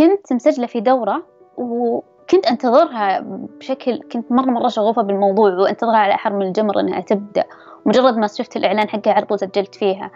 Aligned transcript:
كنت 0.00 0.32
مسجلة 0.32 0.66
في 0.66 0.80
دورة 0.80 1.26
وكنت 1.56 2.46
أنتظرها 2.46 3.20
بشكل 3.60 4.00
كنت 4.12 4.32
مرة 4.32 4.50
مرة 4.50 4.68
شغوفة 4.68 5.02
بالموضوع 5.02 5.50
وأنتظرها 5.54 5.96
على 5.96 6.14
أحر 6.14 6.32
من 6.32 6.46
الجمر 6.46 6.80
إنها 6.80 7.00
تبدأ 7.00 7.44
مجرد 7.86 8.16
ما 8.16 8.26
شفت 8.26 8.56
الإعلان 8.56 8.88
حقها 8.88 9.12
على 9.12 9.26
طول 9.26 9.38
سجلت 9.38 9.74
فيها 9.74 10.10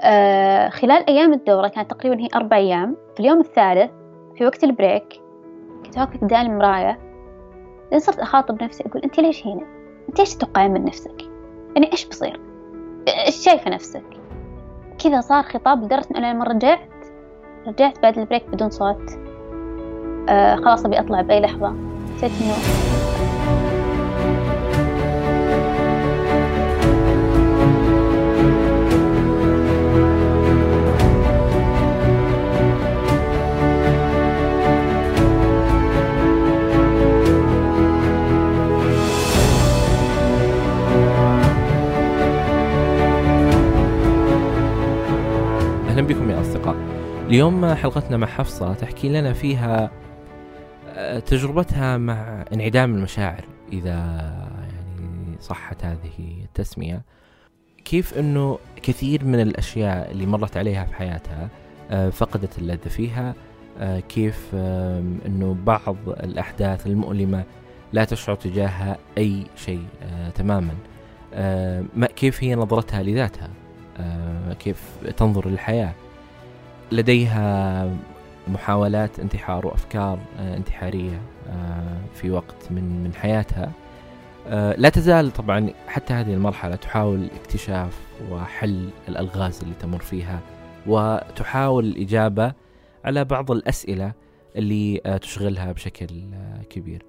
آه 0.00 0.68
خلال 0.68 1.08
أيام 1.08 1.32
الدورة 1.32 1.68
كانت 1.68 1.90
تقريبا 1.90 2.20
هي 2.22 2.28
أربع 2.34 2.56
أيام 2.56 2.96
في 3.14 3.20
اليوم 3.20 3.40
الثالث 3.40 3.90
في 4.36 4.44
وقت 4.46 4.64
البريك 4.64 5.20
كنت 5.84 5.98
واقفة 5.98 6.18
قدام 6.18 6.46
المراية 6.46 6.98
لين 7.90 8.00
صرت 8.00 8.18
أخاطب 8.18 8.62
نفسي 8.62 8.84
أقول 8.86 9.02
أنت 9.02 9.20
ليش 9.20 9.46
هنا؟ 9.46 9.66
أنت 10.08 10.20
إيش 10.20 10.34
تتوقعين 10.34 10.70
من 10.70 10.84
نفسك؟ 10.84 11.22
يعني 11.76 11.92
إيش 11.92 12.06
بصير؟ 12.06 12.40
إيش 13.26 13.36
شايفة 13.36 13.70
نفسك؟ 13.70 14.04
كذا 15.04 15.20
صار 15.20 15.42
خطاب 15.42 15.84
لدرجة 15.84 16.06
إنه 16.16 16.32
لما 16.32 16.44
رجعت 16.44 16.78
رجعت 17.66 18.02
بعد 18.02 18.18
البريك 18.18 18.44
بدون 18.52 18.70
صوت. 18.70 19.10
آه 20.28 20.56
خلاص 20.56 20.84
أبي 20.84 21.00
أطلع 21.00 21.20
بأي 21.20 21.40
لحظة. 21.40 21.74
حسيت 22.16 22.30
إنه 22.42 22.83
اليوم 47.34 47.74
حلقتنا 47.74 48.16
مع 48.16 48.26
حفصة 48.26 48.74
تحكي 48.74 49.08
لنا 49.08 49.32
فيها 49.32 49.90
آه، 50.88 51.18
تجربتها 51.18 51.98
مع 51.98 52.44
انعدام 52.52 52.94
المشاعر 52.94 53.44
إذا 53.72 53.90
يعني 54.60 55.36
صحت 55.40 55.84
هذه 55.84 56.42
التسمية. 56.44 57.02
كيف 57.84 58.18
أنه 58.18 58.58
كثير 58.82 59.24
من 59.24 59.40
الأشياء 59.40 60.10
اللي 60.10 60.26
مرت 60.26 60.56
عليها 60.56 60.84
في 60.84 60.94
حياتها 60.94 61.48
آه، 61.90 62.10
فقدت 62.10 62.58
اللذة 62.58 62.88
فيها 62.88 63.34
آه، 63.80 64.00
كيف 64.00 64.48
أنه 65.26 65.56
بعض 65.66 65.96
الأحداث 66.08 66.86
المؤلمة 66.86 67.44
لا 67.92 68.04
تشعر 68.04 68.34
تجاهها 68.36 68.96
أي 69.18 69.46
شيء 69.56 69.84
تماما. 70.34 70.74
ما- 71.96 72.06
كيف 72.16 72.44
هي 72.44 72.54
نظرتها 72.54 73.02
لذاتها؟ 73.02 73.50
كيف 74.58 74.82
تنظر 75.16 75.48
للحياة؟ 75.48 75.92
لديها 76.92 77.90
محاولات 78.48 79.20
انتحار 79.20 79.66
وأفكار 79.66 80.18
آه، 80.38 80.56
انتحارية 80.56 81.20
آه، 81.48 81.98
في 82.14 82.30
وقت 82.30 82.70
من 82.70 83.04
من 83.04 83.14
حياتها. 83.14 83.72
آه، 84.48 84.74
لا 84.78 84.88
تزال 84.88 85.30
طبعا 85.30 85.70
حتى 85.86 86.14
هذه 86.14 86.34
المرحلة 86.34 86.76
تحاول 86.76 87.28
اكتشاف 87.40 88.00
وحل 88.30 88.88
الألغاز 89.08 89.60
اللي 89.62 89.74
تمر 89.74 89.98
فيها 89.98 90.40
وتحاول 90.86 91.84
الإجابة 91.84 92.52
على 93.04 93.24
بعض 93.24 93.50
الأسئلة 93.50 94.12
اللي 94.56 95.18
تشغلها 95.22 95.72
بشكل 95.72 96.08
كبير. 96.70 97.02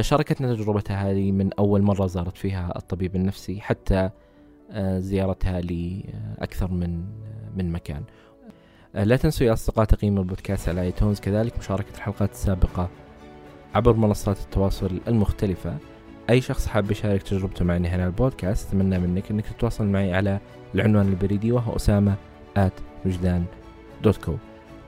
شاركتنا 0.00 0.54
تجربتها 0.54 1.10
هذه 1.10 1.32
من 1.32 1.50
أول 1.58 1.82
مرة 1.82 2.06
زارت 2.06 2.36
فيها 2.36 2.72
الطبيب 2.76 3.16
النفسي 3.16 3.60
حتى 3.60 4.10
زيارتها 4.98 5.60
لأكثر 5.60 6.70
من 6.70 7.04
من 7.56 7.72
مكان. 7.72 8.02
لا 8.94 9.16
تنسوا 9.16 9.46
يا 9.46 9.52
أصدقاء 9.52 9.84
تقييم 9.84 10.18
البودكاست 10.18 10.68
على 10.68 10.82
iTunes 10.82 11.20
كذلك 11.20 11.58
مشاركة 11.58 11.94
الحلقات 11.94 12.30
السابقة 12.30 12.88
عبر 13.74 13.92
منصات 13.92 14.38
التواصل 14.40 15.00
المختلفة. 15.08 15.76
أي 16.30 16.40
شخص 16.40 16.66
حاب 16.66 16.90
يشارك 16.90 17.22
تجربته 17.22 17.64
معي 17.64 17.78
هنا 17.78 18.06
البودكاست 18.06 18.68
أتمنى 18.68 18.98
منك 18.98 19.30
أنك 19.30 19.46
تتواصل 19.46 19.86
معي 19.86 20.14
على 20.14 20.38
العنوان 20.74 21.08
البريدي 21.08 21.52
وهو 21.52 21.76
أسامة 21.76 22.14
at 22.58 23.06
وجدان 23.06 23.44
dot 24.02 24.16
co 24.16 24.34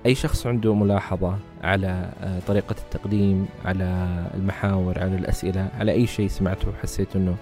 أي 0.07 0.15
شخص 0.15 0.47
عنده 0.47 0.75
ملاحظة 0.75 1.39
على 1.63 2.11
آه، 2.23 2.41
طريقة 2.47 2.77
التقديم 2.79 3.47
على 3.65 4.07
المحاور 4.35 4.99
على 4.99 5.17
الأسئلة 5.17 5.69
على 5.79 5.93
أي 5.93 6.07
شيء 6.07 6.29
سمعته 6.29 6.69
وحسيت 6.69 7.17
أنه 7.17 7.37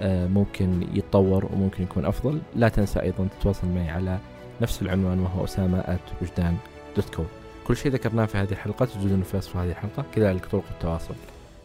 آه، 0.00 0.26
ممكن 0.26 0.82
يتطور 0.94 1.48
وممكن 1.52 1.82
يكون 1.82 2.04
أفضل 2.04 2.40
لا 2.56 2.68
تنسى 2.68 3.00
أيضا 3.00 3.28
تتواصل 3.40 3.68
معي 3.68 3.90
على 3.90 4.18
نفس 4.60 4.82
العنوان 4.82 5.20
وهو 5.20 5.44
أسامة 5.44 5.98
وجدان 6.22 6.56
دوت 6.96 7.14
كوم 7.14 7.26
كل 7.66 7.76
شيء 7.76 7.92
ذكرناه 7.92 8.26
في 8.26 8.38
هذه 8.38 8.50
الحلقة 8.50 8.86
تجدونه 8.86 9.22
في 9.22 9.36
وصف 9.36 9.56
هذه 9.56 9.70
الحلقة. 9.70 10.04
كذلك 10.14 10.46
طرق 10.46 10.64
التواصل. 10.70 11.14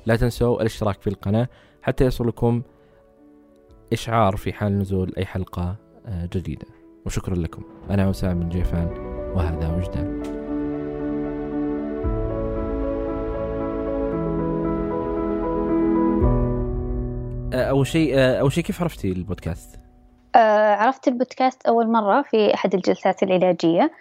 لا 0.06 0.16
تنسوا 0.16 0.62
الاشتراك 0.62 1.02
في 1.02 1.08
القناة 1.08 1.48
حتى 1.82 2.06
يصلكم 2.06 2.62
إشعار 3.94 4.38
في 4.38 4.54
حال 4.54 4.80
نزول 4.80 5.14
أي 5.18 5.26
حلقة 5.26 5.76
آه، 6.06 6.30
جديدة. 6.34 6.68
وشكرا 7.06 7.36
لكم. 7.36 7.64
أنا 7.90 8.10
أسامة 8.10 8.34
من 8.34 8.50
جيفان 8.50 8.88
وهذا 9.36 9.76
وجدان. 9.76 10.22
آه، 17.54 17.70
أول 17.70 17.88
شيء 17.88 18.18
آه، 18.18 18.40
أول 18.40 18.52
شيء 18.52 18.64
كيف 18.64 18.82
عرفتي 18.82 19.12
البودكاست؟ 19.12 19.85
آه 20.36 20.76
عرفت 20.76 21.08
البودكاست 21.08 21.66
أول 21.68 21.92
مرة 21.92 22.22
في 22.22 22.54
أحد 22.54 22.74
الجلسات 22.74 23.24
العلاجية. 23.24 23.92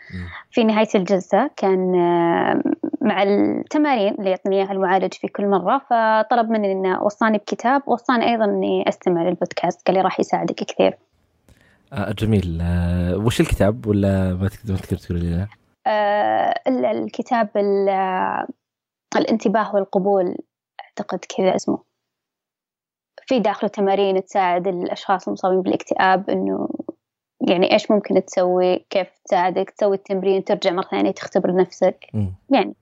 في 0.50 0.64
نهاية 0.64 0.88
الجلسة 0.94 1.50
كان 1.56 1.94
آه، 1.94 2.62
مع 3.00 3.22
التمارين 3.22 4.14
اللي 4.14 4.30
يعطيني 4.30 4.56
إياها 4.56 4.72
المعالج 4.72 5.14
في 5.14 5.28
كل 5.28 5.46
مرة 5.46 5.78
فطلب 5.90 6.50
مني 6.50 6.72
إنه 6.72 7.02
وصاني 7.02 7.38
بكتاب 7.38 7.82
وصاني 7.86 8.30
أيضا 8.32 8.44
إني 8.44 8.88
أستمع 8.88 9.22
للبودكاست. 9.22 9.86
قال 9.86 9.96
لي 9.96 10.02
راح 10.02 10.20
يساعدك 10.20 10.54
كثير. 10.54 10.98
آه 11.92 12.12
جميل. 12.12 12.58
آه 12.62 13.16
وش 13.16 13.40
الكتاب؟ 13.40 13.86
ولا 13.86 14.34
ما 14.34 14.48
تقدر 14.48 14.76
تقولي 14.76 15.30
لنا؟ 15.30 15.48
آه 15.86 16.54
ال- 16.68 16.84
الكتاب 16.84 17.48
ال- 17.56 17.88
آه، 17.88 18.46
الانتباه 19.16 19.74
والقبول 19.74 20.36
أعتقد 20.84 21.18
كذا 21.36 21.54
اسمه. 21.56 21.93
في 23.26 23.38
داخله 23.40 23.68
تمارين 23.68 24.24
تساعد 24.24 24.68
الأشخاص 24.68 25.28
المصابين 25.28 25.62
بالاكتئاب 25.62 26.30
إنه 26.30 26.68
يعني 27.48 27.72
إيش 27.72 27.90
ممكن 27.90 28.24
تسوي 28.24 28.86
كيف 28.90 29.08
تساعدك 29.24 29.70
تسوي 29.70 29.96
التمرين 29.96 30.44
ترجع 30.44 30.70
مرة 30.70 30.88
ثانية 30.90 31.10
تختبر 31.10 31.54
نفسك 31.56 32.06
مم. 32.14 32.34
يعني 32.50 32.74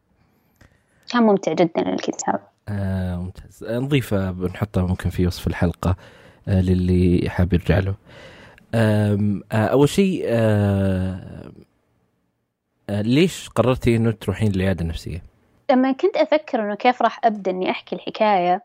كان 1.12 1.22
ممتع 1.22 1.53
جدا 1.53 1.92
الكتاب 1.92 2.41
آه 2.69 3.16
ممتاز 3.16 3.64
نضيفة 3.64 4.30
بنحطه 4.30 4.86
ممكن 4.86 5.10
في 5.10 5.26
وصف 5.26 5.47
الحلقة 5.47 5.97
آه 6.48 6.60
للي 6.60 7.30
حاب 7.30 7.53
يرجع 7.53 7.78
له 7.78 7.94
آه 8.74 9.42
أول 9.53 9.88
شيء 9.88 10.22
آه 10.26 11.53
آه 12.91 13.03
ليش 13.03 13.48
قررتي 13.48 13.97
إنه 13.97 14.10
تروحين 14.10 14.53
للعيادة 14.53 14.82
النفسية؟ 14.82 15.22
لما 15.70 15.92
كنت 15.92 16.16
أفكر 16.16 16.60
إنه 16.60 16.74
كيف 16.74 17.03
راح 17.03 17.20
أبدأ 17.24 17.50
إني 17.50 17.70
أحكي 17.70 17.97
الحكاية 17.97 18.64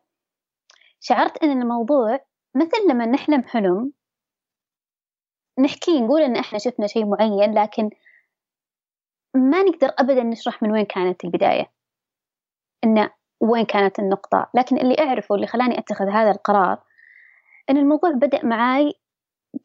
شعرت 1.00 1.44
إن 1.44 1.62
الموضوع 1.62 2.20
مثل 2.56 2.90
لما 2.90 3.06
نحلم 3.06 3.44
حلم 3.44 3.92
نحكي 5.60 6.02
نقول 6.02 6.22
إن 6.22 6.36
إحنا 6.36 6.60
شفنا 6.60 6.88
شيء 6.88 7.06
معين 7.06 7.54
لكن 7.54 7.90
ما 9.36 9.64
نقدر 9.64 9.94
أبدا 10.00 10.24
نشرح 10.24 10.64
من 10.64 10.72
وين 10.72 10.86
كانت 10.86 11.26
البداية 11.26 11.72
إن 12.84 13.10
وين 13.42 13.66
كانت 13.66 14.00
النقطة. 14.00 14.50
لكن 14.54 14.78
اللي 14.78 14.96
أعرفه 15.00 15.36
اللي 15.36 15.48
خلاني 15.48 15.80
أتخذ 15.80 16.10
هذا 16.10 16.32
القرار 16.32 16.84
إن 17.70 17.78
الموضوع 17.78 18.12
بدأ 18.12 18.46
معاي 18.46 18.94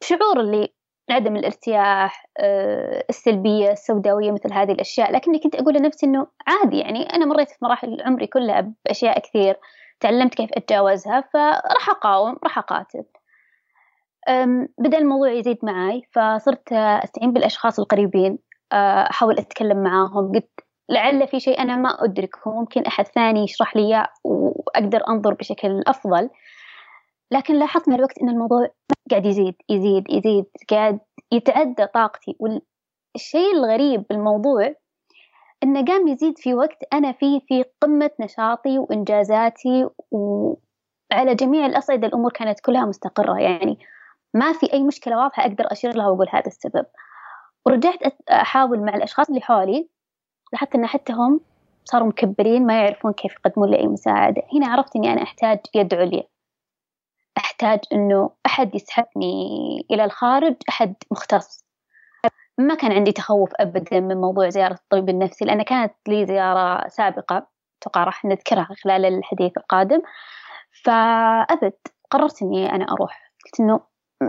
بشعور 0.01 0.39
اللي 0.39 0.73
عدم 1.09 1.35
الارتياح 1.35 2.25
آه، 2.39 3.05
السلبية 3.09 3.71
السوداوية 3.71 4.31
مثل 4.31 4.53
هذه 4.53 4.71
الأشياء. 4.71 5.11
لكني 5.11 5.39
كنت 5.39 5.55
أقول 5.55 5.73
لنفسي 5.73 6.05
إنه 6.05 6.27
عادي 6.47 6.79
يعني 6.79 7.03
أنا 7.13 7.25
مريت 7.25 7.49
في 7.49 7.57
مراحل 7.61 8.01
عمري 8.01 8.27
كلها 8.27 8.73
بأشياء 8.85 9.19
كثير. 9.19 9.59
تعلمت 10.03 10.35
كيف 10.35 10.49
أتجاوزها 10.53 11.21
فراح 11.33 11.89
أقاوم 11.89 12.37
راح 12.43 12.57
أقاتل. 12.57 13.03
بدأ 14.77 14.97
الموضوع 14.97 15.31
يزيد 15.31 15.57
معاي 15.63 16.01
فصرت 16.11 16.73
أستعين 16.73 17.33
بالأشخاص 17.33 17.79
القريبين 17.79 18.39
أه، 18.73 19.09
أحاول 19.09 19.39
أتكلم 19.39 19.83
معاهم. 19.83 20.31
قلت 20.31 20.49
لعل 20.89 21.27
في 21.27 21.39
شيء 21.39 21.61
أنا 21.61 21.75
ما 21.75 22.03
أدركه 22.03 22.51
ممكن 22.59 22.81
أحد 22.81 23.07
ثاني 23.07 23.43
يشرح 23.43 23.75
لي 23.75 23.81
إياه 23.83 24.07
وأقدر 24.23 25.07
أنظر 25.07 25.33
بشكل 25.33 25.83
أفضل. 25.87 26.29
لكن 27.31 27.55
لاحظت 27.55 27.89
مع 27.89 27.95
الوقت 27.95 28.17
أن 28.21 28.29
الموضوع 28.29 28.67
قاعد 29.11 29.25
يزيد 29.25 29.55
يزيد 29.69 30.03
يزيد 30.09 30.45
قاعد 30.69 30.99
يتعدى 31.31 31.85
طاقتي. 31.93 32.35
والشيء 32.39 33.51
الغريب 33.55 34.05
بالموضوع 34.09 34.75
انه 35.63 35.85
قام 35.85 36.07
يزيد 36.07 36.37
في 36.37 36.53
وقت 36.53 36.83
أنا 36.93 37.11
فيه 37.11 37.39
في 37.47 37.65
قمة 37.81 38.11
نشاطي 38.19 38.77
وإنجازاتي 38.77 39.89
وعلى 40.11 41.35
جميع 41.35 41.65
الأصعدة 41.65 42.07
الأمور 42.07 42.31
كانت 42.31 42.59
كلها 42.59 42.85
مستقرة. 42.85 43.39
يعني 43.39 43.79
ما 44.33 44.53
في 44.53 44.73
أي 44.73 44.83
مشكلة 44.83 45.17
واضحة 45.17 45.43
أقدر 45.43 45.71
أشير 45.71 45.95
لها 45.95 46.07
وأقول 46.07 46.27
هذا 46.29 46.47
السبب. 46.47 46.85
ورجعت 47.65 47.97
أحاول 48.29 48.79
مع 48.85 48.95
الأشخاص 48.95 49.29
اللي 49.29 49.41
حولي 49.41 49.89
لاحظت 50.53 50.75
إن 50.75 50.85
حتى 50.87 51.13
هم 51.13 51.39
صاروا 51.85 52.07
مكبرين 52.07 52.65
ما 52.65 52.81
يعرفون 52.81 53.13
كيف 53.13 53.31
يقدمون 53.33 53.69
لي 53.71 53.79
أي 53.79 53.87
مساعدة. 53.87 54.41
هنا 54.53 54.67
عرفت 54.67 54.95
إني 54.95 55.13
أنا 55.13 55.23
أحتاج 55.23 55.59
يد 55.75 55.93
عليا 55.93 56.23
أحتاج 57.37 57.79
إنه 57.93 58.29
أحد 58.45 58.75
يسحبني 58.75 59.35
إلى 59.91 60.05
الخارج 60.05 60.55
أحد 60.69 60.95
مختص. 61.11 61.62
ما 62.57 62.75
كان 62.75 62.91
عندي 62.91 63.11
تخوف 63.11 63.49
أبدا 63.59 63.99
من 63.99 64.17
موضوع 64.17 64.49
زيارة 64.49 64.73
الطبيب 64.73 65.09
النفسي 65.09 65.45
لأن 65.45 65.61
كانت 65.61 65.93
لي 66.07 66.25
زيارة 66.25 66.87
سابقة 66.87 67.47
أتوقع 67.81 68.03
راح 68.03 68.25
نذكرها 68.25 68.67
خلال 68.83 69.05
الحديث 69.05 69.51
القادم. 69.57 70.01
فأبد 70.83 71.73
قررت 72.11 72.41
إني 72.41 72.71
أنا 72.71 72.85
أروح. 72.91 73.33
قلت 73.45 73.59
إنه 73.59 73.79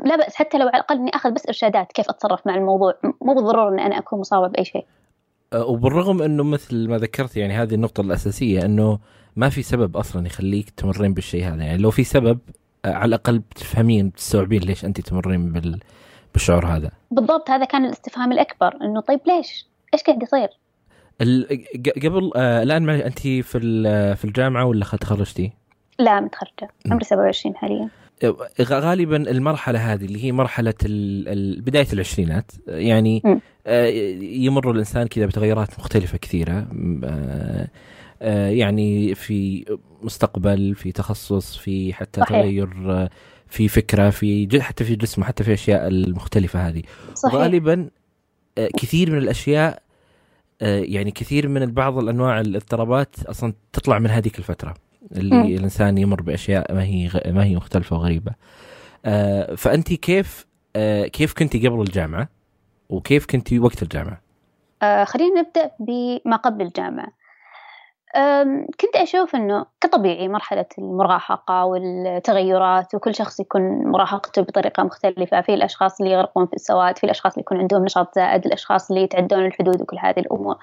لا 0.05 0.17
بأس 0.17 0.35
حتى 0.35 0.59
لو 0.59 0.67
على 0.67 0.77
الأقل 0.77 0.97
إني 0.97 1.11
أخذ 1.15 1.31
بس 1.31 1.47
إرشادات 1.47 1.93
كيف 1.93 2.11
أتصرف 2.11 2.47
مع 2.47 2.55
الموضوع. 2.55 2.95
مو 3.23 3.35
بالضرورة 3.35 3.69
إن 3.69 3.81
أنا 3.81 3.99
أكون 3.99 4.21
مصابة 4.21 4.47
بأي 4.49 4.65
شيء. 4.65 4.87
أه، 5.53 5.65
وبالرغم 5.65 6.23
إنه 6.23 6.45
مثل 6.45 6.89
ما 6.89 6.99
ذكرت 6.99 7.37
يعني 7.37 7.55
هذه 7.55 7.75
النقطة 7.75 8.01
الأساسية 8.01 8.65
إنه 8.65 8.99
ما 9.37 9.49
في 9.49 9.63
سبب 9.63 9.97
أصلا 9.97 10.27
يخليك 10.27 10.71
تمرين 10.71 11.15
بالشيء 11.15 11.45
هذا. 11.45 11.63
يعني 11.63 11.79
لو 11.79 11.91
في 11.91 12.05
سبب 12.05 12.39
أه، 12.85 12.93
على 12.93 13.09
الأقل 13.09 13.39
بتفهمين 13.39 14.09
بتستوعبين 14.09 14.63
ليش 14.63 14.85
انت 14.85 15.01
تمرين 15.01 15.53
بال 15.53 15.81
بالشعور 16.35 16.67
هذا 16.67 16.91
بالضبط 17.11 17.51
هذا 17.51 17.65
كان 17.65 17.85
الاستفهام 17.85 18.33
الأكبر 18.33 18.75
إنه 18.83 19.01
طيب 19.01 19.21
ليش؟ 19.27 19.67
إيش 19.95 20.03
قاعد 20.03 20.23
يصير؟ 20.23 20.49
قبل 22.03 22.31
آه 22.37 22.63
الآن 22.63 22.91
أنت 22.91 23.19
في 23.19 23.43
في 24.17 24.25
الجامعة 24.25 24.65
ولا 24.65 24.85
تخرجتي؟ 24.85 25.53
لا 25.99 26.21
متخرجه 26.21 26.69
عمري 26.91 27.05
27 27.05 27.57
حاليا 27.57 27.89
غالبا 28.61 29.17
المرحلة 29.17 29.93
هذه 29.93 30.05
اللي 30.05 30.25
هي 30.25 30.33
مرحلة 30.33 30.75
بداية 31.59 31.87
العشرينات 31.93 32.53
يعني 32.69 33.23
م. 33.25 33.39
آه، 33.67 33.87
يمر 34.21 34.71
الإنسان 34.71 35.07
كذا 35.07 35.27
بتغيرات 35.27 35.79
مختلفة 35.79 36.19
كثيرة 36.19 36.67
آه، 37.05 37.69
آه، 38.23 38.49
يعني 38.49 39.15
في 39.15 39.65
مستقبل 40.03 40.75
في 40.75 40.93
تخصص 40.93 41.57
في 41.57 41.93
حتى 41.95 42.21
صحيح. 42.21 42.41
تغير 42.41 42.69
في 43.49 43.69
فكرة 43.69 44.11
في 44.11 44.61
حتى 44.61 44.85
في 44.85 44.97
جسمه 44.97 45.25
حتى 45.25 45.45
في 45.45 45.49
الاشياء 45.49 45.89
المختلفة 45.89 46.69
هذه 46.69 46.83
صحيح. 47.15 47.35
غالبا 47.35 47.91
كثير 48.57 49.11
من 49.11 49.19
الأشياء 49.19 49.83
يعني 50.61 51.11
كثير 51.11 51.49
من 51.49 51.67
بعض 51.67 51.99
الأنواع 51.99 52.41
الاضطرابات 52.41 53.17
أصلا 53.27 53.55
تطلع 53.73 53.99
من 53.99 54.11
هذيك 54.11 54.39
الفترة 54.39 54.75
اللي 55.13 55.37
م. 55.37 55.45
الإنسان 55.45 55.99
يمر 55.99 56.23
بأشياء 56.23 56.75
ما 56.75 56.83
هي 56.85 57.11
ما 57.27 57.45
هي 57.45 57.57
مختلفة 57.57 57.97
وغريبة 57.97 58.33
فأنت 59.57 59.93
كيف 59.93 60.47
كيف 61.13 61.33
كنت 61.33 61.57
قبل 61.57 61.81
الجامعة 61.81 62.29
وكيف 62.89 63.27
كنتي 63.27 63.59
وقت 63.59 63.83
الجامعة؟ 63.83 64.21
آه 64.83 65.05
خلينا 65.05 65.41
نبدأ 65.41 65.71
بما 65.81 66.37
قبل 66.37 66.65
الجامعة 66.67 67.24
كنت 68.81 68.97
أشوف 68.97 69.35
أنه 69.37 69.67
كطبيعي 69.81 70.29
مرحلة 70.29 70.67
المراهقة 70.79 71.65
والتغيرات 71.65 72.95
وكل 72.95 73.15
شخص 73.15 73.41
يكون 73.41 73.63
مراهقته 73.63 74.43
بطريقة 74.43 74.83
مختلفة. 74.83 75.41
في 75.41 75.55
الأشخاص 75.55 76.01
اللي 76.01 76.13
يغرقون 76.13 76.47
في 76.47 76.53
السواد 76.53 76.99
في 76.99 77.05
الأشخاص 77.05 77.33
اللي 77.33 77.41
يكون 77.41 77.59
عندهم 77.59 77.85
نشاط 77.85 78.15
زائد 78.15 78.47
الأشخاص 78.47 78.91
اللي 78.91 79.03
يتعدون 79.03 79.47
الحدود 79.47 79.81
وكل 79.83 79.97
هذه 80.01 80.21
الأمور. 80.21 80.57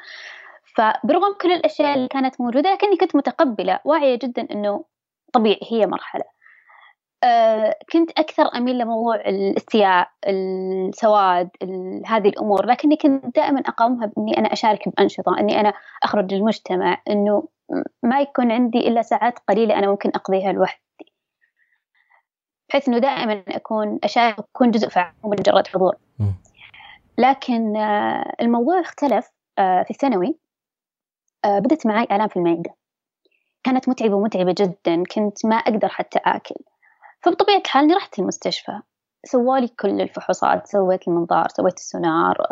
فبرغم 0.75 1.33
كل 1.41 1.51
الأشياء 1.51 1.95
اللي 1.95 2.07
كانت 2.07 2.41
موجودة 2.41 2.73
لكني 2.73 2.97
كنت 2.97 3.15
متقبلة. 3.15 3.79
واعية 3.85 4.19
جدا 4.23 4.47
أنه 4.51 4.83
طبيعي 5.33 5.59
هي 5.71 5.87
مرحلة. 5.87 6.23
كنت 7.93 8.11
أكثر 8.11 8.43
أميل 8.55 8.77
لموضوع 8.77 9.15
الاستياء 9.15 10.09
السواد 10.27 11.49
هذه 12.05 12.29
الأمور 12.29 12.65
لكني 12.65 12.95
كنت 12.95 13.35
دائما 13.35 13.59
أقاومها 13.59 14.05
بإني 14.05 14.37
أنا 14.37 14.53
أشارك 14.53 14.89
بأنشطة 14.89 15.39
إني 15.39 15.59
أنا 15.59 15.73
أخرج 16.03 16.33
للمجتمع 16.33 17.01
إنه 17.09 17.47
ما 18.03 18.21
يكون 18.21 18.51
عندي 18.51 18.79
إلا 18.87 19.01
ساعات 19.01 19.39
قليلة 19.39 19.79
أنا 19.79 19.87
ممكن 19.87 20.09
أقضيها 20.09 20.51
لوحدي. 20.51 20.81
بحيث 22.69 22.89
إنه 22.89 22.97
دائما 22.97 23.43
أكون 23.47 23.99
أشارك 24.03 24.39
أكون 24.39 24.71
جزء 24.71 24.89
فعال 24.89 25.13
مجرد 25.23 25.67
حضور. 25.67 25.95
لكن 27.17 27.77
آه، 27.77 28.33
الموضوع 28.41 28.79
اختلف 28.79 29.31
آه، 29.59 29.83
في 29.83 29.91
الثانوي 29.91 30.37
بدت 31.45 31.87
معي 31.87 32.03
آلام 32.11 32.27
في 32.27 32.37
المعدة. 32.37 32.75
كانت 33.63 33.89
متعبة 33.89 34.19
متعبة 34.19 34.55
جدا 34.57 35.03
كنت 35.15 35.45
ما 35.45 35.55
أقدر 35.55 35.87
حتى 35.87 36.19
آكل. 36.25 36.55
فبطبيعة 37.21 37.57
الحال 37.57 37.95
رحت 37.95 38.19
المستشفى. 38.19 38.79
سوالي 39.25 39.67
كل 39.67 40.01
الفحوصات 40.01 40.67
سويت 40.67 41.07
المنظار 41.07 41.47
سويت 41.47 41.77
السونار 41.77 42.47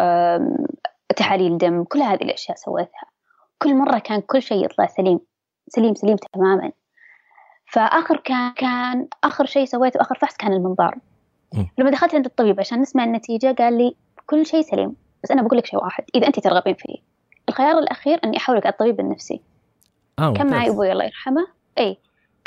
تحاليل 1.16 1.58
دم 1.58 1.84
كل 1.84 2.00
هذه 2.00 2.22
الأشياء 2.22 2.58
سويتها. 2.58 3.06
كل 3.58 3.76
مرة 3.76 4.00
كان 4.00 4.22
كل 4.22 4.42
شيء 4.42 4.66
يطلع 4.66 4.86
سليم 4.86 5.20
سليم 5.68 5.96
سليم 5.96 6.16
تماما. 6.16 6.72
فآخر 7.72 8.18
كان 8.18 8.54
كان 8.54 9.08
آخر 9.24 9.46
شيء 9.46 9.66
سويته 9.66 10.02
آخر 10.02 10.16
فحص 10.16 10.38
كان 10.38 10.54
المنظار. 10.54 10.98
لما 11.78 11.90
دخلت 11.90 12.16
عند 12.16 12.26
الطبيب 12.26 12.60
عشان 12.60 12.82
نسمع 12.82 13.04
النتيجة 13.04 13.56
قال 13.60 13.78
لي 13.78 13.96
كل 14.26 14.46
شيء 14.46 14.62
سليم 14.62 14.96
بس 15.24 15.32
أنا 15.32 15.42
بقول 15.42 15.58
لك 15.58 15.66
شيء 15.66 15.84
واحد 15.84 16.04
إذا 16.16 16.28
أنت 16.28 16.40
ترغبين 16.40 16.74
فيه. 16.74 16.96
الخيار 17.50 17.80
الأخير 17.80 18.20
إني 18.24 18.38
أحولك 18.38 18.66
على 18.66 18.74
الطبيب 18.74 19.00
النفسي. 19.00 19.42
آه 20.20 20.34
كان 20.34 20.52
معي 20.52 20.70
أبوي 20.70 20.92
الله 20.92 21.06
يرحمه. 21.06 21.48
أي 21.78 21.98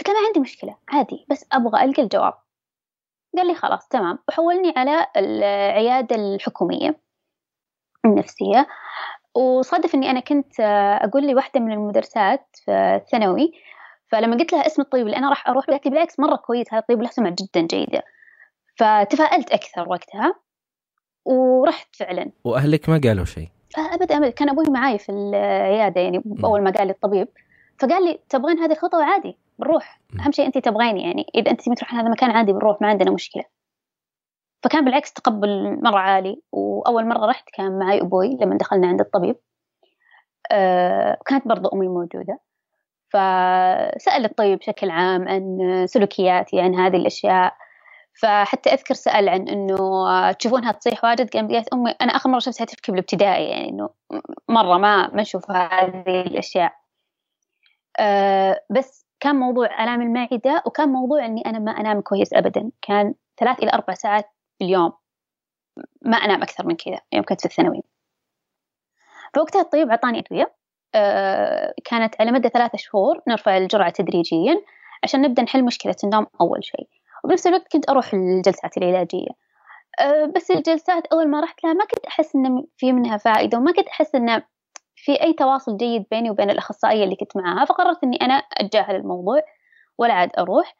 قلت 0.02 0.08
له 0.08 0.20
ما 0.20 0.26
عندي 0.26 0.40
مشكلة 0.40 0.76
عادي 0.88 1.26
بس 1.30 1.46
أبغى 1.52 1.84
ألقى 1.84 2.02
الجواب. 2.02 2.34
قال 3.36 3.46
لي 3.46 3.54
خلاص 3.54 3.88
تمام. 3.88 4.18
وحولني 4.28 4.72
على 4.76 5.06
العيادة 5.16 6.16
الحكومية 6.16 7.00
النفسية. 8.04 8.66
وصادف 9.34 9.94
إني 9.94 10.10
أنا 10.10 10.20
كنت 10.20 10.60
أقول 11.02 11.26
لي 11.26 11.34
واحدة 11.34 11.60
من 11.60 11.72
المدرسات 11.72 12.46
في 12.64 12.72
الثانوي. 12.72 13.52
فلما 14.08 14.36
قلت 14.36 14.52
لها 14.52 14.66
اسم 14.66 14.82
الطبيب 14.82 15.06
اللي 15.06 15.16
أنا 15.16 15.28
راح 15.28 15.48
أروح 15.48 15.66
قالت 15.66 15.84
لي 15.84 15.90
بالعكس 15.90 16.20
مرة 16.20 16.36
كويس 16.36 16.66
هذا 16.72 16.80
الطبيب 16.80 17.02
له 17.02 17.08
سمعه 17.08 17.34
جدا 17.38 17.66
جيدة. 17.66 18.02
فتفائلت 18.76 19.50
أكثر 19.52 19.88
وقتها 19.88 20.34
ورحت 21.24 21.96
فعلا. 21.96 22.30
وأهلك 22.44 22.88
ما 22.88 23.00
قالوا 23.04 23.24
شيء؟ 23.24 23.48
ابدا 23.76 24.16
ابدا. 24.16 24.30
كان 24.30 24.48
أبوي 24.48 24.64
معاي 24.68 24.98
في 24.98 25.12
العيادة 25.12 26.00
يعني 26.00 26.22
أول 26.44 26.62
ما 26.62 26.70
قال 26.70 26.86
لي 26.86 26.92
الطبيب. 26.92 27.28
فقال 27.78 28.04
لي 28.04 28.20
تبغين 28.28 28.58
هذه 28.58 28.72
الخطوة؟ 28.72 29.04
عادي. 29.04 29.38
بنروح. 29.62 30.00
أهم 30.20 30.32
شيء 30.32 30.46
انت 30.46 30.58
تبغيني 30.58 31.02
يعني. 31.02 31.26
إذا 31.34 31.50
انت 31.50 31.62
تبي 31.62 31.74
تروحين 31.74 31.98
هذا 31.98 32.08
مكان 32.08 32.30
عادي 32.30 32.52
بنروح 32.52 32.80
ما 32.80 32.88
عندنا 32.88 33.10
مشكلة. 33.10 33.44
فكان 34.62 34.84
بالعكس 34.84 35.12
تقبل 35.12 35.80
مرة 35.82 35.98
عالي. 35.98 36.42
وأول 36.52 37.06
مرة 37.06 37.26
رحت 37.26 37.50
كان 37.52 37.78
معي 37.78 38.00
أبوي 38.00 38.38
لما 38.40 38.56
دخلنا 38.56 38.88
عند 38.88 39.00
الطبيب. 39.00 39.36
أه 40.52 41.18
كانت 41.26 41.48
برضو 41.48 41.68
أمي 41.68 41.88
موجودة. 41.88 42.38
فسأل 43.08 44.24
الطبيب 44.24 44.58
بشكل 44.58 44.90
عام 44.90 45.28
عن 45.28 45.58
سلوكياتي 45.86 46.60
عن 46.60 46.74
هذه 46.74 46.96
الأشياء. 46.96 47.54
فحتى 48.22 48.70
أذكر 48.70 48.94
سأل 48.94 49.28
عن 49.28 49.48
إنه 49.48 50.32
تشوفونها 50.32 50.72
تصيح 50.72 51.04
واجد؟ 51.04 51.30
قام 51.30 51.48
قالت 51.48 51.72
أمي 51.72 51.90
أنا 51.90 52.16
آخر 52.16 52.30
مرة 52.30 52.38
شفتها 52.38 52.64
تبكي 52.64 52.92
بالابتدائي 52.92 53.50
يعني 53.50 53.68
إنه 53.68 53.90
مرة 54.48 54.78
ما 54.78 55.08
ما 55.14 55.22
نشوف 55.22 55.50
هذه 55.50 56.20
الأشياء. 56.20 56.72
أه 58.00 58.62
بس 58.70 59.06
كان 59.22 59.36
موضوع 59.36 59.84
آلام 59.84 60.02
المعدة 60.02 60.62
وكان 60.66 60.88
موضوع 60.88 61.26
إني 61.26 61.42
أنا 61.46 61.58
ما 61.58 61.70
أنام 61.72 62.00
كويس 62.00 62.34
أبدا. 62.34 62.70
كان 62.82 63.14
ثلاث 63.40 63.58
إلى 63.58 63.72
أربع 63.72 63.94
ساعات 63.94 64.24
في 64.58 64.64
اليوم 64.64 64.92
ما 66.02 66.16
أنام 66.16 66.42
أكثر 66.42 66.66
من 66.66 66.76
كذا 66.76 66.98
يوم 67.12 67.24
كنت 67.24 67.40
في 67.40 67.46
الثانوي. 67.46 67.82
فوقتها 69.34 69.60
الطبيب 69.60 69.90
أعطاني 69.90 70.18
أدوية 70.18 70.54
آه، 70.94 71.74
كانت 71.84 72.14
على 72.20 72.32
مدة 72.32 72.48
ثلاثة 72.48 72.78
شهور 72.78 73.20
نرفع 73.28 73.56
الجرعة 73.56 73.90
تدريجيا 73.90 74.62
عشان 75.04 75.22
نبدأ 75.22 75.42
نحل 75.42 75.64
مشكلة 75.64 75.96
النوم 76.04 76.26
أول 76.40 76.64
شيء. 76.64 76.88
وبنفس 77.24 77.46
الوقت 77.46 77.72
كنت 77.72 77.90
أروح 77.90 78.14
الجلسات 78.14 78.76
العلاجية. 78.76 79.30
آه، 80.00 80.24
بس 80.24 80.50
الجلسات 80.50 81.06
أول 81.06 81.28
ما 81.28 81.40
رحت 81.40 81.64
لها 81.64 81.72
ما 81.72 81.84
كنت 81.84 82.06
أحس 82.06 82.36
إن 82.36 82.64
في 82.76 82.92
منها 82.92 83.16
فائدة 83.16 83.58
وما 83.58 83.72
كنت 83.72 83.88
أحس 83.88 84.14
إنه 84.14 84.42
في 85.04 85.22
أي 85.22 85.32
تواصل 85.32 85.76
جيد 85.76 86.04
بيني 86.10 86.30
وبين 86.30 86.50
الأخصائية 86.50 87.04
اللي 87.04 87.16
كنت 87.16 87.36
معاها 87.36 87.64
فقررت 87.64 88.04
إني 88.04 88.16
أنا 88.16 88.34
أتجاهل 88.34 88.96
الموضوع 88.96 89.40
ولا 89.98 90.14
عاد 90.14 90.30
أروح. 90.38 90.76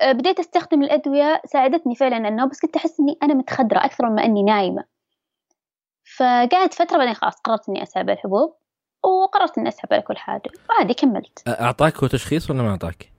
أه، 0.00 0.12
بديت 0.12 0.38
أستخدم 0.38 0.82
الأدوية 0.82 1.42
ساعدتني 1.44 1.94
فعلا 1.94 2.28
النوم 2.28 2.48
بس 2.48 2.60
كنت 2.60 2.76
أحس 2.76 3.00
إني 3.00 3.18
أنا 3.22 3.34
متخدرة 3.34 3.84
أكثر 3.84 4.10
مما 4.10 4.24
إني 4.24 4.42
نايمة. 4.42 4.84
فقعدت 6.16 6.74
فترة 6.74 6.98
بعدين 6.98 7.14
خلاص 7.14 7.40
قررت 7.40 7.68
إني 7.68 7.82
أسحب 7.82 8.10
الحبوب 8.10 8.56
وقررت 9.04 9.58
إني 9.58 9.68
أسحب 9.68 9.88
على 9.92 10.02
كل 10.02 10.16
حاجة 10.16 10.50
وعادي 10.70 10.94
كملت. 10.94 11.48
أعطاك 11.48 11.96
هو 11.96 12.06
تشخيص 12.06 12.50
ولا 12.50 12.62
ما 12.62 12.70
أعطاك؟ 12.70 13.12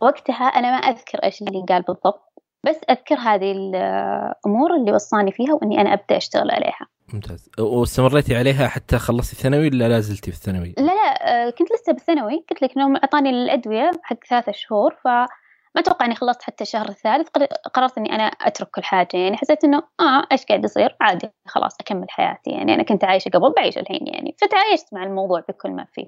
وقتها 0.00 0.44
أنا 0.44 0.70
ما 0.70 0.76
أذكر 0.76 1.18
إيش 1.24 1.42
اللي 1.42 1.64
قال 1.68 1.82
بالضبط. 1.82 2.39
بس 2.66 2.80
أذكر 2.90 3.14
هذه 3.14 3.52
الأمور 3.52 4.76
اللي 4.76 4.92
وصاني 4.92 5.32
فيها 5.32 5.54
وإني 5.54 5.80
أنا 5.80 5.92
أبدأ 5.92 6.16
أشتغل 6.16 6.50
عليها. 6.50 6.86
ممتاز. 7.12 7.50
واستمريتي 7.58 8.36
عليها 8.36 8.68
حتى 8.68 8.98
خلصتي 8.98 9.32
الثانوي 9.32 9.68
ولا 9.68 9.88
لا 9.88 10.00
زلتي 10.00 10.30
في 10.30 10.36
الثانوي؟ 10.36 10.74
لا 10.78 10.84
لا 10.84 11.46
آه، 11.46 11.50
كنت 11.50 11.68
لسه 11.72 11.92
بالثانوي. 11.92 12.44
قلت 12.50 12.62
لك 12.62 12.70
انهم 12.76 12.96
أعطاني 12.96 13.30
الأدوية 13.30 13.90
حق 14.02 14.24
ثلاثة 14.28 14.52
شهور 14.52 14.94
فما 15.04 15.28
أتوقع 15.76 16.06
إني 16.06 16.14
خلصت 16.14 16.42
حتى 16.42 16.64
الشهر 16.64 16.88
الثالث. 16.88 17.28
قررت 17.74 17.98
إني 17.98 18.14
أنا 18.14 18.24
أترك 18.24 18.68
كل 18.74 18.82
حاجة. 18.82 19.08
يعني 19.16 19.36
حسيت 19.36 19.64
إنه 19.64 19.78
آه 20.00 20.26
إيش 20.32 20.44
قاعد 20.44 20.64
يصير؟ 20.64 20.96
عادي 21.00 21.28
خلاص 21.46 21.76
أكمل 21.80 22.06
حياتي. 22.10 22.50
يعني 22.50 22.74
أنا 22.74 22.82
كنت 22.82 23.04
عايشة 23.04 23.28
قبل 23.28 23.52
بعيش 23.56 23.78
الحين 23.78 24.06
يعني. 24.06 24.34
فتعايشت 24.40 24.86
مع 24.94 25.04
الموضوع 25.04 25.40
بكل 25.48 25.70
ما 25.70 25.86
فيه. 25.92 26.06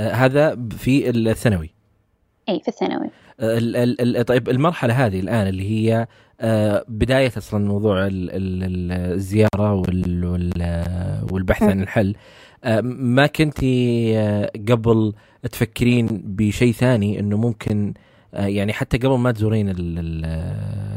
آه 0.00 0.12
هذا 0.12 0.58
في 0.70 1.10
الثانوي. 1.10 1.74
اي 2.48 2.60
في 2.60 2.68
الثانوي. 2.68 3.10
ال 3.40 4.16
ال 4.16 4.24
طيب 4.24 4.48
المرحلة 4.48 5.06
هذه 5.06 5.20
الآن 5.20 5.46
اللي 5.46 5.70
هي 5.70 6.06
آه 6.40 6.84
بداية 6.88 7.32
أصلا 7.36 7.68
موضوع 7.68 8.06
ال 8.06 8.30
ال 8.30 9.12
الزيارة 9.12 9.74
وال 9.74 10.24
والبحث 11.30 11.62
عن 11.62 11.82
الحل. 11.82 12.14
آه 12.64 12.80
ما 12.80 13.26
كنتي 13.26 14.12
آه 14.18 14.50
قبل 14.68 15.12
تفكرين 15.52 16.06
بشيء 16.24 16.72
ثاني 16.72 17.20
إنه 17.20 17.36
ممكن 17.36 17.94
يعني 18.32 18.72
حتى 18.72 18.98
قبل 18.98 19.18
ما 19.18 19.32
تزورين 19.32 19.72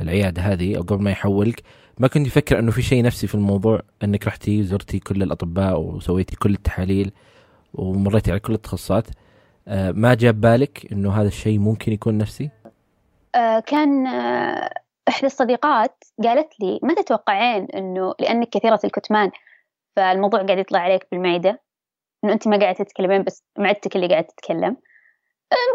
العيادة 0.02 0.42
هذه 0.42 0.78
أو 0.78 0.82
قبل 0.82 1.04
ما 1.04 1.12
يحولك 1.12 1.62
ما 2.00 2.08
كنت 2.08 2.28
تفكر 2.28 2.60
إنه 2.60 2.72
في 2.72 2.82
شيء 2.82 3.04
نفسي 3.04 3.28
في 3.28 3.36
الموضوع 3.36 3.82
إنك 4.04 4.28
رحتي 4.28 4.64
زرتي 4.64 5.00
كل 5.00 5.24
الأطباء 5.24 5.80
وسويتي 5.80 6.36
كل 6.36 6.54
التحاليل 6.54 7.12
ومريتي 7.74 8.32
على 8.32 8.40
كل 8.40 8.54
التخصصات؟ 8.54 9.08
ما 9.96 10.14
جاب 10.14 10.42
بالك 10.42 10.92
إنه 10.92 11.22
هذا 11.22 11.28
الشيء 11.28 11.60
ممكن 11.60 11.92
يكون 11.92 12.18
نفسي؟ 12.18 12.50
آه، 13.36 13.60
كان 13.60 14.08
آه، 14.08 14.74
إحدى 15.08 15.26
الصديقات 15.26 16.04
قالت 16.24 16.60
لي 16.60 16.80
ما 16.84 16.94
تتوقعين 16.94 17.68
إنه 17.76 18.14
لأنك 18.20 18.50
كثيرة 18.50 18.80
الكتمان 18.84 19.32
فالموضوع 19.96 20.44
قاعد 20.44 20.58
يطلع 20.58 20.80
عليك 20.80 21.08
بالمعدة 21.12 21.62
إنه 22.24 22.34
أنت 22.34 22.48
ما 22.48 22.60
قاعدة 22.60 22.78
تتكلمين 22.78 23.24
بس 23.24 23.44
معدتك 23.58 23.96
اللي 23.96 24.08
قاعدة 24.08 24.28
تتكلم 24.28 24.78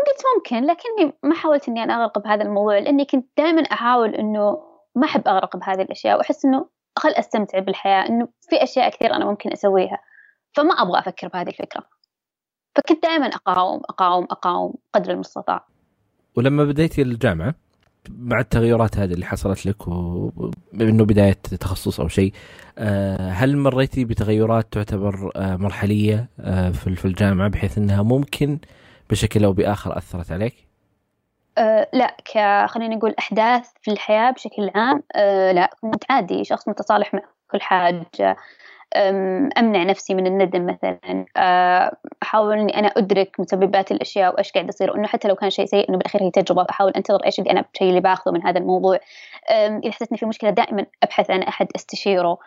قلت 0.07 0.23
ممكن 0.37 0.67
لكني 0.67 1.13
ما 1.23 1.35
حاولت 1.35 1.69
إني 1.69 1.83
أنا 1.83 1.95
اغرق 1.95 2.19
بهذا 2.19 2.43
الموضوع 2.43 2.79
لأني 2.79 3.05
كنت 3.05 3.27
دائما 3.37 3.63
أحاول 3.63 4.15
إنه 4.15 4.59
ما 4.95 5.05
أحب 5.05 5.29
اغرق 5.29 5.57
بهذه 5.57 5.83
الأشياء 5.83 6.19
وأحس 6.19 6.45
إنه 6.45 6.69
خل 6.97 7.11
أستمتع 7.11 7.59
بالحياة 7.59 8.09
إنه 8.09 8.29
في 8.41 8.63
أشياء 8.63 8.91
كثير 8.91 9.15
أنا 9.15 9.25
ممكن 9.25 9.53
أسويها 9.53 9.99
فما 10.53 10.75
أبغى 10.75 10.99
أفكر 10.99 11.29
بهذه 11.29 11.49
الفكرة 11.49 11.85
فكنت 12.75 13.02
دائما 13.02 13.26
أقاوم 13.26 13.81
أقاوم 13.85 14.25
أقاوم 14.25 14.75
قدر 14.93 15.11
المستطاع 15.11 15.67
ولما 16.37 16.64
بديتي 16.64 17.02
الجامعة 17.02 17.55
مع 18.09 18.41
التغيرات 18.41 18.99
هذه 18.99 19.12
اللي 19.12 19.26
حصلت 19.26 19.67
لك 19.67 19.88
وانه 19.88 21.05
بداية 21.05 21.33
تخصص 21.33 22.00
أو 22.00 22.09
شيء 22.09 22.33
آه، 22.79 23.31
هل 23.31 23.57
مريتي 23.57 24.05
بتغيرات 24.05 24.73
تعتبر 24.73 25.33
آه، 25.37 25.57
مرحلية 25.57 26.29
آه، 26.41 26.71
في 26.71 27.05
الجامعة 27.05 27.49
بحيث 27.49 27.79
إنها 27.79 28.02
ممكن 28.02 28.59
بشكل 29.11 29.45
أو 29.45 29.52
بآخر 29.52 29.99
أثرت 29.99 30.33
عليك؟ 30.33 30.55
أه 31.59 31.88
لا 31.93 32.17
ك 32.25 32.67
خلينا 32.71 32.97
نقول 32.97 33.14
أحداث 33.19 33.71
في 33.83 33.91
الحياة 33.91 34.31
بشكل 34.31 34.71
عام 34.75 35.02
أه 35.17 35.52
لا 35.52 35.71
كنت 35.81 36.05
عادي 36.11 36.45
شخص 36.45 36.69
متصالح 36.69 37.14
مع 37.14 37.23
كل 37.50 37.61
حاجة 37.61 38.37
أمنع 39.59 39.83
نفسي 39.83 40.15
من 40.15 40.27
الندم 40.27 40.67
مثلا. 40.67 41.27
أه، 41.37 41.97
أحاول 42.23 42.59
إني 42.59 42.79
أنا 42.79 42.89
أدرك 42.89 43.41
مسببات 43.41 43.93
الأشياء 43.93 44.35
وإيش 44.35 44.53
قاعد 44.53 44.69
يصير 44.69 44.91
وإنه 44.91 45.09
حتى 45.09 45.29
لو 45.29 45.35
كان 45.35 45.51
شيء 45.51 45.67
سيء 45.67 45.89
إنه 45.89 45.99
بالأخير 45.99 46.23
هي 46.23 46.31
تجربة. 46.31 46.67
أحاول 46.71 46.93
أنتظر 46.93 47.25
إيش 47.27 47.39
اللي 47.39 47.51
أنا 47.51 47.65
الشيء 47.75 47.89
اللي 47.89 48.01
باخذه 48.01 48.33
من 48.33 48.43
هذا 48.43 48.59
الموضوع. 48.59 48.99
إذا 49.51 49.93
حسيت 49.93 50.09
اني 50.09 50.19
في 50.19 50.27
مشكلة 50.27 50.51
دائما 50.51 50.87
أبحث 51.03 51.31
عن 51.31 51.43
أحد 51.43 51.67
استشيره. 51.77 52.39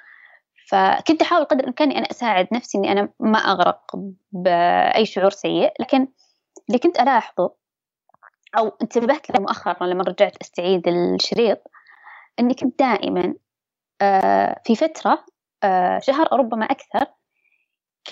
فكنت 0.68 1.22
أحاول 1.22 1.46
قدر 1.46 1.60
الإمكان 1.60 1.92
أنا 1.92 2.12
أساعد 2.12 2.48
نفسي 2.54 2.78
إني 2.78 2.92
أنا 2.92 3.10
ما 3.20 3.38
أغرق 3.40 3.96
بأي 4.32 5.06
شعور 5.06 5.30
سيء. 5.30 5.74
لكن 5.80 6.08
اللي 6.70 6.80
كنت 6.80 7.00
ألاحظه 7.00 7.52
أو 8.58 8.72
انتبهت 8.82 9.30
له 9.30 9.42
مؤخرا 9.42 9.88
لما 9.88 10.04
رجعت 10.04 10.38
أستعيد 10.42 10.88
الشريط 10.88 11.62
إني 12.40 12.54
كنت 12.54 12.80
دائما 12.80 13.34
أه، 14.02 14.62
في 14.66 14.76
فترة 14.76 15.12
آه، 15.12 15.35
شهر 16.00 16.32
أو 16.32 16.38
ربما 16.38 16.66
أكثر 16.66 17.06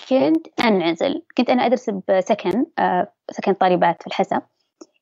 كنت 0.08 0.46
أنعزل. 0.60 1.22
كنت 1.36 1.50
أنا 1.50 1.66
أدرس 1.66 1.90
بسكن 1.90 2.66
آه، 2.78 3.12
سكن 3.30 3.52
طالبات 3.52 4.02
في 4.02 4.06
الحسا. 4.06 4.40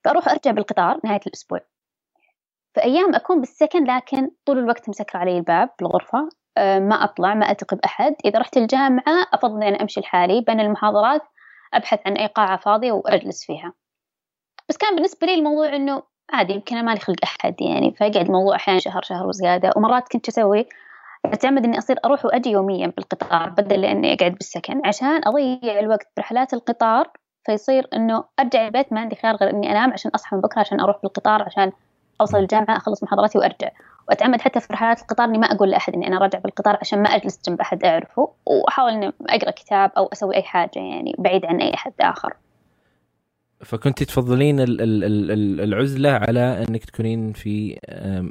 فأروح 0.04 0.28
أرجع 0.28 0.50
بالقطار 0.50 1.00
نهاية 1.04 1.20
الأسبوع. 1.26 1.60
في 2.74 2.82
أيام 2.82 3.14
أكون 3.14 3.40
بالسكن 3.40 3.84
لكن 3.84 4.30
طول 4.46 4.58
الوقت 4.58 4.88
مسكر 4.88 5.18
علي 5.18 5.38
الباب 5.38 5.70
بالغرفة 5.78 6.28
آه، 6.56 6.78
ما 6.78 7.04
أطلع 7.04 7.34
ما 7.34 7.50
ألتقي 7.50 7.76
بأحد. 7.76 8.14
إذا 8.24 8.38
رحت 8.38 8.56
الجامعة 8.56 9.26
أفضل 9.32 9.62
أن 9.62 9.74
أمشي 9.74 10.00
لحالي 10.00 10.40
بين 10.40 10.60
المحاضرات 10.60 11.22
أبحث 11.74 12.00
عن 12.06 12.16
أي 12.16 12.26
قاعة 12.26 12.56
فاضية 12.56 12.92
وأجلس 12.92 13.44
فيها. 13.44 13.72
بس 14.68 14.76
كان 14.76 14.94
بالنسبة 14.94 15.26
لي 15.26 15.34
الموضوع 15.34 15.76
إنه 15.76 16.02
عادي 16.32 16.52
يمكن 16.52 16.76
أنا 16.76 16.86
مالي 16.86 17.00
خلق 17.00 17.16
أحد 17.24 17.60
يعني. 17.60 17.94
فيقعد 17.94 18.26
الموضوع 18.26 18.56
أحيانا 18.56 18.80
شهر 18.80 19.02
شهر 19.02 19.26
وزيادة. 19.26 19.70
ومرات 19.76 20.08
كنت 20.08 20.28
أسوي 20.28 20.66
أتعمد 21.24 21.64
إني 21.64 21.78
أصير 21.78 21.96
أروح 22.04 22.24
وأجي 22.24 22.50
يوميا 22.50 22.86
بالقطار 22.86 23.50
بدل 23.50 23.80
لإني 23.80 24.14
أقعد 24.14 24.32
بالسكن 24.32 24.86
عشان 24.86 25.20
أضيع 25.24 25.78
الوقت 25.78 26.08
برحلات 26.16 26.54
القطار 26.54 27.10
فيصير 27.46 27.88
إنه 27.94 28.24
أرجع 28.40 28.66
البيت 28.66 28.92
ما 28.92 29.00
عندي 29.00 29.16
خيار 29.16 29.36
غير 29.36 29.50
إني 29.50 29.70
أنام 29.70 29.92
عشان 29.92 30.10
أصحى 30.14 30.36
من 30.36 30.42
بكرة 30.42 30.60
عشان 30.60 30.80
أروح 30.80 30.96
بالقطار 31.02 31.42
عشان 31.42 31.72
أوصل 32.20 32.38
الجامعة 32.38 32.76
أخلص 32.76 33.02
محاضراتي 33.02 33.38
وأرجع. 33.38 33.68
وأتعمد 34.08 34.40
حتى 34.40 34.60
في 34.60 34.72
رحلات 34.72 35.00
القطار 35.00 35.26
إني 35.26 35.38
ما 35.38 35.46
أقول 35.46 35.70
لأحد 35.70 35.94
إني 35.94 36.06
أنا 36.06 36.18
راجع 36.18 36.38
بالقطار 36.38 36.78
عشان 36.80 37.02
ما 37.02 37.08
أجلس 37.08 37.40
جنب 37.48 37.60
أحد 37.60 37.84
أعرفه 37.84 38.28
وأحاول 38.46 38.92
إني 38.92 39.12
أقرأ 39.28 39.50
كتاب 39.50 39.90
أو 39.96 40.06
أسوي 40.06 40.36
أي 40.36 40.42
حاجة 40.42 40.78
يعني 40.78 41.14
بعيد 41.18 41.44
عن 41.44 41.60
أي 41.60 41.74
أحد 41.74 41.92
آخر. 42.00 42.32
فكنت 43.60 44.02
تفضلين 44.02 44.56
العزلة 45.60 46.10
على 46.10 46.64
أنك 46.68 46.84
تكونين 46.84 47.32
في 47.32 47.78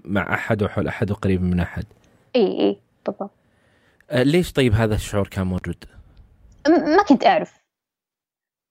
مع 0.05 0.33
أحد 0.33 0.63
وحول 0.63 0.87
أحد 0.87 1.11
وقريب 1.11 1.41
من 1.41 1.59
أحد. 1.59 1.85
إي 2.35 2.59
إي 2.59 2.77
بالضبط. 3.05 3.31
أه 4.09 4.23
ليش 4.23 4.51
طيب 4.51 4.73
هذا 4.73 4.95
الشعور 4.95 5.27
كان 5.27 5.47
موجود؟ 5.47 5.85
ما 6.67 7.03
كنت 7.03 7.25
أعرف. 7.25 7.61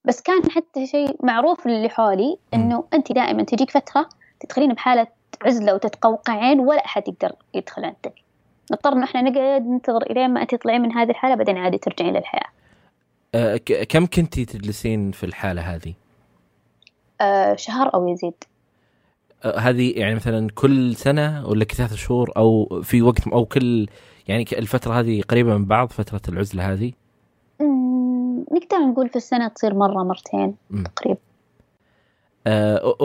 بس 0.07 0.21
كان 0.21 0.51
حتى 0.51 0.87
شيء 0.87 1.17
معروف 1.23 1.67
اللي 1.67 1.89
حولي 1.89 2.37
إنه 2.53 2.83
انت 2.93 3.11
دائما 3.11 3.43
تجيك 3.43 3.71
فترة 3.71 4.09
تدخلين 4.39 4.73
بحالة 4.73 5.07
عزلة 5.41 5.73
وتتقوقعين 5.73 6.59
ولا 6.59 6.85
أحد 6.85 7.07
يقدر 7.07 7.35
يدخل 7.53 7.85
عندك. 7.85 8.13
نضطر 8.71 8.93
إنه 8.93 9.03
إحنا 9.03 9.21
نقعد 9.21 9.61
ننتظر 9.67 10.01
إلين 10.01 10.29
ما 10.29 10.41
انت 10.41 10.55
تطلعين 10.55 10.81
من 10.81 10.91
هذه 10.91 11.09
الحالة 11.09 11.35
بعدين 11.35 11.57
عادي 11.57 11.77
ترجعين 11.77 12.13
للحياة. 12.13 12.49
أه 13.35 13.57
كم 13.89 14.05
كنتي 14.05 14.45
تجلسين 14.45 15.11
في 15.11 15.25
الحالة 15.25 15.61
هذه؟ 15.61 15.93
أه 17.21 17.55
شهر 17.55 17.93
أو 17.93 18.07
يزيد. 18.07 18.43
هذه 19.45 19.93
يعني 19.95 20.15
مثلا 20.15 20.47
كل 20.55 20.95
سنة 20.95 21.47
ولا 21.47 21.65
ثلاث 21.65 21.93
شهور 21.93 22.31
أو 22.37 22.81
في 22.83 23.01
وقت 23.01 23.27
أو 23.27 23.45
كل 23.45 23.87
يعني 24.27 24.45
الفترة 24.57 24.99
هذه 24.99 25.21
قريبة 25.21 25.57
من 25.57 25.65
بعض 25.65 25.89
فترة 25.89 26.21
العزلة 26.29 26.73
هذه؟ 26.73 26.91
نقدر 28.51 28.77
نقول 28.77 29.09
في 29.09 29.15
السنة 29.15 29.47
تصير 29.47 29.73
مرة 29.73 30.03
مرتين 30.03 30.55
تقريبا. 30.95 31.19
آه 32.47 32.95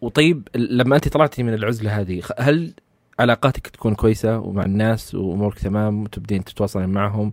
وطيب 0.00 0.48
لما 0.54 0.96
أنت 0.96 1.08
طلعتي 1.08 1.42
من 1.42 1.54
العزلة 1.54 2.00
هذه 2.00 2.22
هل 2.38 2.74
علاقاتك 3.18 3.68
تكون 3.68 3.94
كويسة 3.94 4.38
ومع 4.38 4.64
الناس 4.64 5.14
وأمورك 5.14 5.58
تمام 5.58 6.02
وتبدين 6.02 6.44
تتواصلين 6.44 6.88
معهم؟ 6.88 7.32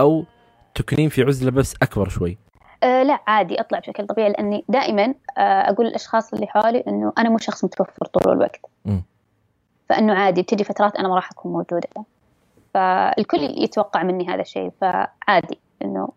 أو 0.00 0.24
تكونين 0.74 1.08
في 1.08 1.22
عزلة 1.22 1.50
بس 1.50 1.74
أكبر 1.82 2.08
شوي؟ 2.08 2.38
أه 2.82 3.02
لا 3.02 3.20
عادي 3.26 3.60
أطلع 3.60 3.78
بشكل 3.78 4.06
طبيعي 4.06 4.28
لأني 4.28 4.64
دائما 4.68 5.14
أه 5.38 5.40
أقول 5.40 5.86
للأشخاص 5.86 6.34
اللي 6.34 6.46
حولي 6.46 6.84
إنه 6.88 7.12
أنا 7.18 7.28
مو 7.28 7.38
شخص 7.38 7.64
متوفر 7.64 8.06
طول 8.06 8.32
الوقت. 8.32 8.60
م. 8.84 9.00
فإنه 9.88 10.14
عادي 10.14 10.42
بتجي 10.42 10.64
فترات 10.64 10.96
أنا 10.96 11.08
ما 11.08 11.14
راح 11.14 11.30
أكون 11.32 11.52
موجودة. 11.52 11.88
فالكل 12.74 13.38
يتوقع 13.40 14.02
مني 14.02 14.28
هذا 14.28 14.40
الشيء 14.40 14.70
فعادي 14.80 15.58
إنه 15.82 16.08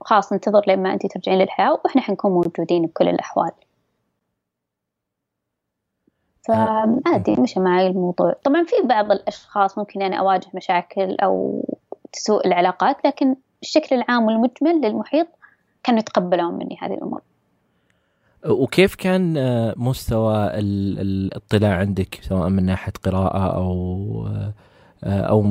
خلاص 0.00 0.32
ننتظر 0.32 0.62
لما 0.66 0.92
أنت 0.92 1.06
ترجعين 1.06 1.38
للحياة 1.38 1.80
وإحنا 1.84 2.02
حنكون 2.02 2.32
موجودين 2.32 2.86
بكل 2.86 3.08
الأحوال 3.08 3.50
فعادي 6.48 7.40
مشى 7.40 7.60
معي 7.60 7.86
الموضوع 7.86 8.32
طبعا 8.44 8.64
في 8.64 8.76
بعض 8.84 9.10
الأشخاص 9.12 9.78
ممكن 9.78 10.02
أنا 10.02 10.16
أواجه 10.16 10.48
مشاكل 10.54 11.16
أو 11.22 11.64
تسوء 12.12 12.46
العلاقات 12.46 13.06
لكن 13.06 13.36
الشكل 13.62 13.96
العام 13.96 14.24
والمجمل 14.24 14.80
للمحيط 14.80 15.26
كانوا 15.86 16.00
يتقبلون 16.00 16.54
مني 16.54 16.78
هذه 16.80 16.94
الأمور. 16.94 17.20
وكيف 18.46 18.94
كان 18.94 19.34
مستوى 19.76 20.50
الاطلاع 20.54 21.78
عندك 21.78 22.18
سواء 22.22 22.48
من 22.48 22.64
ناحية 22.64 22.92
قراءة 23.04 23.56
أو 23.56 24.28
آه، 25.04 25.20
أو 25.20 25.42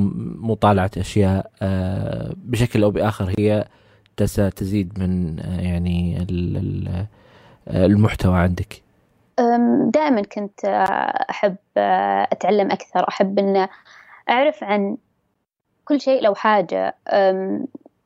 مطالعة 0.41 0.91
أشياء 0.97 1.51
آه، 1.61 2.33
بشكل 2.37 2.83
أو 2.83 2.91
بآخر 2.91 3.33
هي 3.37 3.65
تزيد 4.55 4.99
من 4.99 5.39
آه، 5.39 5.61
يعني 5.61 6.27
المحتوى 7.67 8.37
عندك؟ 8.37 8.81
دائما 9.87 10.21
كنت 10.21 10.65
أحب 11.29 11.55
أتعلم 12.31 12.71
أكثر 12.71 13.07
أحب 13.09 13.39
إن 13.39 13.67
أعرف 14.29 14.63
عن 14.63 14.97
كل 15.85 16.01
شيء 16.01 16.23
لو 16.23 16.35
حاجة. 16.35 16.95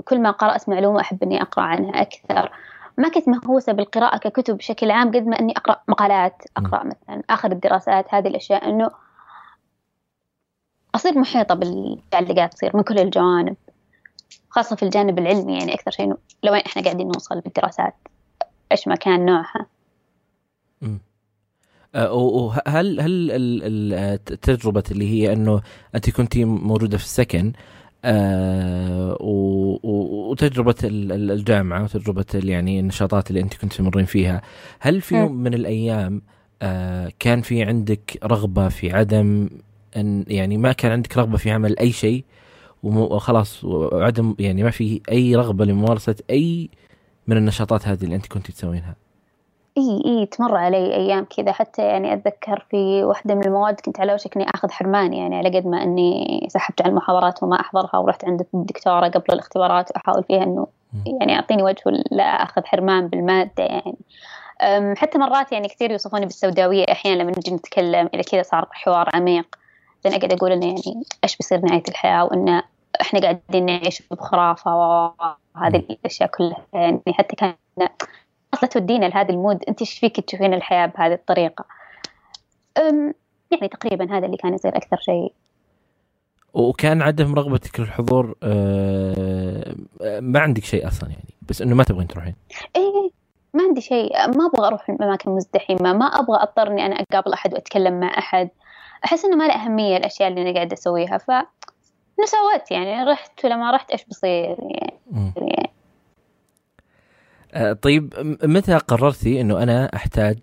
كل 0.10 0.22
ما 0.22 0.32
قرأت 0.32 0.70
معلومة 0.70 1.02
أحب 1.02 1.24
إني 1.24 1.42
أقرأ 1.42 1.64
عنها 1.64 2.02
أكثر. 2.02 2.52
ما 2.98 3.10
كنت 3.10 3.30
مهووسة 3.30 3.74
بالقراءة 3.74 4.18
ككتب 4.18 4.58
بشكل 4.58 4.92
عام 4.92 5.08
قد 5.08 5.28
ما 5.28 5.40
إني 5.40 5.54
أقرأ 5.58 5.82
مقالات 5.88 6.44
أقرأ 6.58 6.84
مثلا 6.84 7.24
اخر 7.30 7.52
الدراسات 7.52 8.14
هذه 8.14 8.28
الأشياء 8.28 8.70
إنه 8.70 8.92
أصير 10.96 11.20
محيطة 11.20 11.56
باللي 11.56 12.02
قاعد 12.12 12.50
تصير 12.50 12.78
من 12.78 12.84
كل 12.84 13.00
الجوانب 13.00 13.56
خاصة 14.50 14.76
في 14.76 14.84
الجانب 14.84 15.20
العلمي 15.20 15.58
يعني 15.58 15.74
أكثر 15.74 15.92
شيء 15.92 16.14
لوين 16.44 16.62
إحنا 16.62 16.84
قاعدين 16.84 17.08
نوصل 17.08 17.42
بالدراسات 17.42 17.96
إيش 18.72 18.88
ما 18.88 18.96
كان 18.96 19.26
نوعها 19.26 19.66
أه، 21.96 22.14
وهل 22.14 23.02
هل 23.02 23.32
التجربة 23.94 24.84
اللي 24.92 25.10
هي 25.10 25.34
إنه 25.34 25.62
أنت 25.96 26.10
كنتي 26.10 26.46
موجودة 26.46 26.98
في 26.98 27.04
السكن 27.04 27.54
آه 28.06 29.18
وتجربة 29.22 30.76
الجامعة 30.84 31.84
وتجربة 31.84 32.26
يعني 32.34 32.80
النشاطات 32.80 33.30
اللي 33.30 33.42
انت 33.42 33.54
كنت 33.54 33.74
تمرين 33.74 34.06
فيها. 34.06 34.42
هل 34.80 35.02
في 35.02 35.16
يوم 35.16 35.36
من 35.36 35.54
الأيام 35.54 36.22
آه 36.62 37.12
كان 37.20 37.42
في 37.42 37.64
عندك 37.64 38.20
رغبة 38.24 38.70
في 38.70 38.92
عدم 38.92 39.50
ان 39.98 40.26
يعني 40.28 40.58
ما 40.58 40.72
كان 40.72 40.92
عندك 40.92 41.18
رغبة 41.18 41.38
في 41.38 41.52
عمل 41.52 41.80
أي 41.80 41.92
شيء 41.92 42.24
وخلاص 42.84 43.64
وعدم 43.64 44.36
يعني 44.40 44.64
ما 44.64 44.70
في 44.70 45.02
أي 45.12 45.36
رغبة 45.36 45.66
لممارسة 45.66 46.16
أي 46.30 46.70
من 47.28 47.38
النشاطات 47.38 47.88
هذه 47.88 48.04
اللي 48.04 48.16
أنت 48.16 48.26
كنت 48.26 48.52
تسوينها؟ 48.52 48.96
إي 49.80 50.02
إي 50.06 50.26
تمر 50.26 50.58
علي 50.58 50.96
أيام 50.96 51.26
كذا. 51.26 51.52
حتى 51.52 51.82
يعني 51.82 52.14
أتذكر 52.14 52.66
في 52.72 53.04
واحدة 53.04 53.36
من 53.36 53.46
المواد 53.46 53.80
كنت 53.80 54.00
على 54.00 54.14
وشك 54.14 54.36
إني 54.36 54.46
آخذ 54.54 54.72
حرمان 54.72 55.14
يعني 55.14 55.38
على 55.38 55.60
قد 55.60 55.68
ما 55.68 55.84
إني 55.84 56.48
سحبت 56.50 56.82
على 56.82 56.90
المحاضرات 56.90 57.44
وما 57.44 57.60
أحضرها 57.60 57.98
ورحت 57.98 58.26
عند 58.26 58.46
الدكتورة 58.54 59.08
قبل 59.08 59.26
الاختبارات 59.30 59.92
واحاول 59.92 60.24
فيها 60.24 60.44
إنه 60.44 60.68
يعني 61.06 61.36
أعطيني 61.36 61.64
وجه 61.64 61.82
لا 62.12 62.24
آخذ 62.24 62.66
حرمان 62.66 63.08
بالمادة 63.08 63.64
يعني. 63.64 63.98
حتى 64.96 65.18
مرات 65.18 65.52
يعني 65.52 65.68
كثير 65.68 65.92
يوصفوني 65.92 66.26
بالسوداوية 66.26 66.86
أحيانا 66.92 67.24
لما 67.24 67.32
نجي 67.38 67.56
نتكلم 67.56 68.10
إذا 68.14 68.22
كذا 68.22 68.44
صار 68.44 68.68
حوار 68.72 69.10
عميق. 69.14 69.56
بعدين 70.06 70.20
أقعد 70.20 70.34
أقول 70.34 70.52
إنه 70.52 70.66
يعني 70.66 71.04
إيش 71.24 71.38
بيصير 71.38 71.62
نهاية 71.62 71.84
الحياة 71.90 72.26
وانه 72.26 72.64
إحنا 73.02 73.20
قاعدين 73.20 73.66
نعيش 73.66 74.04
بخرافة 74.12 74.76
وهذه 74.76 75.84
الأشياء 75.90 76.30
كلها. 76.30 76.66
يعني 76.74 77.02
حتى 77.08 77.36
كان 77.36 77.54
أصلا 78.54 78.70
تودينا 78.70 79.06
لهذا 79.06 79.30
المود. 79.30 79.64
أنت 79.64 79.82
إيش 79.82 80.00
فيك 80.00 80.20
تشوفين 80.20 80.54
الحياة 80.54 80.86
بهذه 80.86 81.14
الطريقة؟ 81.14 81.66
يعني 83.52 83.68
تقريبا 83.68 84.18
هذا 84.18 84.26
اللي 84.26 84.38
كان 84.38 84.54
يصير 84.54 84.78
أكثر 84.78 84.98
شيء. 84.98 85.34
وكان 86.54 87.02
عدم 87.02 87.36
رغبتك 87.36 87.80
للحضور 87.80 88.36
آه 88.44 89.76
ما 90.20 90.40
عندك 90.40 90.64
شيء 90.64 90.88
أصلا 90.88 91.10
يعني 91.10 91.34
بس 91.50 91.62
إنه 91.62 91.76
ما 91.76 91.84
تبغين 91.84 92.08
تروحين. 92.08 92.36
إيه 92.76 93.12
ما 93.54 93.64
عندي 93.64 93.82
شيء. 93.82 94.14
ما 94.14 94.46
أبغى 94.46 94.68
أروح 94.68 94.90
اماكن 94.90 95.32
مزدحمه 95.32 95.94
ما 95.94 96.06
أبغى 96.06 96.38
أضطر 96.42 96.68
إني 96.68 96.86
أنا 96.86 96.96
أقابل 96.96 97.34
أحد 97.34 97.54
وأتكلم 97.54 98.00
مع 98.00 98.18
أحد. 98.18 98.50
أحس 99.06 99.26
إنه 99.26 99.36
ما 99.36 99.48
له 99.48 99.54
أهمية 99.54 99.98
الأشياء 99.98 100.30
اللي 100.30 100.42
أنا 100.42 100.54
قاعدة 100.54 100.74
أسويها. 100.74 101.18
ف 101.18 101.32
نسوت 102.24 102.72
يعني 102.72 103.04
رحت 103.04 103.46
ولا 103.46 103.56
ما 103.56 103.72
رحت 103.72 103.92
إيش 103.92 104.06
بصير 104.06 104.58
يعني, 104.60 104.94
يعني 105.38 105.62
آه، 105.66 105.70
طيب 107.82 108.14
متى 108.44 108.78
قررتي 108.78 109.42
إنه 109.42 109.64
أنا 109.64 109.96
أحتاج 109.96 110.38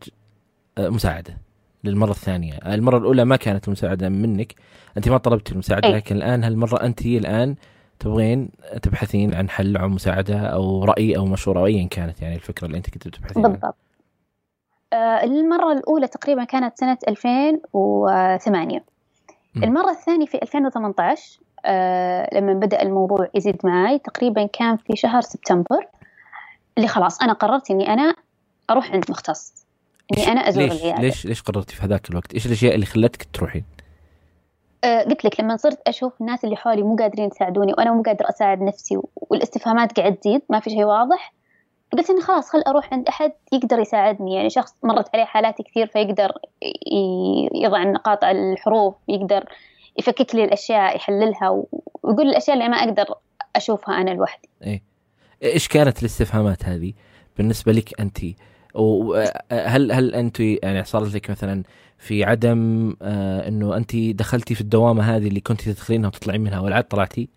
آه، 0.78 0.88
مساعدة 0.88 1.38
للمرة 1.84 2.10
الثانية؟ 2.10 2.52
المرة 2.52 2.98
الأولى 2.98 3.24
ما 3.24 3.36
كانت 3.36 3.68
مساعدة 3.68 4.08
منك 4.08 4.54
أنت 4.96 5.08
ما 5.08 5.18
طلبتي 5.18 5.52
المساعدة 5.52 5.88
لكن 5.88 6.16
الآن 6.16 6.44
هالمرة 6.44 6.82
أنت 6.82 7.06
الآن 7.06 7.54
تبغين 7.98 8.50
تبحثين 8.82 9.34
عن 9.34 9.48
حل 9.48 9.76
أو 9.76 9.88
مساعدة 9.88 10.38
أو 10.38 10.84
رأي 10.84 11.16
أو 11.16 11.26
مشورة 11.26 11.60
أو 11.60 11.66
ايا 11.66 11.88
كانت 11.88 12.22
يعني 12.22 12.34
الفكرة 12.34 12.66
اللي 12.66 12.76
أنت 12.76 12.90
كنت 12.90 13.08
تبحثين 13.08 13.42
بالضبط. 13.42 13.74
آه 14.92 15.24
المرة 15.24 15.72
الأولى 15.72 16.08
تقريبا 16.08 16.44
كانت 16.44 16.78
سنة 16.78 16.98
2008 17.08 18.84
م. 19.54 19.64
المرة 19.64 19.90
الثانية 19.90 20.26
في 20.26 20.42
2018 20.42 21.40
آه 21.64 22.28
لما 22.34 22.52
بدأ 22.52 22.82
الموضوع 22.82 23.28
يزيد 23.34 23.56
معي 23.64 23.98
تقريبا 23.98 24.46
كان 24.46 24.76
في 24.76 24.96
شهر 24.96 25.20
سبتمبر. 25.20 25.86
اللي 26.78 26.88
خلاص 26.88 27.22
أنا 27.22 27.32
قررت 27.32 27.70
إني 27.70 27.92
أنا 27.92 28.14
أروح 28.70 28.92
عند 28.92 29.04
مختص 29.10 29.66
إني 30.12 30.28
أنا 30.28 30.48
أزور 30.48 30.64
ليش 30.64 30.72
العياده 30.72 31.02
ليش 31.02 31.26
ليش 31.26 31.42
قررتي 31.42 31.76
في 31.76 31.82
هذاك 31.82 32.10
الوقت؟ 32.10 32.34
إيش 32.34 32.46
الأشياء 32.46 32.74
اللي 32.74 32.86
خلتك 32.86 33.28
تروحين؟ 33.32 33.64
أه 34.84 35.02
قلت 35.02 35.24
لك 35.24 35.40
لما 35.40 35.56
صرت 35.56 35.78
أشوف 35.86 36.20
الناس 36.20 36.44
اللي 36.44 36.56
حولي 36.56 36.82
مو 36.82 36.96
قادرين 36.96 37.26
يساعدوني 37.26 37.72
وأنا 37.72 37.92
مو 37.92 38.02
قادر 38.02 38.28
أساعد 38.28 38.62
نفسي 38.62 38.98
والاستفهامات 39.16 40.00
قاعد 40.00 40.16
تزيد 40.16 40.42
ما 40.50 40.60
في 40.60 40.70
شيء 40.70 40.84
واضح 40.84 41.32
قلت 41.92 42.10
إني 42.10 42.20
خلاص 42.20 42.50
خل 42.50 42.62
أروح 42.66 42.92
عند 42.92 43.08
أحد 43.08 43.32
يقدر 43.52 43.78
يساعدني 43.78 44.34
يعني 44.34 44.50
شخص 44.50 44.74
مرت 44.82 45.08
عليه 45.14 45.24
حالات 45.24 45.62
كثير 45.62 45.86
فيقدر 45.86 46.32
يضع 47.54 47.82
النقاط 47.82 48.24
على 48.24 48.52
الحروف 48.52 48.94
يقدر 49.08 49.44
يفكك 49.98 50.34
لي 50.34 50.44
الأشياء 50.44 50.96
يحللها 50.96 51.64
ويقول 52.02 52.28
الأشياء 52.28 52.56
اللي 52.56 52.68
ما 52.68 52.76
أقدر 52.76 53.14
أشوفها 53.56 54.00
أنا 54.00 54.10
لوحدي. 54.10 54.48
إيه 54.62 54.82
إيش 55.42 55.68
كانت 55.68 56.00
الاستفهامات 56.00 56.64
هذه 56.64 56.92
بالنسبة 57.36 57.72
لك 57.72 58.00
أنت 58.00 58.18
وهل 58.74 59.92
هل 59.92 60.14
أنت 60.14 60.40
يعني 60.40 60.84
صار 60.84 61.04
لك 61.04 61.30
مثلا 61.30 61.62
في 61.98 62.24
عدم 62.24 62.94
آه 63.02 63.48
إنه 63.48 63.76
أنت 63.76 63.96
دخلتي 63.96 64.54
في 64.54 64.60
الدوامة 64.60 65.02
هذه 65.16 65.28
اللي 65.28 65.40
كنت 65.40 65.68
تدخلينها 65.68 66.08
وتطلعين 66.08 66.40
منها 66.40 66.60
والعاد 66.60 66.84
طلعتي؟ 66.84 67.28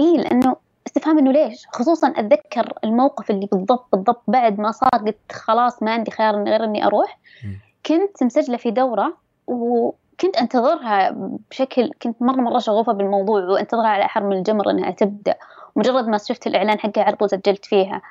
اي 0.00 0.16
لأنه 0.16 0.56
استفهام 0.86 1.18
إنه 1.18 1.32
ليش؟ 1.32 1.66
خصوصا 1.72 2.08
أتذكر 2.08 2.72
الموقف 2.84 3.30
اللي 3.30 3.48
بالضبط 3.52 3.88
بالضبط 3.92 4.22
بعد 4.28 4.60
ما 4.60 4.70
صار 4.70 4.90
قلت 4.90 5.32
خلاص 5.32 5.82
ما 5.82 5.92
عندي 5.92 6.10
خيار 6.10 6.44
غير 6.44 6.64
إني 6.64 6.86
أروح 6.86 7.18
كنت 7.86 8.22
مسجلة 8.22 8.56
في 8.56 8.70
دورة 8.70 9.16
وكنت 10.12 10.36
أنتظرها 10.36 11.16
بشكل 11.50 11.90
كنت 12.02 12.22
مرة 12.22 12.40
مرة 12.40 12.58
شغوفة 12.58 12.92
بالموضوع 12.92 13.44
وأنتظرها 13.44 13.88
على 13.88 14.04
احر 14.04 14.24
من 14.24 14.36
الجمر 14.36 14.70
إنها 14.70 14.90
تبدأ 14.90 15.34
مجرد 15.76 16.08
ما 16.08 16.18
شفت 16.18 16.46
الإعلان 16.46 16.80
حقها 16.80 17.04
على 17.04 17.16
طول 17.16 17.30
سجلت 17.30 17.64
فيها 17.64 18.02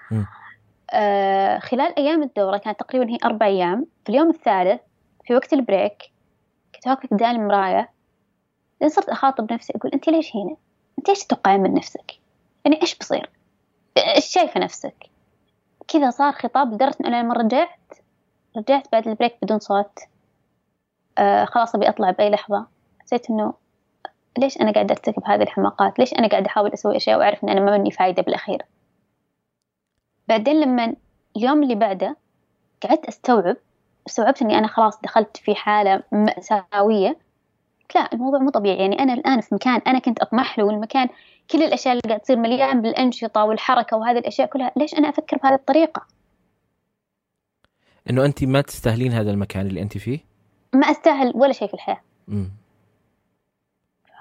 آه 0.94 1.60
خلال 1.60 2.00
أيام 2.00 2.24
الدورة 2.24 2.58
كانت 2.58 2.80
تقريبا 2.80 3.12
هي 3.12 3.18
أربع 3.26 3.46
أيام 3.46 3.86
في 4.04 4.10
اليوم 4.10 4.30
الثالث 4.30 4.82
في 5.26 5.36
وقت 5.36 5.54
البريك 5.54 6.12
كنت 6.76 6.88
واقفة 6.88 7.08
قدام 7.12 7.36
المراية 7.36 7.90
لين 8.82 8.90
صرت 8.90 9.10
أخاطب 9.10 9.54
نفسي 9.54 9.74
أقول 9.76 9.92
أنت 9.92 10.10
ليش 10.10 10.36
هنا؟ 10.36 10.56
أنت 11.00 11.10
إيش 11.10 11.24
تتوقعين 11.24 11.62
من 11.62 11.74
نفسك؟ 11.74 12.12
يعني 12.66 12.82
إيش 12.82 12.98
بصير؟ 12.98 13.30
إيش 13.98 14.26
شايفة 14.26 14.60
نفسك؟ 14.60 14.96
كذا 15.88 16.10
صار 16.10 16.32
خطاب 16.32 16.74
لدرجة 16.74 16.98
إنه 17.06 17.22
لما 17.22 17.34
رجعت 17.34 17.80
رجعت 18.58 18.88
بعد 18.92 19.08
البريك 19.08 19.36
بدون 19.42 19.60
صوت 19.60 20.00
آه 21.18 21.46
خلاص 21.46 21.76
أبي 21.76 21.90
أطلع 21.90 22.12
بأي 22.12 22.30
لحظة. 22.30 22.68
حسيت 23.00 23.30
إنه 23.30 23.54
ليش 24.38 24.62
أنا 24.62 24.72
قاعدة 24.72 24.94
أرتكب 24.94 25.24
هذه 25.26 25.42
الحماقات؟ 25.44 26.00
ليش 26.00 26.14
أنا 26.14 26.28
قاعدة 26.28 26.48
أحاول 26.48 26.74
أسوي 26.74 26.98
أشياء 26.98 27.20
وأعرف 27.20 27.44
إن 27.44 27.50
أنا 27.50 27.60
ما 27.60 27.78
مني 27.78 27.92
فايدة 27.92 28.24
بالأخير؟ 28.24 28.66
بعدين 30.28 30.60
لما 30.62 30.96
اليوم 31.38 31.64
اللي 31.64 31.76
بعده 31.76 32.18
قعدت 32.84 33.06
أستوعب 33.06 33.58
استوعبت 34.08 34.42
إني 34.42 34.58
أنا 34.58 34.68
خلاص 34.68 35.02
دخلت 35.02 35.38
في 35.38 35.56
حالة 35.56 36.04
مأساوية. 36.12 37.18
لا 37.96 38.10
الموضوع 38.14 38.40
مو 38.40 38.50
طبيعي. 38.50 38.78
يعني 38.78 39.00
أنا 39.00 39.14
الآن 39.14 39.42
في 39.42 39.56
مكان 39.56 39.82
أنا 39.88 40.00
كنت 40.00 40.20
أطمح 40.20 40.60
له 40.60 40.66
والمكان 40.66 41.10
كل 41.52 41.64
الأشياء 41.64 41.94
اللي 41.94 42.02
قاعد 42.08 42.20
تصير 42.20 42.38
مليان 42.38 42.82
بالأنشطة 42.82 43.44
والحركة 43.46 43.98
وهذه 43.98 44.18
الأشياء 44.18 44.48
كلها 44.48 44.72
ليش 44.78 44.94
أنا 44.94 45.10
أفكر 45.10 45.38
بهذه 45.38 45.54
الطريقة؟ 45.54 46.06
إنه 48.10 48.26
أنت 48.26 48.44
ما 48.44 48.62
تستاهلين 48.62 49.12
هذا 49.12 49.32
المكان 49.32 49.68
اللي 49.68 49.82
أنت 49.82 49.98
فيه؟ 49.98 50.31
ما 50.74 50.92
أستاهل 50.92 51.32
ولا 51.36 51.54
شيء 51.54 51.68
في 51.68 51.74
الحياة. 51.74 52.02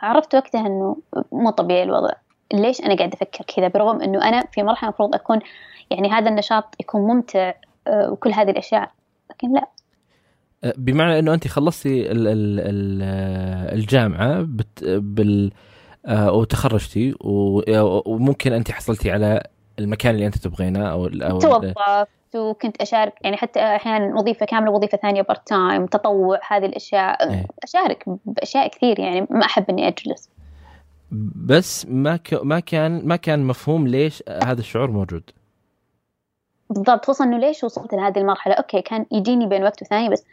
عرفت 0.03 0.35
وقتها 0.35 0.67
إنه 0.67 0.97
مو 1.33 1.51
طبيعي 1.51 1.83
الوضع. 1.83 2.13
ليش 2.53 2.81
أنا 2.81 2.97
قاعدة 2.97 3.15
أفكر 3.15 3.45
كذا؟ 3.45 3.69
برغم 3.69 4.03
إنه 4.03 4.29
أنا 4.29 4.45
في 4.53 4.63
مرحلة 4.63 4.89
المفروض 4.89 5.15
أكون 5.15 5.39
يعني 5.91 6.11
هذا 6.11 6.31
النشاط 6.31 6.75
يكون 6.81 7.01
ممتع 7.01 7.55
آه، 7.87 8.11
وكل 8.11 8.33
هذه 8.33 8.51
الأشياء 8.51 8.93
لكن 9.31 9.53
لا. 9.55 9.69
أه، 10.65 10.75
بمعنى 10.77 11.19
إنه 11.19 11.35
أنت 11.35 11.49
خلصتي 11.49 12.13
ال 12.13 12.29
ال 12.29 12.61
ال 12.61 13.03
الجامعة 13.79 14.43
بت 14.43 14.85
بال 14.85 15.53
آه، 16.07 16.33
وتخرجتي 16.33 17.15
وممكن 17.21 18.53
أنت 18.53 18.71
حصلتي 18.71 19.11
على 19.11 19.43
المكان 19.81 20.15
اللي 20.15 20.27
أنت 20.27 20.39
تبغينه 20.39 20.91
أو 20.91 21.07
أو 21.07 21.39
توظفت 21.39 21.77
وكنت 22.37 22.83
أشارك 22.83 23.15
يعني 23.21 23.37
حتى 23.37 23.61
أحيانا 23.61 24.15
وظيفة 24.15 24.47
كاملة 24.47 24.71
وظيفة 24.71 24.99
ثانية 24.99 25.23
part 25.23 25.49
time 25.49 25.87
تطوع 25.87 26.41
هذه 26.49 26.67
الأشياء. 26.67 27.31
إيه. 27.31 27.47
أشارك 27.63 28.05
بأشياء 28.25 28.69
كثير 28.69 28.99
يعني 28.99 29.27
ما 29.31 29.45
أحب 29.45 29.71
إني 29.71 29.89
أجلس. 29.89 30.31
بس 31.47 31.87
ما 31.87 32.17
ك... 32.17 32.35
ما 32.35 32.61
كان 32.61 33.07
ما 33.09 33.17
كان 33.17 33.45
مفهوم 33.45 33.87
ليش 33.87 34.23
هذا 34.43 34.61
الشعور 34.61 34.91
موجود. 34.91 35.31
بالضبط 36.71 37.05
خصوصا 37.05 37.25
إنه 37.25 37.39
ليش 37.39 37.65
وصلت 37.65 37.95
لهذه 37.95 38.19
المرحلة؟ 38.19 38.55
أوكي 38.55 38.83
كان 38.83 39.07
يجيني 39.13 39.47
بين 39.47 39.63
وقت 39.63 39.83
وثاني 39.83 40.09
بس 40.09 40.25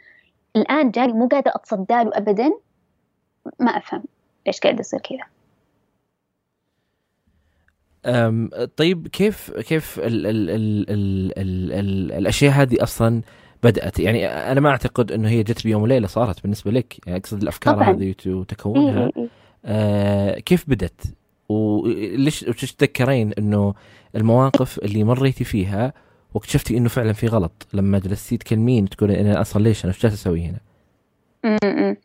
الآن 0.56 0.90
جاني 0.90 1.12
مو 1.12 1.28
قادرة 1.28 1.52
اتصدى 1.54 1.94
له 1.94 2.10
ابدا. 2.14 2.50
ما 3.60 3.70
أفهم 3.70 4.04
ليش 4.46 4.60
قاعد 4.60 4.80
يصير 4.80 5.00
كذا. 5.00 5.37
طيب 8.76 9.08
كيف 9.08 9.50
كيف 9.50 9.98
ال 9.98 10.26
ال 10.26 10.50
ال 10.50 10.90
ال 10.90 11.32
ال 11.38 11.72
ال 11.72 12.12
الأشياء 12.12 12.52
هذه 12.52 12.82
أصلا 12.82 13.22
بدأت؟ 13.62 13.98
يعني 14.00 14.26
أنا 14.26 14.60
ما 14.60 14.70
أعتقد 14.70 15.12
إنه 15.12 15.28
هي 15.28 15.42
جت 15.42 15.64
بيوم 15.64 15.82
وليلة 15.82 16.06
صارت 16.06 16.42
بالنسبة 16.42 16.70
لك. 16.70 17.06
يعني 17.06 17.18
أقصد 17.18 17.42
الأفكار 17.42 17.90
هذه 17.90 18.14
وتكونها. 18.26 19.10
آه 19.64 20.38
كيف 20.38 20.70
بدت 20.70 21.00
وليش 21.48 22.40
تتذكرين 22.40 23.32
إنه 23.32 23.74
المواقف 24.16 24.78
اللي 24.78 25.04
مريتي 25.04 25.44
فيها 25.44 25.92
واكتشفتي 26.34 26.76
إنه 26.76 26.88
فعلا 26.88 27.12
في 27.12 27.26
غلط؟ 27.26 27.66
لما 27.72 27.98
جلستي 27.98 28.36
تكلمين 28.36 28.88
تقولين 28.88 29.26
أنا 29.26 29.40
أصلا 29.40 29.62
ليش 29.62 29.84
أنا؟ 29.84 29.92
إيش 29.92 30.02
جالس 30.02 30.14
أسوي 30.14 30.44
هنا؟ 30.44 30.60
م-م. 31.44 31.96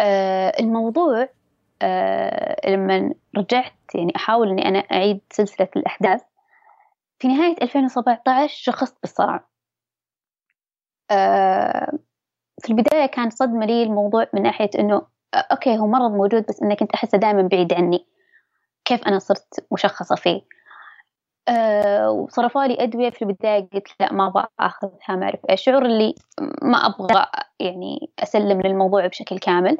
آه 0.00 0.52
الموضوع 0.60 1.28
لما 2.68 3.14
رجعت 3.36 3.72
يعني 3.94 4.12
أحاول 4.16 4.50
إني 4.50 4.68
أنا 4.68 4.78
أعيد 4.78 5.20
سلسلة 5.30 5.68
الأحداث 5.76 6.22
في 7.18 7.28
نهاية 7.28 7.56
2017 7.62 8.54
شخصت 8.56 8.96
بالصرع 9.02 9.44
آه 11.10 11.98
في 12.62 12.70
البداية 12.70 13.06
كان 13.06 13.30
صدمة 13.30 13.66
لي 13.66 13.82
الموضوع 13.82 14.26
من 14.34 14.42
ناحية 14.42 14.70
إنه 14.78 15.02
آه، 15.34 15.46
أوكي 15.52 15.78
هو 15.78 15.86
مرض 15.86 16.10
موجود 16.10 16.46
بس 16.48 16.62
إني 16.62 16.76
كنت 16.76 16.92
أحسه 16.92 17.18
دائما 17.18 17.42
بعيد 17.42 17.72
عني. 17.72 18.06
كيف 18.84 19.02
أنا 19.08 19.18
صرت 19.18 19.66
مشخصة 19.72 20.14
فيه؟ 20.14 20.40
أه 21.48 22.10
وصرفوا 22.10 22.64
لي 22.64 22.82
أدوية 22.82 23.10
في 23.10 23.22
البداية 23.22 23.68
قلت 23.74 23.88
لا 24.00 24.12
ما 24.12 24.26
أبغى 24.26 24.46
أخذها 24.60 25.16
ما 25.16 25.24
أعرف 25.24 25.40
إيش. 25.50 25.62
شعور 25.62 25.86
اللي 25.86 26.14
ما 26.62 26.78
أبغى 26.78 27.26
يعني 27.60 28.10
أسلم 28.18 28.60
للموضوع 28.60 29.06
بشكل 29.06 29.38
كامل. 29.38 29.78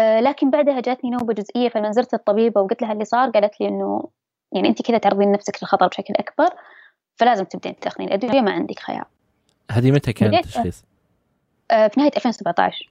لكن 0.00 0.50
بعدها 0.50 0.80
جاتني 0.80 1.10
نوبة 1.10 1.34
جزئية 1.34 1.68
فلما 1.68 1.92
زرت 1.92 2.14
الطبيبة 2.14 2.60
وقلت 2.60 2.82
لها 2.82 2.92
اللي 2.92 3.04
صار 3.04 3.30
قالت 3.30 3.60
لي 3.60 3.68
إنه 3.68 4.08
يعني 4.52 4.68
أنت 4.68 4.82
كذا 4.82 4.98
تعرضين 4.98 5.32
نفسك 5.32 5.58
للخطر 5.62 5.86
بشكل 5.86 6.14
أكبر 6.14 6.50
فلازم 7.16 7.44
تبدين 7.44 7.80
تاخذين 7.80 8.08
الأدوية 8.08 8.40
ما 8.40 8.52
عندك 8.52 8.78
خيار. 8.78 9.04
هذه 9.70 9.90
متى 9.90 10.12
كان 10.12 10.34
التشخيص؟ 10.34 10.84
أه 11.70 11.88
في 11.88 12.00
نهاية 12.00 12.12
2017 12.16 12.90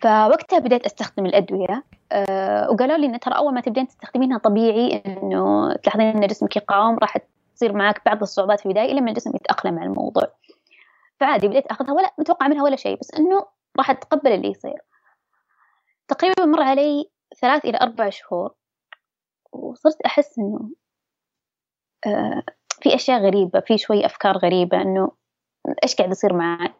فوقتها 0.00 0.58
بديت 0.58 0.86
أستخدم 0.86 1.26
الأدوية 1.26 1.84
أه 2.12 2.70
وقالوا 2.70 2.96
لي 2.96 3.06
إن 3.06 3.20
ترى 3.20 3.36
أول 3.36 3.54
ما 3.54 3.60
تبدين 3.60 3.86
تستخدمينها 3.88 4.38
طبيعي 4.38 5.02
إنه 5.06 5.72
تلاحظين 5.74 6.06
إن 6.06 6.26
جسمك 6.26 6.56
يقاوم 6.56 6.98
راح 6.98 7.16
تصير 7.56 7.72
معك 7.72 8.02
بعض 8.06 8.22
الصعوبات 8.22 8.60
في 8.60 8.66
البداية 8.66 8.92
لما 8.92 9.10
الجسم 9.10 9.30
يتأقلم 9.34 9.78
على 9.78 9.88
الموضوع. 9.88 10.32
فعادي 11.20 11.48
بديت 11.48 11.66
أخذها 11.66 11.92
ولا 11.92 12.12
متوقع 12.18 12.48
منها 12.48 12.64
ولا 12.64 12.76
شيء 12.76 12.98
بس 13.00 13.14
إنه 13.14 13.46
راح 13.78 13.90
أتقبل 13.90 14.32
اللي 14.32 14.48
يصير. 14.50 14.78
تقريبا 16.08 16.44
مر 16.44 16.62
علي 16.62 17.10
ثلاث 17.40 17.64
إلى 17.64 17.78
أربع 17.82 18.10
شهور 18.10 18.54
وصرت 19.52 20.02
أحس 20.06 20.38
إنه 20.38 20.70
أه 22.06 22.42
في 22.82 22.94
أشياء 22.94 23.20
غريبة 23.20 23.60
في 23.60 23.78
شوي 23.78 24.06
أفكار 24.06 24.38
غريبة 24.38 24.82
إنه 24.82 25.10
إيش 25.84 25.94
قاعد 25.94 26.10
يصير 26.10 26.32
معي؟ 26.32 26.74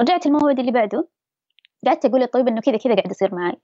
رجعت 0.00 0.26
الموعد 0.26 0.58
اللي 0.58 0.72
بعده 0.72 1.08
قعدت 1.86 2.04
أقول 2.04 2.20
للطبيب 2.20 2.48
إنه 2.48 2.60
كذا 2.60 2.76
كذا 2.76 2.94
قاعد 2.94 3.10
يصير 3.10 3.34
معي. 3.34 3.56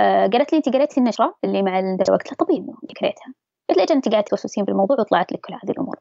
آه 0.00 0.26
قالت 0.26 0.52
لي 0.52 0.58
انت 0.58 0.68
قريتي 0.68 1.00
النشرة 1.00 1.38
اللي 1.44 1.62
مع 1.62 1.78
الدواء 1.78 2.18
قلت 2.18 2.26
لها 2.26 2.36
طبيعي 2.36 2.60
إنه 2.60 2.74
قريتها. 3.00 3.34
قلت 3.68 3.78
لي 3.78 3.82
أجل 3.84 3.94
انت 3.94 4.08
قاعدة 4.08 4.26
توسوسين 4.30 4.64
بالموضوع 4.64 4.96
وطلعت 5.00 5.32
لك 5.32 5.40
كل 5.40 5.54
هذه 5.54 5.70
الأمور. 5.70 5.96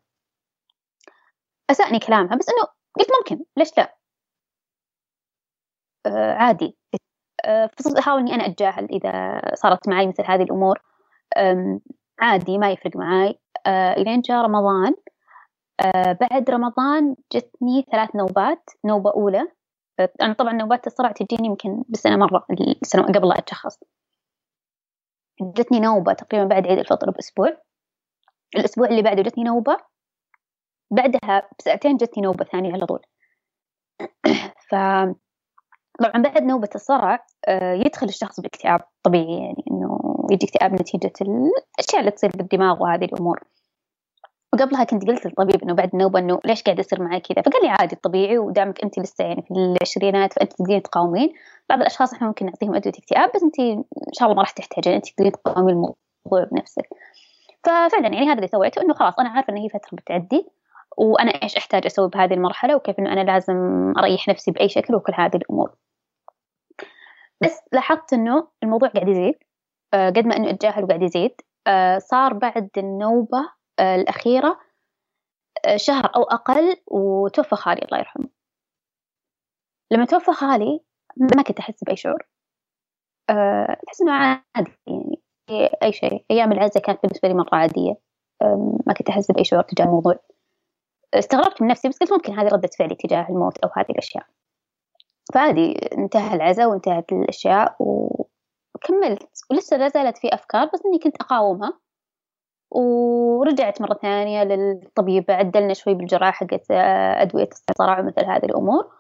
أسأني 1.69 1.99
كلامها 1.99 2.36
بس 2.36 2.49
إنه 2.49 2.67
قلت 2.99 3.10
ممكن 3.19 3.45
ليش 3.58 3.77
لا؟ 3.77 3.84
آه 3.84 3.96
عادي. 6.15 6.77
آه 7.45 7.69
فصرت 7.77 7.97
احاول 7.97 8.19
إني 8.21 8.35
أنا 8.35 8.45
أتجاهل 8.45 8.85
إذا 8.85 9.41
صارت 9.55 9.89
معي 9.89 10.07
مثل 10.07 10.23
هذه 10.27 10.43
الأمور. 10.43 10.81
عادي 12.19 12.57
ما 12.57 12.71
يفرق 12.71 12.95
معي 12.95 13.39
آه 13.67 13.93
إلين 13.93 14.21
جاء 14.21 14.41
رمضان. 14.45 14.95
آه 15.81 16.11
بعد 16.21 16.49
رمضان 16.49 17.15
جتني 17.33 17.85
ثلاث 17.91 18.15
نوبات. 18.15 18.69
نوبة 18.85 19.11
أولى. 19.11 19.47
أنا 20.21 20.33
طبعا 20.33 20.53
نوبات 20.53 20.87
الصرع 20.87 21.11
تجيني 21.11 21.47
يمكن 21.47 21.83
بالسنة 21.89 22.17
مرة 22.17 22.45
السنة 22.81 23.03
قبل 23.03 23.27
لا 23.27 23.37
أتشخص. 23.39 23.79
جتني 25.41 25.79
نوبة 25.79 26.13
تقريبا 26.13 26.45
بعد 26.47 26.67
عيد 26.67 26.79
الفطر 26.79 27.11
بأسبوع. 27.11 27.57
الأسبوع 28.55 28.87
اللي 28.87 29.01
بعده 29.01 29.21
جتني 29.23 29.43
نوبة. 29.43 29.77
بعدها 30.91 31.49
بساعتين 31.59 31.97
جتني 31.97 32.23
نوبة 32.23 32.45
ثانية 32.45 32.73
على 32.73 32.85
طول. 32.85 33.05
ف 34.69 34.75
طبعا 35.99 36.21
بعد 36.21 36.43
نوبة 36.43 36.69
الصرع 36.75 37.25
آه، 37.47 37.73
يدخل 37.73 38.07
الشخص 38.07 38.39
باكتئاب 38.39 38.81
طبيعي 39.03 39.39
يعني 39.39 39.63
إنه 39.71 39.99
يجي 40.31 40.45
اكتئاب 40.45 40.73
نتيجة 40.73 41.13
الأشياء 41.21 41.99
اللي 41.99 42.12
تصير 42.12 42.31
بالدماغ 42.36 42.83
وهذه 42.83 43.05
الأمور. 43.05 43.39
وقبلها 44.53 44.83
كنت 44.83 45.07
قلت 45.07 45.25
للطبيب 45.25 45.63
إنه 45.63 45.73
بعد 45.73 45.89
النوبه 45.93 46.19
إنه 46.19 46.39
ليش 46.45 46.63
قاعد 46.63 46.79
يصير 46.79 47.01
معي 47.01 47.19
كذا؟ 47.19 47.41
فقال 47.41 47.62
لي 47.63 47.69
عادي 47.69 47.95
طبيعي 47.95 48.38
ودامك 48.38 48.83
أنت 48.83 48.99
لسه 48.99 49.23
يعني 49.25 49.41
في 49.41 49.53
العشرينات 49.53 50.33
فأنت 50.33 50.53
تقدرين 50.53 50.81
تقاومين. 50.81 51.33
بعض 51.69 51.79
الأشخاص 51.79 52.13
إحنا 52.13 52.27
ممكن 52.27 52.45
نعطيهم 52.45 52.75
أدوية 52.75 52.93
اكتئاب 52.97 53.31
بس 53.36 53.43
أنت 53.43 53.60
إن 53.60 53.83
شاء 54.13 54.25
الله 54.25 54.36
ما 54.36 54.41
راح 54.41 54.51
تحتاجين 54.51 54.93
أنت 54.93 55.07
تقدرين 55.10 55.31
تقاومين 55.31 55.75
الموضوع 55.75 56.49
بنفسك. 56.51 56.89
ففعلا 57.63 58.03
يعني 58.03 58.25
هذا 58.25 58.33
اللي 58.33 58.47
سويته 58.47 58.81
إنه 58.81 58.93
خلاص 58.93 59.19
أنا 59.19 59.29
عارفة 59.29 59.53
إن 59.53 59.57
هي 59.57 59.69
فترة 59.69 59.95
بتعدي 59.97 60.47
وأنا 60.97 61.31
إيش 61.43 61.55
أحتاج 61.57 61.86
أسوي 61.86 62.10
بهذه 62.10 62.33
المرحلة 62.33 62.75
وكيف 62.75 62.99
إنه 62.99 63.13
أنا 63.13 63.31
لازم 63.31 63.93
أريح 63.97 64.27
نفسي 64.27 64.51
بأي 64.51 64.69
شكل 64.69 64.95
وكل 64.95 65.13
هذه 65.15 65.36
الأمور. 65.36 65.71
بس 67.43 67.60
لاحظت 67.73 68.13
إنه 68.13 68.47
الموضوع 68.63 68.89
قاعد 68.89 69.08
يزيد 69.08 69.36
آه، 69.93 70.10
قد 70.10 70.28
ما 70.28 70.36
إنه 70.38 70.50
اتجاهل 70.50 70.84
وقاعد 70.84 71.02
يزيد 71.04 71.41
آه، 71.67 71.97
صار 71.97 72.34
بعد 72.34 72.69
النوبة 72.78 73.50
آه، 73.80 73.95
الأخيرة 73.95 74.60
شهر 75.76 76.15
أو 76.15 76.23
أقل 76.23 76.78
وتوفى 76.88 77.56
خالي 77.56 77.82
الله 77.82 77.97
يرحمه. 78.00 78.30
لما 79.91 80.06
توفى 80.06 80.32
خالي 80.34 80.80
ما 81.17 81.43
كنت 81.43 81.60
أحس 81.60 81.84
بأي 81.84 81.95
شعور. 81.95 82.28
أه 83.30 83.78
أحس 83.88 84.02
إنه 84.02 84.12
عادي 84.12 84.71
يعني 84.88 85.21
أي 85.84 85.93
شيء. 85.93 86.26
أيام 86.32 86.52
العزة 86.52 86.80
كانت 86.80 87.00
بالنسبة 87.04 87.28
لي 87.28 87.34
مرة 87.34 87.56
عادية 87.56 87.97
ما 88.88 88.93
كنت 88.97 89.10
أحس 89.10 89.32
بأي 89.32 89.43
شعور 89.43 89.63
تجاه 89.63 89.86
الموضوع. 89.86 90.19
استغربت 91.13 91.62
من 91.62 91.67
نفسي 91.67 91.89
بس 91.89 92.00
قلت 92.00 92.13
ممكن 92.13 92.39
هذه 92.39 92.47
ردة 92.47 92.69
فعلي 92.80 92.95
تجاه 92.95 93.30
الموت 93.30 93.58
أو 93.58 93.69
هذه 93.78 93.89
الأشياء. 93.89 94.26
فعادي 95.33 95.71
انتهى 95.97 96.35
العزاء 96.35 96.69
وانتهت 96.69 97.11
الأشياء 97.11 97.75
وكملت. 97.79 99.29
ولسه 99.51 99.77
لا 99.77 99.87
زالت 99.87 100.17
في 100.17 100.33
أفكار 100.33 100.69
بس 100.73 100.85
إني 100.85 100.99
كنت 100.99 101.15
أقاومها. 101.21 101.73
ورجعت 102.71 103.81
مرة 103.81 103.93
ثانية 103.93 104.43
للطبيب 104.43 105.25
عدلنا 105.29 105.73
شوي 105.73 105.93
بالجراحة 105.93 106.31
حقت 106.31 106.71
أدوية 106.71 107.49
الصرع 107.69 107.99
ومثل 107.99 108.25
هذه 108.25 108.45
الأمور. 108.45 108.91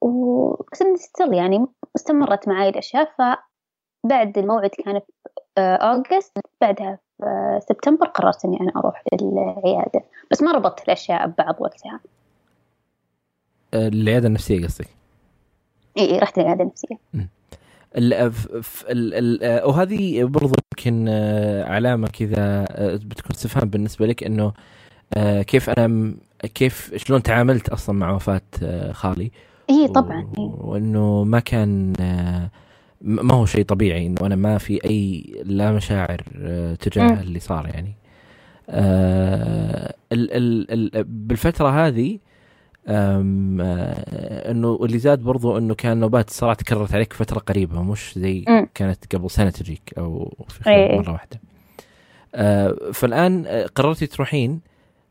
وبس 0.00 0.82
ستيل 0.96 1.34
يعني 1.34 1.66
استمرت 1.96 2.48
معي 2.48 2.68
الأشياء. 2.68 3.12
فبعد 3.18 4.38
الموعد 4.38 4.70
كان 4.70 5.00
في 5.00 5.12
أوغست 5.58 6.38
بعدها 6.60 6.98
في 7.18 7.58
سبتمبر 7.68 8.06
قررت 8.06 8.44
إني 8.44 8.60
أنا 8.60 8.72
أروح 8.76 9.02
للعيادة. 9.12 10.04
بس 10.30 10.42
ما 10.42 10.52
ربطت 10.52 10.84
الأشياء 10.84 11.26
ببعض 11.26 11.54
وقتها. 11.60 12.00
العيادة 13.74 14.26
النفسية 14.26 14.64
قصدك؟ 14.66 14.97
إي 15.98 16.18
رحت 16.18 16.38
العيادة 16.38 16.62
النفسية 16.62 16.96
وهذه 19.64 20.24
برضو 20.24 20.54
يمكن 20.72 21.06
آه، 21.08 21.64
علامة 21.64 22.08
كذا 22.08 22.66
آه، 22.70 22.96
بتكون 22.96 23.30
استفهام 23.30 23.68
بالنسبة 23.68 24.06
لك 24.06 24.24
إنه 24.24 24.52
آه، 25.14 25.42
كيف 25.42 25.70
أنا 25.70 26.14
كيف 26.54 26.94
شلون 26.96 27.22
تعاملت 27.22 27.68
أصلا 27.68 27.98
مع 27.98 28.10
وفاة 28.10 28.42
خالي؟ 28.92 29.30
إي 29.70 29.88
طبعا 29.88 30.28
وإنه 30.36 31.24
ما 31.24 31.40
كان 31.40 31.92
ما 33.00 33.34
هو 33.34 33.46
شيء 33.46 33.64
طبيعي 33.64 34.06
إنه 34.06 34.16
أنا 34.22 34.36
ما 34.36 34.58
في 34.58 34.84
أي 34.84 35.24
لا 35.44 35.72
مشاعر 35.72 36.22
تجاه 36.80 37.20
اللي 37.20 37.40
صار 37.40 37.66
يعني. 37.66 37.94
بالفترة 41.04 41.86
هذه 41.86 42.12
آه، 42.14 42.27
إنه 42.88 44.68
واللي 44.68 44.98
زاد 44.98 45.18
برضو 45.22 45.58
إنه 45.58 45.74
كان 45.74 46.00
نوبات 46.00 46.28
الصراع 46.28 46.54
تكررت 46.54 46.94
عليك 46.94 47.12
فترة 47.12 47.38
قريبة 47.38 47.82
مش 47.82 48.12
زي 48.18 48.44
م. 48.48 48.66
كانت 48.74 49.16
قبل 49.16 49.30
سنة 49.30 49.50
تجيك 49.50 49.94
أو 49.98 50.32
في 50.48 50.64
خلال 50.64 50.76
إيه. 50.76 50.98
مرة 50.98 51.12
واحدة 51.12 51.40
آه 52.34 52.76
فالآن 52.92 53.44
آه، 53.46 53.66
قررتي 53.66 54.06
تروحين 54.06 54.60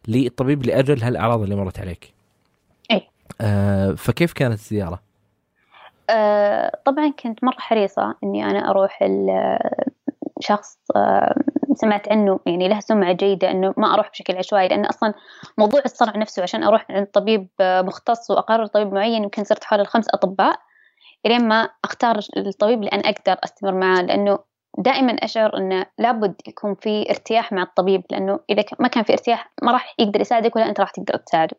للطبيب 0.07 0.65
لأجل 0.65 1.03
هالأعراض 1.03 1.41
اللي 1.41 1.55
مرت 1.55 1.79
عليك 1.79 2.13
اي 2.91 3.01
آه 3.41 3.91
فكيف 3.91 4.33
كانت 4.33 4.53
الزيارة 4.59 5.01
آه 6.09 6.71
طبعا 6.85 7.11
كنت 7.23 7.43
مرة 7.43 7.59
حريصة 7.59 8.15
إني 8.23 8.45
أنا 8.45 8.69
أروح 8.69 9.03
شخص 10.41 10.77
آه 10.95 11.35
سمعت 11.75 12.11
عنه 12.11 12.39
يعني 12.45 12.67
له 12.67 12.79
سمعة 12.79 13.13
جيدة 13.13 13.51
إنه 13.51 13.73
ما 13.77 13.93
أروح 13.93 14.09
بشكل 14.09 14.37
عشوائي 14.37 14.67
لأن 14.67 14.85
أصلا 14.85 15.13
موضوع 15.57 15.81
الصرع 15.85 16.17
نفسه 16.17 16.43
عشان 16.43 16.63
أروح 16.63 16.85
عند 16.89 17.07
طبيب 17.07 17.47
مختص 17.61 18.31
وأقرر 18.31 18.65
طبيب 18.65 18.93
معين 18.93 19.23
يمكن 19.23 19.43
صرت 19.43 19.63
حول 19.63 19.79
الخمس 19.79 20.07
أطباء 20.13 20.59
إلين 21.25 21.47
ما 21.47 21.69
أختار 21.85 22.19
الطبيب 22.37 22.79
اللي 22.79 22.91
أنا 22.93 23.09
أقدر 23.09 23.37
أستمر 23.43 23.73
معاه 23.73 24.01
لأنه 24.01 24.39
دائما 24.77 25.11
أشعر 25.13 25.57
إنه 25.57 25.85
لابد 25.97 26.35
يكون 26.47 26.75
في 26.75 27.09
ارتياح 27.09 27.51
مع 27.51 27.63
الطبيب 27.63 28.03
لأنه 28.11 28.39
إذا 28.49 28.63
ما 28.79 28.87
كان 28.87 29.03
في 29.03 29.13
ارتياح 29.13 29.51
ما 29.63 29.71
راح 29.71 29.95
يقدر 29.99 30.21
يساعدك 30.21 30.55
ولا 30.55 30.69
أنت 30.69 30.79
راح 30.79 30.91
تقدر 30.91 31.17
تساعده. 31.17 31.57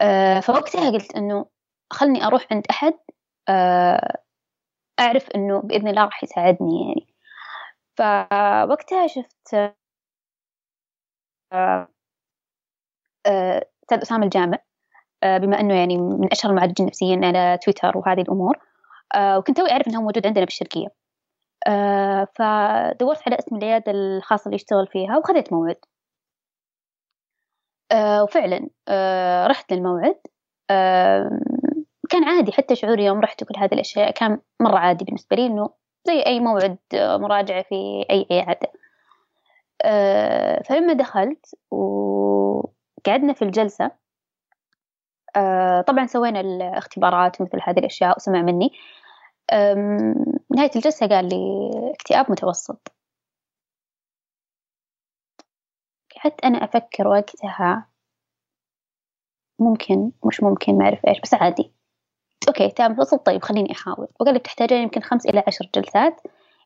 أه 0.00 0.40
فوقتها 0.40 0.90
قلت 0.90 1.16
إنه 1.16 1.46
خلني 1.90 2.24
أروح 2.26 2.46
عند 2.52 2.66
أحد 2.70 2.94
أه 3.48 4.18
أعرف 5.00 5.28
إنه 5.34 5.60
بإذن 5.60 5.88
الله 5.88 6.04
راح 6.04 6.24
يساعدني 6.24 6.80
يعني. 6.80 7.07
فوقتها 7.98 9.06
شفت 9.06 9.54
أستاذ 13.82 14.02
أسامة 14.02 14.24
الجامع 14.24 14.58
بما 15.24 15.60
أنه 15.60 15.74
يعني 15.74 15.98
من 15.98 16.32
أشهر 16.32 16.50
المعالجين 16.50 16.86
النفسيين 16.86 17.24
على 17.24 17.58
تويتر 17.62 17.98
وهذه 17.98 18.20
الأمور 18.20 18.58
وكنت 19.38 19.56
توي 19.56 19.70
أعرف 19.72 19.88
أنه 19.88 20.02
موجود 20.02 20.26
عندنا 20.26 20.44
بالشرقية. 20.44 20.88
فدورت 22.38 23.22
على 23.26 23.38
اسم 23.38 23.56
العيادة 23.56 23.92
الخاصة 23.92 24.44
اللي 24.44 24.54
يشتغل 24.56 24.86
فيها 24.86 25.18
وخذيت 25.18 25.52
موعد. 25.52 25.76
وفعلا 28.22 28.68
رحت 29.46 29.72
للموعد. 29.72 30.20
كان 32.10 32.24
عادي 32.24 32.52
حتى 32.52 32.74
شعوري 32.76 33.04
يوم 33.04 33.20
رحت 33.20 33.42
وكل 33.42 33.54
هذه 33.58 33.74
الأشياء 33.74 34.10
كان 34.10 34.40
مرة 34.60 34.78
عادي 34.78 35.04
بالنسبة 35.04 35.36
لي 35.36 35.46
إنه 35.46 35.77
زي 36.06 36.22
أي 36.26 36.40
موعد 36.40 36.78
مراجعة 36.94 37.62
في 37.62 38.06
أي 38.10 38.26
عيادة 38.30 38.72
أه 39.84 40.62
فلما 40.62 40.92
دخلت 40.92 41.54
وقعدنا 41.70 43.32
في 43.32 43.42
الجلسة 43.42 43.90
أه 45.36 45.80
طبعا 45.80 46.06
سوينا 46.06 46.40
الاختبارات 46.40 47.42
مثل 47.42 47.58
هذه 47.62 47.78
الأشياء 47.78 48.16
وسمع 48.16 48.42
مني. 48.42 48.70
نهاية 50.56 50.70
الجلسة 50.76 51.06
قال 51.08 51.28
لي 51.28 51.36
اكتئاب 51.94 52.30
متوسط. 52.30 52.92
قعدت 56.16 56.44
أنا 56.44 56.64
أفكر 56.64 57.08
وقتها 57.08 57.88
ممكن 59.60 60.12
مش 60.24 60.42
ممكن 60.42 60.78
ما 60.78 60.84
أعرف 60.84 61.06
إيش 61.06 61.20
بس 61.20 61.34
عادي. 61.34 61.72
okay 62.48 62.68
تمام 62.68 62.92
متوسط 62.92 63.26
طيب 63.26 63.42
خليني 63.42 63.72
أحاول. 63.72 64.08
وقال 64.20 64.34
لي 64.34 64.40
بتحتاجين 64.40 64.82
يمكن 64.82 65.00
خمس 65.00 65.26
إلى 65.26 65.42
عشر 65.46 65.68
جلسات 65.74 66.20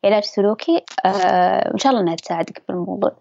علاج 0.05 0.25
سلوكي. 0.25 0.85
آه 1.05 1.73
إن 1.75 1.79
شاء 1.79 1.93
الله 1.93 2.03
إنها 2.03 2.15
تساعدك 2.15 2.63
في 2.67 2.71
الموضوع 2.71 3.17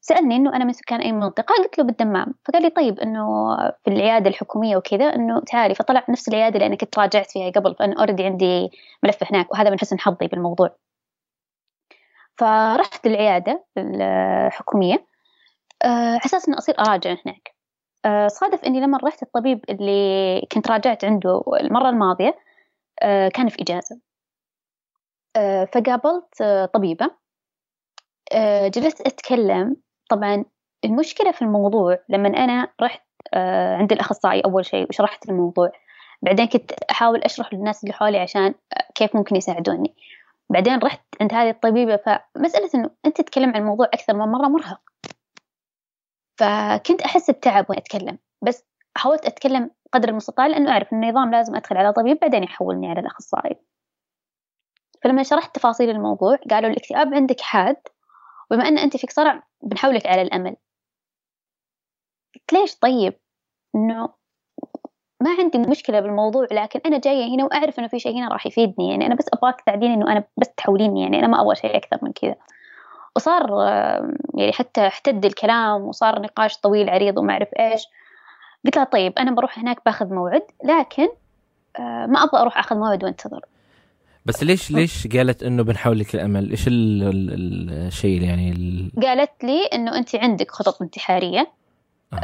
سألني 0.00 0.36
إنه 0.36 0.56
أنا 0.56 0.64
من 0.64 0.72
سكان 0.72 1.00
أي 1.00 1.12
منطقة؟ 1.12 1.54
قلت 1.54 1.78
له 1.78 1.84
بالدمام. 1.84 2.34
فقال 2.44 2.62
لي 2.62 2.70
طيب 2.70 3.00
إنه 3.00 3.56
في 3.56 3.90
العيادة 3.90 4.30
الحكومية 4.30 4.76
وكذا 4.76 5.04
إنه 5.14 5.40
تعالي. 5.40 5.74
فطلع 5.74 6.04
نفس 6.08 6.28
العيادة 6.28 6.54
اللي 6.54 6.66
أنا 6.66 6.76
كنت 6.76 6.98
راجعت 6.98 7.30
فيها 7.30 7.50
قبل 7.50 7.74
فأنا 7.78 7.98
already 7.98 8.24
عندي 8.24 8.70
ملف 9.02 9.32
هناك 9.32 9.52
وهذا 9.52 9.70
من 9.70 9.80
حسن 9.80 9.98
حظي 10.00 10.26
بالموضوع. 10.26 10.76
فرحت 12.38 13.06
للعيادة 13.06 13.64
الحكومية. 13.78 15.06
آه 15.84 15.88
على 15.88 16.20
أساس 16.24 16.48
إنه 16.48 16.58
أصير 16.58 16.74
أراجع 16.78 17.10
هناك. 17.10 17.55
صادف 18.26 18.64
إني 18.64 18.80
لما 18.80 18.98
رحت 19.04 19.22
الطبيب 19.22 19.64
اللي 19.70 20.40
كنت 20.52 20.70
راجعت 20.70 21.04
عنده 21.04 21.42
المرة 21.60 21.88
الماضية 21.88 22.38
آه 23.02 23.28
كان 23.28 23.48
في 23.48 23.62
إجازة. 23.62 24.00
آه 25.36 25.64
فقابلت 25.64 26.40
آه 26.40 26.66
طبيبة. 26.66 27.10
آه 28.32 28.68
جلست 28.68 29.00
أتكلم. 29.00 29.76
طبعا 30.10 30.44
المشكلة 30.84 31.32
في 31.32 31.42
الموضوع 31.42 31.98
لما 32.08 32.28
أنا 32.28 32.68
رحت 32.82 33.02
عند 33.78 33.92
الأخصائي 33.92 34.40
أول 34.40 34.66
شيء 34.66 34.86
وشرحت 34.88 35.28
الموضوع 35.28 35.72
بعدين 36.22 36.46
كنت 36.46 36.72
أحاول 36.90 37.22
أشرح 37.22 37.54
للناس 37.54 37.84
اللي 37.84 37.94
حولي 37.94 38.18
عشان 38.18 38.54
كيف 38.94 39.16
ممكن 39.16 39.36
يساعدوني. 39.36 39.94
بعدين 40.50 40.78
رحت 40.78 41.00
عند 41.20 41.34
هذه 41.34 41.50
الطبيبة 41.50 41.96
فمسألة 41.96 42.70
إنه 42.74 42.90
أنت 43.06 43.16
تتكلم 43.20 43.50
عن 43.50 43.56
الموضوع 43.56 43.86
أكثر 43.86 44.14
من 44.14 44.26
مرة 44.32 44.48
مرهق. 44.48 44.80
فكنت 46.38 47.02
أحس 47.02 47.30
بتعب 47.30 47.66
وأنا 47.70 47.80
أتكلم. 47.80 48.18
بس 48.42 48.64
حاولت 48.96 49.24
أتكلم 49.24 49.70
قدر 49.92 50.08
المستطاع 50.08 50.46
لأنه 50.46 50.70
أعرف 50.70 50.92
النظام 50.92 51.30
لازم 51.30 51.56
أدخل 51.56 51.76
على 51.76 51.92
طبيب 51.92 52.18
بعدين 52.22 52.42
يحولني 52.42 52.90
على 52.90 53.00
الأخصائي. 53.00 53.56
فلما 55.04 55.22
شرحت 55.22 55.54
تفاصيل 55.54 55.90
الموضوع 55.90 56.36
قالوا 56.50 56.70
الاكتئاب 56.70 57.14
عندك 57.14 57.40
حاد 57.40 57.76
وبما 58.50 58.68
أن 58.68 58.78
أنت 58.78 58.96
فيك 58.96 59.10
صرع 59.10 59.42
بنحولك 59.62 60.06
على 60.06 60.22
الأمل. 60.22 60.56
قلت 62.34 62.52
ليش 62.52 62.76
طيب؟ 62.76 63.20
إنه 63.74 64.08
ما 65.22 65.30
عندي 65.38 65.58
مشكلة 65.58 66.00
بالموضوع 66.00 66.46
لكن 66.52 66.80
أنا 66.86 66.98
جاية 66.98 67.34
هنا 67.34 67.44
وأعرف 67.44 67.78
إنه 67.78 67.88
في 67.88 67.98
شيء 67.98 68.18
هنا 68.18 68.28
راح 68.28 68.46
يفيدني. 68.46 68.90
يعني 68.90 69.06
أنا 69.06 69.14
بس 69.14 69.26
أبغاك 69.34 69.60
تساعديني 69.60 69.94
إنه 69.94 70.12
أنا 70.12 70.24
بس 70.36 70.48
تحوليني 70.56 71.02
يعني 71.02 71.18
أنا 71.18 71.26
ما 71.26 71.40
أبغى 71.42 71.54
شيء 71.56 71.76
أكثر 71.76 71.98
من 72.02 72.12
كذا. 72.12 72.36
وصار 73.16 73.50
يعني 74.34 74.52
حتى 74.52 74.86
احتد 74.86 75.24
الكلام 75.24 75.82
وصار 75.82 76.22
نقاش 76.22 76.58
طويل 76.58 76.90
عريض 76.90 77.18
وما 77.18 77.32
أعرف 77.32 77.48
إيش 77.58 77.82
قلت 78.64 78.76
لها 78.76 78.84
طيب 78.84 79.12
أنا 79.18 79.30
بروح 79.30 79.58
هناك 79.58 79.78
باخذ 79.86 80.14
موعد 80.14 80.42
لكن 80.64 81.08
ما 81.78 82.24
أبغى 82.24 82.40
أروح 82.40 82.58
أخذ 82.58 82.76
موعد 82.76 83.04
وانتظر 83.04 83.40
بس 84.26 84.42
ليش 84.42 84.70
ليش 84.70 85.06
قالت 85.06 85.42
إنه 85.42 85.62
بنحول 85.62 85.98
لك 85.98 86.14
الأمل؟ 86.14 86.50
إيش 86.50 86.64
الشيء 86.68 88.22
يعني 88.22 88.52
ال... 88.52 88.90
قالت 89.02 89.44
لي 89.44 89.64
إنه 89.64 89.96
انت 89.96 90.16
عندك 90.16 90.50
خطط 90.50 90.82
انتحارية. 90.82 91.46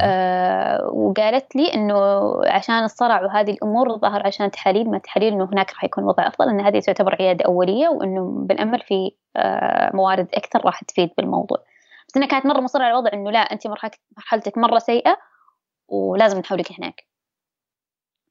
آه 0.00 0.86
وقالت 0.86 1.56
لي 1.56 1.74
إنه 1.74 2.00
عشان 2.46 2.84
الصرع 2.84 3.22
وهذه 3.22 3.50
الأمور 3.50 3.98
ظهر 3.98 4.26
عشان 4.26 4.50
تحاليل 4.50 4.90
ما 4.90 4.98
تحاليل 4.98 5.32
إنه 5.32 5.44
هناك 5.52 5.72
راح 5.72 5.84
يكون 5.84 6.04
وضع 6.04 6.26
أفضل 6.28 6.48
إن 6.48 6.60
هذه 6.60 6.80
تعتبر 6.80 7.16
عيادة 7.20 7.44
أولية 7.44 7.88
وإنه 7.88 8.46
بالامل 8.46 8.80
في 8.80 9.12
آه 9.36 9.90
موارد 9.94 10.28
أكثر 10.34 10.64
راح 10.64 10.84
تفيد 10.84 11.10
بالموضوع. 11.18 11.58
بس 12.08 12.16
إنها 12.16 12.28
كانت 12.28 12.46
مرة 12.46 12.60
مصرة 12.60 12.82
على 12.82 12.90
الوضع 12.90 13.10
إنه 13.12 13.30
لا 13.30 13.38
انت 13.38 13.62
مرحلتك 14.16 14.58
مرة 14.58 14.78
سيئة 14.78 15.16
ولازم 15.88 16.38
نحولك 16.38 16.72
هناك. 16.78 17.06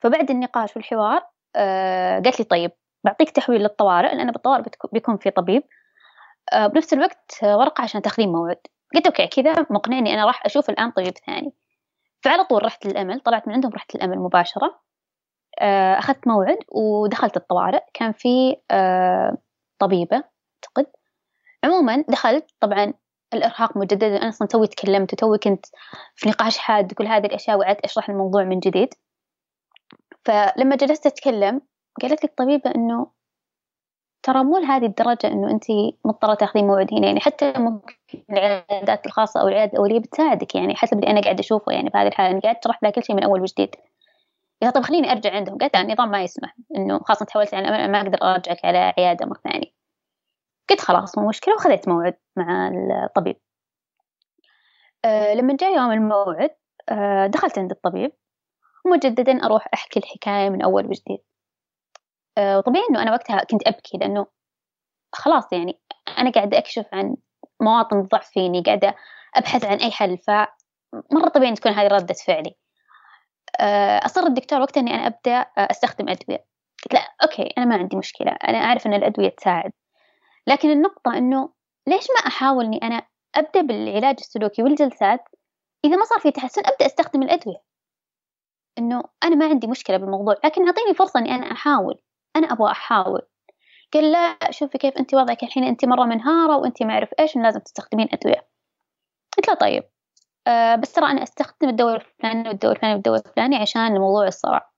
فبعد 0.02 0.32
النقاش 0.32 0.76
والحوار 0.76 1.22
آه 1.56 2.20
قالت 2.20 2.40
لي 2.40 2.46
طيب 2.46 2.72
بعطيك 3.04 3.30
تحويل 3.30 3.62
للطوارئ 3.62 4.16
لأن 4.16 4.32
بالطوارئ 4.32 4.64
بيكون 4.94 5.18
في 5.18 5.30
طبيب. 5.32 5.64
آه، 6.54 6.68
بنفس 6.68 6.94
الوقت 6.94 7.40
ورقة 7.44 7.82
عشان 7.82 8.02
تاخذين 8.02 8.30
موعد. 8.30 8.58
قلت 8.96 9.06
أوكي 9.06 9.28
كذا 9.28 9.66
مقنعني 9.70 10.14
أنا 10.14 10.26
راح 10.26 10.46
أشوف 10.46 10.70
الآن 10.70 10.92
طبيب 10.92 11.14
ثاني. 11.26 11.54
فعلى 12.24 12.44
طول 12.44 12.66
رحت 12.66 12.86
للأمل 12.86 13.20
طلعت 13.20 13.48
من 13.48 13.54
عندهم 13.54 13.72
رحت 13.72 13.96
للأمل 13.96 14.20
مباشرة. 14.20 14.82
آه، 15.60 16.00
أخذت 16.00 16.28
موعد 16.28 16.58
ودخلت 16.72 17.38
الطوارئ. 17.38 17.84
كان 17.94 18.12
في 18.12 18.56
آه، 18.72 19.38
طبيبة 19.80 20.16
أعتقد. 20.16 20.92
عموما 21.64 22.04
دخلت 22.10 22.52
طبعا 22.60 22.94
الإرهاق 23.34 23.78
مجددا. 23.78 24.18
أنا 24.18 24.30
أصلا 24.30 24.48
توي 24.48 24.68
تكلمت 24.68 25.14
وتوي 25.14 25.38
كنت 25.38 25.66
في 26.16 26.30
نقاش 26.30 26.58
حاد 26.58 26.92
وكل 26.92 27.08
هذه 27.08 27.26
الأشياء 27.26 27.58
وقعدت 27.58 27.86
أشرح 27.86 28.10
الموضوع 28.10 28.44
من 28.44 28.60
جديد. 28.60 28.94
فلما 30.26 30.76
جلست 30.76 31.06
أتكلم 31.06 31.62
قالت 32.02 32.24
لي 32.24 32.30
الطبيبة 32.30 32.72
إنه 32.76 33.12
ترى 34.24 34.44
مو 34.44 34.58
لهذه 34.58 34.86
الدرجة 34.86 35.28
إنه 35.28 35.52
أنت 35.52 35.64
مضطرة 36.06 36.34
تاخذين 36.34 36.68
موعد 36.68 36.94
هنا 36.94 37.08
يعني 37.08 37.20
حتى 37.20 37.54
ممكن 37.58 37.96
العيادات 38.30 39.06
الخاصة 39.06 39.42
أو 39.42 39.48
العيادة 39.48 39.74
الأولية 39.74 40.00
بتساعدك 40.00 40.56
يعني 40.56 40.76
حسب 40.76 41.00
اللي 41.00 41.12
أنا 41.12 41.22
قاعدة 41.22 41.40
أشوفه 41.40 41.72
يعني 41.72 41.90
في 41.90 41.98
هذه 41.98 42.08
الحالة 42.08 42.32
أنا 42.32 42.40
قاعدة 42.40 42.60
أشرح 42.60 42.84
لها 42.84 42.92
كل 42.92 43.04
شيء 43.04 43.16
من 43.16 43.24
أول 43.24 43.42
وجديد. 43.42 43.76
قالت 44.62 44.76
طب 44.76 44.82
خليني 44.82 45.12
أرجع 45.12 45.36
عندهم 45.36 45.58
قالت 45.58 45.76
النظام 45.76 46.12
ما 46.12 46.24
يسمح 46.24 46.56
إنه 46.78 47.00
خلاص 47.00 47.20
تحولت 47.20 47.54
أنا 47.54 47.88
ما 47.88 48.02
أقدر 48.02 48.18
أرجعك 48.24 48.66
على 48.66 48.94
عيادة 48.98 49.26
مرة 49.26 49.40
ثانية. 49.44 49.72
قلت 50.70 50.82
خلاص 50.82 51.18
مو 51.18 51.28
مشكلة 51.30 51.54
وخذيت 51.56 51.88
موعد 51.90 52.16
مع 52.36 52.72
الطبيب. 53.06 53.38
أه 55.06 55.34
لما 55.34 55.56
جاء 55.56 55.76
يوم 55.78 55.92
الموعد 55.92 56.52
أه 56.90 57.28
دخلت 57.28 57.60
عند 57.60 57.72
الطبيب 57.72 58.12
مجددا 58.86 59.46
أروح 59.46 59.68
أحكي 59.74 60.00
الحكاية 60.00 60.50
من 60.50 60.62
أول 60.62 60.86
وجديد. 60.86 61.20
وطبيعي 62.40 62.86
إنه 62.90 63.02
أنا 63.02 63.12
وقتها 63.12 63.44
كنت 63.44 63.68
أبكي 63.68 63.98
لأنه 63.98 64.28
خلاص 65.14 65.54
يعني 65.54 65.80
أنا 66.18 66.32
قاعدة 66.32 66.58
أكشف 66.58 66.86
عن 66.94 67.16
مواطن 67.62 68.02
ضعف 68.02 68.30
فيني 68.30 68.62
قاعدة 68.62 68.96
أبحث 69.36 69.66
عن 69.66 69.78
أي 69.78 69.92
حل 69.92 70.18
فمرة 70.18 71.30
طبيعي 71.34 71.54
تكون 71.54 71.72
هذه 71.72 71.88
ردة 71.88 72.14
فعلي. 72.14 72.56
آه، 73.60 74.06
أصر 74.06 74.22
الدكتور 74.22 74.62
وقتها 74.62 74.82
إني 74.82 74.94
أنا 74.94 75.08
أبدأ 75.08 75.40
آه، 75.58 75.68
أستخدم 75.72 76.10
أدوية. 76.10 76.46
قلت 76.84 76.94
لا 76.94 77.16
أوكي 77.24 77.54
أنا 77.58 77.66
ما 77.66 77.76
عندي 77.76 77.98
مشكلة 77.98 78.32
أنا 78.32 78.58
أعرف 78.58 78.86
إن 78.88 78.94
الأدوية 78.94 79.30
تساعد. 79.30 79.72
لكن 80.48 80.70
النقطة 80.72 81.18
إنه 81.18 81.50
ليش 81.88 82.08
ما 82.10 82.28
أحاول 82.28 82.66
إني 82.66 82.78
أنا 82.84 83.02
أبدأ 83.36 83.62
بالعلاج 83.62 84.16
السلوكي 84.20 84.64
والجلسات؟ 84.64 85.20
إذا 85.86 85.96
ما 85.96 86.06
صار 86.06 86.20
في 86.20 86.32
تحسن 86.32 86.62
أبدأ 86.66 86.86
أستخدم 86.86 87.24
الأدوية. 87.24 87.58
إنه 88.78 89.04
أنا 89.24 89.36
ما 89.36 89.46
عندي 89.46 89.68
مشكلة 89.68 89.98
بالموضوع 89.98 90.36
لكن 90.44 90.68
أعطيني 90.68 90.94
فرصة 90.94 91.20
إني 91.20 91.36
أنا 91.36 91.52
أحاول. 91.52 92.02
أنا 92.36 92.48
أبغى 92.54 92.72
أحاول. 92.72 93.22
قال 93.94 94.12
لا 94.12 94.52
شوفي 94.52 94.78
كيف 94.78 94.98
أنت 94.98 95.14
وضعك 95.14 95.44
الحين 95.44 95.64
أنت 95.64 95.86
مرة 95.86 96.06
منهارة 96.06 96.58
وأنت 96.58 96.84
ما 96.84 96.94
أعرف 96.94 97.10
إيش 97.20 97.36
لازم 97.38 97.60
تستخدمين 97.60 98.08
أدوية 98.14 98.48
قلت 99.38 99.48
له 99.48 99.54
طيب. 99.54 99.84
آه 100.48 100.76
بس 100.76 100.94
ترى 100.94 101.06
أنا 101.06 101.24
أستخدم 101.24 101.70
الدواء 101.70 101.96
الفلاني 101.96 102.50
والدواء 102.50 102.74
الفلاني 102.74 102.94
والدواء 102.96 103.20
الفلاني 103.28 103.56
عشان 103.56 104.00
موضوع 104.00 104.28
الصرع. 104.28 104.72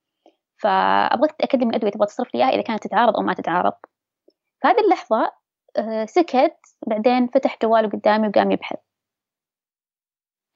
فأبغاك 0.58 1.32
تتأكد 1.32 1.64
من 1.64 1.70
الأدوية 1.70 1.92
تبغى 1.92 2.08
تصرف 2.08 2.36
لي 2.36 2.44
إياها 2.44 2.54
إذا 2.54 2.62
كانت 2.62 2.84
تتعارض 2.84 3.16
أو 3.18 3.22
ما 3.24 3.34
تتعارض. 3.34 3.74
في 4.62 4.68
هذه 4.68 4.80
اللحظة 4.86 5.32
آه 5.78 6.06
سكت 6.06 6.58
بعدين 6.88 7.28
فتح 7.28 7.58
جواله 7.64 7.90
قدامي 7.90 8.28
وقام 8.28 8.52
يبحث. 8.52 8.80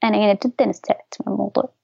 أنا 0.04 0.18
هنا 0.18 0.32
جدا 0.44 0.70
استعدت 0.70 1.16
من 1.26 1.32
الموضوع. 1.32 1.77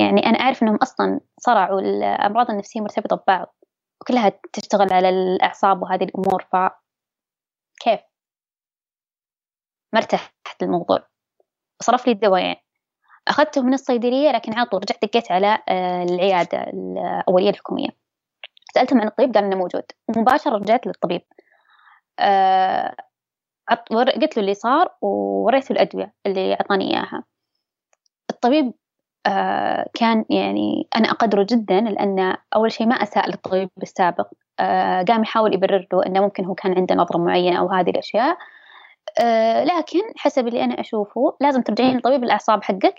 يعني 0.00 0.26
أنا 0.26 0.40
أعرف 0.40 0.62
أنهم 0.62 0.76
أصلا 0.76 1.20
صرع 1.40 1.72
والأمراض 1.72 2.50
النفسية 2.50 2.80
مرتبطة 2.80 3.16
ببعض 3.16 3.54
وكلها 4.00 4.32
تشتغل 4.52 4.92
على 4.92 5.08
الأعصاب 5.08 5.82
وهذه 5.82 6.04
الأمور 6.04 6.42
ف 6.52 6.56
كيف؟ 7.80 8.00
ما 9.92 9.98
ارتحت 10.00 10.62
الموضوع 10.62 10.98
صرف 11.82 12.06
لي 12.06 12.12
الدوايين 12.12 12.56
أخذته 13.28 13.62
من 13.62 13.74
الصيدلية 13.74 14.30
لكن 14.30 14.52
على 14.54 14.66
طول 14.66 14.80
رجعت 14.82 15.04
دقيت 15.04 15.32
على 15.32 15.58
آه، 15.68 16.02
العيادة 16.02 16.62
الأولية 16.62 17.50
الحكومية. 17.50 17.88
سألتهم 18.74 19.00
عن 19.00 19.06
الطبيب 19.06 19.34
قال 19.34 19.44
إنه 19.44 19.56
موجود. 19.56 19.82
مباشرة 20.16 20.56
رجعت 20.56 20.86
للطبيب. 20.86 21.22
أه 22.18 22.96
قلت 23.90 24.36
له 24.36 24.42
اللي 24.42 24.54
صار 24.54 24.94
ووريته 25.02 25.72
الأدوية 25.72 26.14
اللي 26.26 26.54
أعطاني 26.54 26.90
إياها. 26.94 27.24
الطبيب 28.30 28.72
كان 29.94 30.24
يعني 30.30 30.88
أنا 30.96 31.10
أقدره 31.10 31.46
جدا 31.50 31.80
لأن 31.80 32.36
أول 32.56 32.72
شيء 32.72 32.86
ما 32.86 32.94
أساء 32.94 33.28
للطبيب 33.28 33.70
السابق. 33.82 34.28
أه 34.60 35.02
قام 35.02 35.22
يحاول 35.22 35.54
يبرر 35.54 35.86
له 35.92 36.06
أنه 36.06 36.20
ممكن 36.20 36.44
هو 36.44 36.54
كان 36.54 36.78
عنده 36.78 36.94
نظرة 36.94 37.18
معينة 37.18 37.58
أو 37.58 37.68
هذه 37.70 37.90
الأشياء. 37.90 38.38
أه 39.20 39.64
لكن 39.64 40.00
حسب 40.16 40.48
اللي 40.48 40.64
أنا 40.64 40.80
أشوفه 40.80 41.36
لازم 41.40 41.62
ترجعين 41.62 41.96
لطبيب 41.96 42.24
الأعصاب 42.24 42.62
حقك 42.62 42.94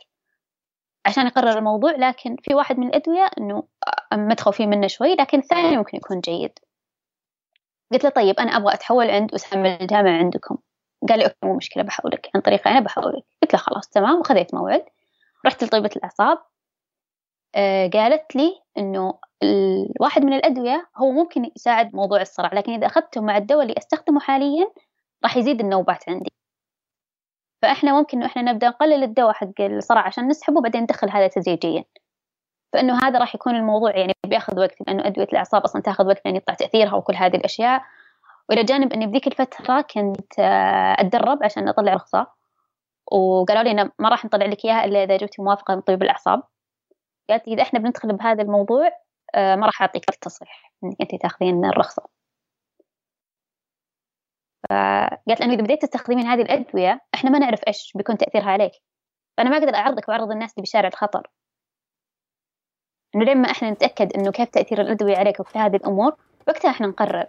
عشان 1.06 1.28
يقرر 1.28 1.58
الموضوع. 1.58 1.92
لكن 1.92 2.36
في 2.44 2.56
واحد 2.56 2.80
من 2.80 2.88
الأدوية 2.88 3.30
إنه 3.38 3.64
متخوفين 4.14 4.70
منه 4.70 4.88
شوي 4.88 5.16
لكن 5.16 5.40
الثاني 5.40 5.78
ممكن 5.78 5.98
يكون 5.98 6.20
جيد. 6.20 6.60
قلت 7.92 8.04
له 8.04 8.10
طيب 8.10 8.40
أنا 8.40 8.58
أبغى 8.58 8.74
أتحول 8.74 9.10
عند 9.10 9.34
أسامة 9.34 9.78
الجامعة 9.82 10.18
عندكم. 10.18 10.58
قال 11.10 11.20
لي 11.20 11.26
أوكي 11.26 11.38
مو 11.44 11.56
مشكلة 11.56 11.84
بحولك. 11.84 12.30
عن 12.36 12.42
طريقة 12.42 12.72
أنا 12.72 12.80
بحولك. 12.80 13.24
قلت 13.42 13.54
له 13.54 13.60
خلاص 13.60 13.90
تمام 13.90 14.20
وخذيت 14.20 14.54
موعد. 14.54 14.86
رحت 15.46 15.64
لطبيبة 15.64 15.90
الأعصاب 15.96 16.38
آه 17.56 17.88
قالت 17.88 18.36
لي 18.36 18.62
إنه 18.78 19.20
الواحد 19.44 20.26
من 20.26 20.34
الأدوية 20.34 20.90
هو 20.98 21.12
ممكن 21.12 21.52
يساعد 21.56 21.96
موضوع 21.96 22.22
الصرع 22.22 22.54
لكن 22.54 22.74
إذا 22.74 22.88
أخذته 22.88 23.22
مع 23.22 23.38
الدواء 23.38 23.62
اللي 23.64 23.76
أستخدمه 23.78 24.20
حاليا 24.20 24.68
راح 25.24 25.38
يزيد 25.38 25.60
النوبات 25.60 26.10
عندي. 26.10 26.32
فإحنا 27.62 27.94
ممكن 27.94 28.18
إنه 28.18 28.26
إحنا 28.26 28.42
نبدأ 28.42 28.68
نقلل 28.68 29.04
الدواء 29.04 29.34
حق 29.34 29.62
الصرع 29.62 30.02
عشان 30.02 30.28
نسحبه 30.28 30.58
وبعدين 30.58 30.82
ندخل 30.82 31.10
هذا 31.10 31.28
تدريجيا. 31.28 31.86
فإنه 32.74 33.00
هذا 33.04 33.20
راح 33.20 33.36
يكون 33.36 33.56
الموضوع 33.56 33.98
يعني 33.98 34.14
بياخذ 34.28 34.60
وقت 34.60 34.82
لأنه 34.82 35.08
أدوية 35.08 35.28
الأعصاب 35.28 35.62
أصلا 35.64 35.82
تاخذ 35.82 36.08
وقت 36.08 36.22
لأن 36.26 36.36
يطلع 36.36 36.56
تأثيرها 36.56 36.96
وكل 36.96 37.16
هذه 37.16 37.36
الأشياء. 37.36 37.82
وإلى 38.50 38.64
جانب 38.64 38.94
إني 38.94 39.08
بذيك 39.08 39.28
الفترة 39.28 39.82
كنت 39.82 40.40
آه، 40.40 40.96
أتدرب 41.02 41.44
عشان 41.44 41.68
أطلع 41.68 41.94
رخصة. 41.94 42.28
وقالوا 43.12 43.64
لي 43.64 43.72
إنه 43.72 43.92
ما 44.00 44.10
راح 44.10 44.26
نطلع 44.26 44.46
لك 44.46 44.66
إياها 44.66 44.86
إلا 44.86 45.04
إذا 45.04 45.18
جبتي 45.18 45.42
موافقة 45.42 45.76
من 45.76 45.82
طبيب 45.82 46.04
الأعصاب. 46.04 46.44
قالت 47.30 47.48
لي 47.48 47.54
إذا 47.54 47.64
إحنا 47.64 47.80
بندخل 47.80 48.18
بهذا 48.18 48.42
الموضوع 48.44 48.90
آه، 49.36 49.56
ما 49.56 49.66
راح 49.66 49.82
أعطيك 49.82 50.10
التصريح 50.10 50.74
إنك 50.84 50.96
أنت 51.02 51.22
تاخذين 51.22 51.66
الرخصة. 51.66 52.04
فقالت 54.70 55.40
لأنه 55.42 55.54
إذا 55.54 55.64
بديت 55.64 55.82
تستخدمين 55.82 56.26
هذه 56.26 56.42
الأدوية 56.42 57.02
إحنا 57.16 57.30
ما 57.30 57.40
نعرف 57.40 57.62
إيش 57.68 57.94
بيكون 57.96 58.18
تأثيرها 58.18 58.52
عليك. 58.52 58.72
فأنا 59.38 59.50
ما 59.50 59.58
أقدر 59.58 59.76
أعرضك 59.76 60.10
وأعرض 60.10 60.32
الناس 60.32 60.54
اللي 60.54 60.64
بشارع 60.64 60.88
الخطر. 60.88 61.28
إنه 63.16 63.26
لما 63.26 63.52
إحنا 63.52 63.72
نتأكد 63.72 64.14
إنه 64.18 64.32
كيف 64.32 64.50
تأثير 64.50 64.82
الأدوية 64.82 65.18
عليك 65.18 65.40
وكل 65.40 65.60
هذه 65.60 65.76
الأمور 65.76 66.16
وقتها 66.48 66.72
إحنا 66.72 66.88
نقرر. 66.88 67.28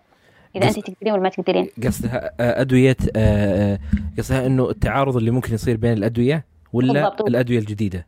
إذا 0.57 0.69
أنت 0.69 0.79
تقدرين 0.79 1.13
ولا 1.13 1.23
ما 1.23 1.29
تقدرين؟ 1.29 1.69
قصدها 1.85 2.35
آه، 2.41 2.61
أدوية 2.61 2.97
آه، 3.17 3.75
آه، 3.75 3.79
قصدها 4.19 4.47
إنه 4.47 4.71
التعارض 4.71 5.17
اللي 5.17 5.31
ممكن 5.31 5.55
يصير 5.55 5.77
بين 5.77 5.93
الأدوية 5.93 6.47
ولا 6.73 6.93
بالضبط. 6.93 7.29
الأدوية 7.29 7.59
الجديدة. 7.59 8.07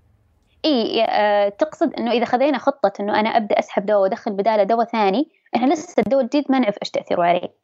إي 0.64 1.06
تقصد 1.58 1.94
إنه 1.94 2.10
إذا 2.10 2.24
خذينا 2.24 2.58
خطة 2.58 2.92
إنه 3.00 3.20
أنا 3.20 3.28
أبدأ 3.28 3.58
أسحب 3.58 3.86
دواء 3.86 4.00
وأدخل 4.00 4.32
بدالة 4.32 4.62
دواء 4.62 4.86
ثاني 4.86 5.28
إحنا 5.56 5.74
لسه 5.74 6.02
الدواء 6.06 6.22
الجديد 6.24 6.44
ما 6.50 6.58
نعرف 6.58 6.76
إيش 6.82 6.90
تأثيره 6.90 7.22
عليه. 7.22 7.54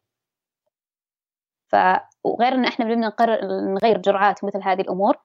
ف 1.67 1.75
وغير 2.23 2.53
إن 2.53 2.65
إحنا 2.65 2.85
بدنا 2.85 3.07
نقرر 3.07 3.39
نغير 3.73 3.97
جرعات 3.97 4.43
ومثل 4.43 4.63
هذه 4.63 4.81
الأمور 4.81 5.15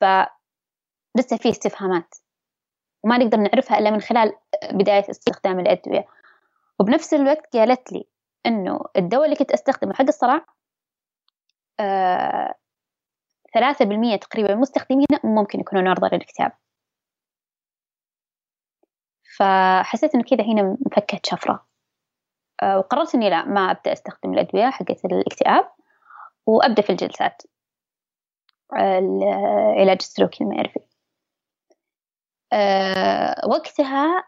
ف 0.00 0.04
لسه 1.16 1.36
في 1.36 1.50
استفهامات. 1.50 2.14
وما 3.04 3.18
نقدر 3.18 3.38
نعرفها 3.38 3.78
إلا 3.78 3.90
من 3.90 4.00
خلال 4.00 4.32
بداية 4.72 5.10
استخدام 5.10 5.60
الأدوية. 5.60 6.06
وبنفس 6.80 7.14
الوقت 7.14 7.56
قالت 7.56 7.92
لي 7.92 8.06
إنه 8.46 8.80
الدواء 8.96 9.24
اللي 9.24 9.36
كنت 9.36 9.50
أستخدمه 9.52 9.94
حق 9.94 10.04
الصرع 10.04 10.46
آه 11.80 12.54
ثلاثة 13.54 13.84
بالمية 13.84 14.16
تقريبا 14.16 14.54
مستخدمينه 14.54 15.20
ممكن 15.24 15.60
يكونون 15.60 15.88
عرضة 15.88 16.08
للإكتئاب. 16.12 16.52
فحسيت 19.38 20.14
إنه 20.14 20.24
كذا 20.24 20.44
هنا 20.44 20.76
انفكت 20.86 21.26
شفرة. 21.26 21.66
آه 22.62 22.78
وقررت 22.78 23.14
إني 23.14 23.30
لا 23.30 23.44
ما 23.44 23.70
أبدأ 23.70 23.92
أستخدم 23.92 24.32
الأدوية 24.32 24.70
حقت 24.70 25.04
الإكتئاب 25.04 25.72
وأبدأ 26.46 26.82
في 26.82 26.90
الجلسات. 26.90 27.42
العلاج 28.72 29.98
السلوكي 30.00 30.44
المعرفي 30.44 30.80
وقتها 33.50 34.24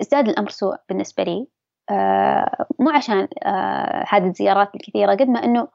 ازداد 0.00 0.28
الأمر 0.28 0.48
سوء 0.48 0.76
بالنسبة 0.88 1.22
لي. 1.22 1.46
مو 2.78 2.90
عشان 2.90 3.28
أه 3.44 4.04
هذه 4.08 4.26
الزيارات 4.26 4.74
الكثيرة 4.74 5.10
قد 5.12 5.28
ما 5.28 5.44
أنه 5.44 5.68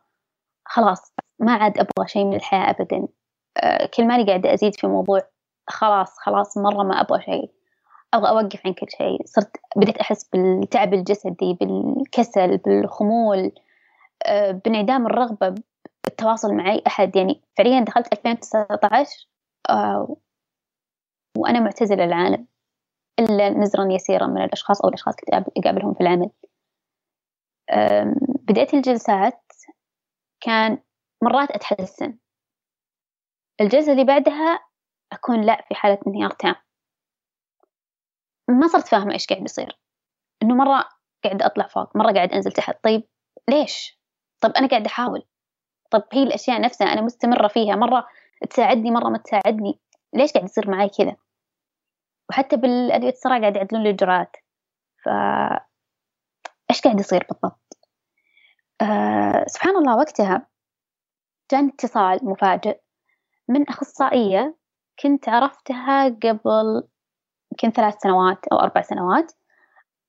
خلاص 0.65 1.13
ما 1.39 1.54
عاد 1.54 1.78
أبغى 1.78 2.08
شيء 2.08 2.25
من 2.25 2.36
الحياة 2.36 2.69
أبدا. 2.69 3.08
أه 3.58 3.86
كل 3.86 4.08
ماني 4.08 4.25
قاعدة 4.25 4.54
أزيد 4.54 4.75
في 4.75 4.88
موضوع 4.88 5.21
خلاص 5.67 6.17
خلاص 6.19 6.58
مرة 6.58 6.84
ما 6.84 7.01
أبغى 7.01 7.21
شيء. 7.21 7.51
أبغى 8.13 8.30
أوقف 8.30 8.62
عن 8.65 8.73
كل 8.73 8.88
شيء. 8.97 9.21
صرت 9.25 9.58
بديت 9.75 9.97
أحس 9.97 10.30
بالتعب 10.30 10.93
الجسدي 10.93 11.54
بالكسل 11.62 12.58
بالخمول. 12.58 13.51
آه، 14.25 14.51
بانعدام 14.51 15.06
الرغبة 15.06 15.56
بالتواصل 16.06 16.54
مع 16.54 16.71
أي 16.71 16.84
أحد. 16.88 17.15
يعني 17.15 17.41
فعليا 17.58 17.80
دخلت 17.80 18.13
2019 18.13 19.28
آه، 19.69 20.17
وأنا 21.38 21.60
معتزلة 21.60 22.04
العالم. 22.04 22.47
إلا 23.19 23.49
نزرا 23.49 23.88
يسيرا 23.91 24.28
من 24.28 24.43
الأشخاص 24.43 24.82
أو 24.82 24.89
الأشخاص 24.89 25.15
اللي 25.23 25.45
أقابلهم 25.58 25.93
في 25.93 26.01
العمل. 26.01 26.30
بديت 28.47 28.73
الجلسات 28.73 29.41
كان 30.41 30.78
مرات 31.23 31.51
أتحسن. 31.51 32.17
الجلسة 33.62 33.91
اللي 33.91 34.04
بعدها 34.04 34.60
أكون 35.12 35.41
لا 35.41 35.65
في 35.67 35.75
حالة 35.75 35.99
انهيار 36.08 36.30
تام. 36.30 36.56
ما 38.49 38.67
صرت 38.67 38.88
فاهمة 38.88 39.13
إيش 39.13 39.28
قاعد 39.28 39.43
يصير 39.43 39.80
إنه 40.43 40.56
مرة 40.56 40.89
قاعد 41.23 41.41
أطلع 41.41 41.67
فوق 41.67 41.97
مرة 41.97 42.13
قاعد 42.13 42.34
أنزل 42.34 42.51
تحت. 42.51 42.84
طيب 42.84 43.04
ليش؟ 43.49 43.99
طب 44.41 44.51
أنا 44.51 44.67
قاعد 44.67 44.86
أحاول. 44.86 45.28
طب 45.91 46.04
هي 46.13 46.23
الأشياء 46.23 46.62
نفسها 46.62 46.88
أنا 46.88 47.01
مستمرة 47.01 47.47
فيها 47.47 47.75
مرة 47.75 48.08
تساعدني 48.49 48.91
مرة 48.91 49.10
ما 49.10 49.17
تساعدني. 49.17 49.80
ليش 50.13 50.32
قاعد 50.32 50.45
يصير 50.45 50.69
معي 50.69 50.89
كذا؟ 50.89 51.15
وحتى 52.29 52.55
بالأدوية 52.55 53.11
الصرع 53.11 53.39
قاعد 53.39 53.55
يعدلون 53.55 53.88
الجرعات. 53.88 54.35
ف 55.03 55.09
إيش 56.69 56.81
قاعد 56.81 56.99
يصير 56.99 57.25
بالضبط؟ 57.29 57.77
آه 58.81 59.45
سبحان 59.47 59.77
الله 59.77 59.97
وقتها 59.97 60.47
جاني 61.51 61.69
اتصال 61.69 62.19
مفاجئ 62.23 62.79
من 63.47 63.69
أخصائية 63.69 64.55
كنت 64.99 65.29
عرفتها 65.29 66.09
قبل 66.09 66.83
يمكن 67.51 67.71
ثلاث 67.71 67.95
سنوات 67.97 68.47
أو 68.51 68.59
أربع 68.59 68.81
سنوات. 68.81 69.31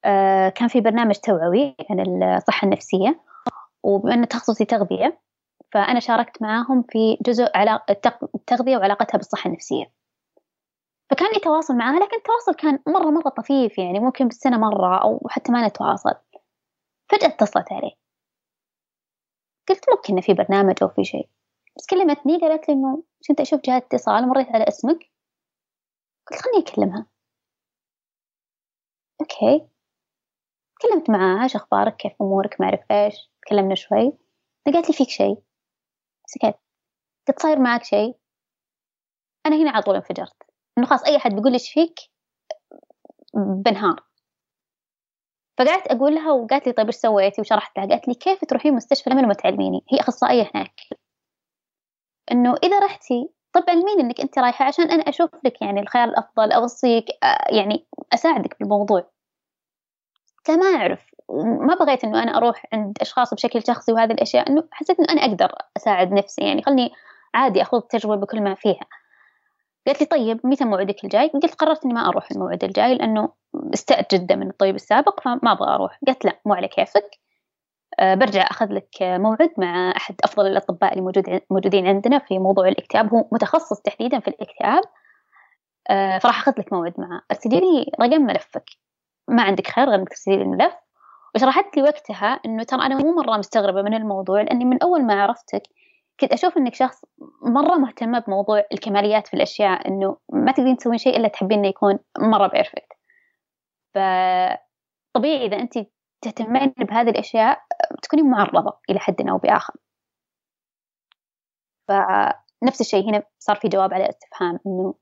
آه 0.05 0.49
كان 0.49 0.69
في 0.69 0.81
برنامج 0.81 1.15
توعوي 1.15 1.77
عن 1.91 2.23
الصحة 2.23 2.65
النفسية 2.65 3.21
وبما 3.83 4.15
أن 4.15 4.29
تخصصي 4.29 4.65
تغذية 4.65 5.21
فأنا 5.73 6.01
شاركت 6.01 6.43
معاهم 6.43 6.85
في 6.89 7.19
جزء 7.27 7.49
التغذية 8.35 8.77
وعلاقتها 8.77 9.19
بالصحة 9.19 9.49
النفسية. 9.49 9.93
فكان 11.11 11.33
لي 11.33 11.41
تواصل 11.41 11.77
معاها 11.77 12.01
لكن 12.01 12.17
التواصل 12.17 12.55
كان 12.55 12.79
مرة 12.87 13.11
مرة 13.11 13.29
طفيف 13.29 13.79
يعني 13.79 14.01
ممكن 14.01 14.25
بالسنة 14.29 14.59
مرة 14.59 15.03
أو 15.03 15.21
حتى 15.31 15.53
ما 15.53 15.67
نتواصل. 15.69 16.15
فجأة 17.11 17.29
اتصلت 17.29 17.73
عليه. 17.73 17.93
قلت 19.69 19.85
ممكن 19.91 20.21
في 20.21 20.35
برنامج 20.35 20.75
أو 20.83 20.89
في 20.89 21.05
شيء. 21.05 21.29
بس 21.77 21.87
كلمتني 21.87 22.39
قالت 22.39 22.69
لي 22.69 22.75
إنه 22.75 23.03
كنت 23.29 23.41
أشوف 23.41 23.61
جهة 23.61 23.77
اتصال 23.77 24.29
مريت 24.29 24.49
على 24.49 24.65
اسمك. 24.69 24.99
قلت 26.31 26.41
خلني 26.43 26.59
أكلمها. 26.63 27.07
okay. 29.21 29.69
تكلمت 30.81 31.11
معاها 31.11 31.43
إيش 31.45 31.57
أخبارك؟ 31.57 31.97
كيف 31.97 32.13
أمورك؟ 32.21 32.61
ما 32.61 32.67
أعرف 32.67 32.81
إيش. 32.91 33.31
تكلمنا 33.43 33.75
شوي. 33.75 34.13
قالت 34.67 34.89
لي 34.89 34.95
فيك 34.95 35.09
شيء. 35.09 35.43
سكت. 36.27 36.59
قلت 37.29 37.41
صاير 37.41 37.59
معك 37.59 37.85
شيء. 37.85 38.17
أنا 39.47 39.57
هنا 39.57 39.71
على 39.71 39.83
طول 39.83 39.95
انفجرت. 39.95 40.46
إنه 40.79 40.87
خلاص 40.87 41.05
أي 41.05 41.19
حد 41.19 41.35
بيقول 41.35 41.53
لي 41.53 41.59
فيك؟ 41.59 42.01
بنهار. 43.35 44.03
فقعدت 45.59 45.87
أقول 45.87 46.15
لها 46.15 46.33
وقالت 46.33 46.67
لي 46.67 46.73
طيب 46.73 46.87
إيش 46.87 46.97
سويتي 46.97 47.41
وشرحت 47.41 47.79
لها؟ 47.79 47.87
قالت 47.87 48.09
لي 48.09 48.15
كيف 48.15 48.45
تروحين 48.45 48.75
مستشفى 48.75 49.11
لما 49.11 49.23
ما 49.23 49.35
تعلميني 49.35 49.85
هي 49.93 50.01
أخصائية 50.01 50.51
هناك. 50.55 50.81
إنه 52.33 52.55
إذا 52.63 52.79
رحتي 52.79 53.29
طب 53.53 53.65
علميني 53.69 54.03
إنك 54.03 54.21
أنت 54.21 54.39
رايحة 54.39 54.65
عشان 54.65 54.91
أنا 54.91 55.03
أشوف 55.03 55.31
لك 55.45 55.63
يعني 55.63 55.81
الخيار 55.81 56.09
الأفضل 56.09 56.53
أوصيك 56.53 57.05
يعني 57.51 57.87
أساعدك 58.15 58.57
بالموضوع. 58.61 59.11
ما 60.49 60.67
أعرف. 60.77 61.07
ما 61.69 61.75
بغيت 61.75 62.05
إنه 62.05 62.23
أنا 62.23 62.37
أروح 62.37 62.67
عند 62.73 62.99
أشخاص 63.01 63.35
بشكل 63.35 63.63
شخصي 63.67 63.93
وهذه 63.93 64.13
الأشياء 64.13 64.51
إنه 64.51 64.65
حسيت 64.73 65.01
إنه 65.01 65.13
أنا 65.13 65.21
أقدر 65.21 65.53
أساعد 65.77 66.13
نفسي 66.13 66.43
يعني 66.43 66.63
خلني 66.63 66.91
عادي 67.35 67.63
أخوض 67.63 67.83
التجربة 67.83 68.17
بكل 68.17 68.43
ما 68.43 68.55
فيها. 68.55 68.87
قالت 69.87 70.01
لي 70.01 70.07
طيب 70.07 70.41
متى 70.45 70.65
موعدك 70.65 71.05
الجاي؟ 71.05 71.29
قلت 71.29 71.55
قررت 71.55 71.85
إني 71.85 71.95
ما 71.95 72.09
أروح 72.09 72.31
الموعد 72.31 72.65
الجاي 72.65 72.95
لأنه 72.95 73.29
استأت 73.75 74.15
جدا 74.15 74.37
من 74.37 74.51
الطبيب 74.51 74.75
السابق 74.75 75.21
فما 75.21 75.53
أبغى 75.53 75.75
أروح. 75.75 75.99
قالت 76.07 76.25
لا 76.25 76.41
مو 76.47 76.55
على 76.55 76.69
كيفك. 76.69 77.11
أه 78.01 78.15
برجع 78.15 78.43
أخذ 78.43 78.73
لك 78.73 78.89
موعد 79.03 79.51
مع 79.59 79.93
أحد 79.97 80.15
أفضل 80.25 80.47
الأطباء 80.47 80.93
اللي 80.93 81.03
موجود 81.03 81.41
موجودين 81.51 81.87
عندنا 81.87 82.19
في 82.19 82.39
موضوع 82.39 82.69
الاكتئاب. 82.69 83.15
هو 83.15 83.25
متخصص 83.33 83.81
تحديدا 83.81 84.21
في 84.21 84.29
الاكتئاب. 84.29 84.83
أه 85.91 86.19
فراح 86.19 86.39
أخذ 86.39 86.53
لك 86.59 86.73
موعد 86.73 86.95
معه. 86.99 87.23
ارسلي 87.31 87.61
لي 87.61 87.93
رقم 88.01 88.23
ملفك. 88.23 88.65
ما 89.29 89.43
عندك 89.43 89.67
خير 89.67 89.85
غير 89.89 89.95
إنك 89.95 90.09
ترسلي 90.09 90.37
لي 90.37 90.43
الملف. 90.43 90.75
وشرحت 91.35 91.77
لي 91.77 91.83
وقتها 91.83 92.41
إنه 92.47 92.63
ترى 92.63 92.87
أنا 92.87 92.95
مو 92.97 93.15
مرة 93.15 93.37
مستغربة 93.37 93.83
من 93.83 93.95
الموضوع 93.95 94.43
لأني 94.43 94.65
من 94.65 94.83
أول 94.83 95.05
ما 95.05 95.23
عرفتك 95.23 95.63
كنت 96.21 96.33
أشوف 96.33 96.57
إنك 96.57 96.75
شخص 96.75 97.05
مرة 97.43 97.75
مهتمة 97.75 98.19
بموضوع 98.19 98.65
الكماليات 98.73 99.27
في 99.27 99.35
الأشياء 99.35 99.89
إنه 99.89 100.17
ما 100.33 100.53
تقدرين 100.53 100.77
تسوين 100.77 100.99
شيء 100.99 101.17
إلا 101.17 101.29
تحبين 101.29 101.59
إنه 101.59 101.69
يكون 101.69 101.99
مرة 102.19 102.47
بيرفكت 102.47 102.93
فطبيعي 103.95 105.47
إذا 105.47 105.57
أنت 105.57 105.79
تهتمين 106.23 106.75
بهذه 106.79 107.11
الأشياء 107.11 107.61
تكونين 108.03 108.31
معرضة 108.31 108.79
إلى 108.91 108.99
حد 108.99 109.29
أو 109.29 109.39
بآخر. 109.39 109.75
فنفس 111.89 112.81
الشيء 112.81 113.11
هنا 113.11 113.23
صار 113.39 113.57
في 113.57 113.69
جواب 113.69 113.95
على 113.95 114.09
استفهام 114.09 114.59
إنه 114.67 114.95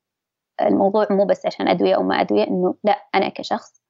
الموضوع 0.63 1.07
مو 1.11 1.25
بس 1.27 1.47
عشان 1.47 1.69
أدوية 1.69 1.95
أو 1.97 2.03
ما 2.03 2.21
أدوية 2.21 2.49
إنه 2.49 2.75
لا 2.85 2.93
أنا 3.15 3.29
كشخص 3.29 3.83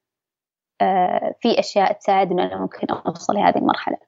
آه، 0.80 1.34
في 1.40 1.58
أشياء 1.60 1.92
تساعد 1.92 2.30
إنه 2.32 2.42
أنا 2.42 2.56
ممكن 2.56 2.86
أوصل 2.90 3.34
لهذه 3.34 3.58
المرحلة. 3.58 3.98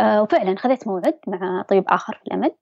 وفعلا 0.00 0.56
خذيت 0.58 0.88
موعد 0.88 1.18
مع 1.26 1.62
طبيب 1.62 1.84
آخر 1.88 2.14
في 2.14 2.26
الأمل 2.26 2.56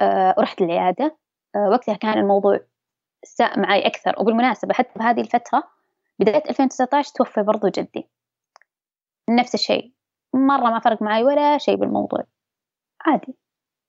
آه، 0.00 0.34
ورحت 0.38 0.62
العيادة 0.62 1.16
وقتها 1.56 1.94
كان 1.94 2.18
الموضوع 2.18 2.60
ساء 3.24 3.60
معي 3.60 3.86
أكثر. 3.86 4.14
وبالمناسبة 4.20 4.74
حتى 4.74 4.98
بهذه 4.98 5.20
الفترة 5.20 5.62
بداية 6.18 6.42
2019 6.50 7.12
توفى 7.14 7.42
برضو 7.42 7.68
جدي. 7.68 8.08
نفس 9.30 9.54
الشيء. 9.54 9.92
مرة 10.34 10.70
ما 10.70 10.80
فرق 10.80 11.02
معي 11.02 11.24
ولا 11.24 11.58
شيء 11.58 11.76
بالموضوع. 11.76 12.24
عادي. 13.06 13.34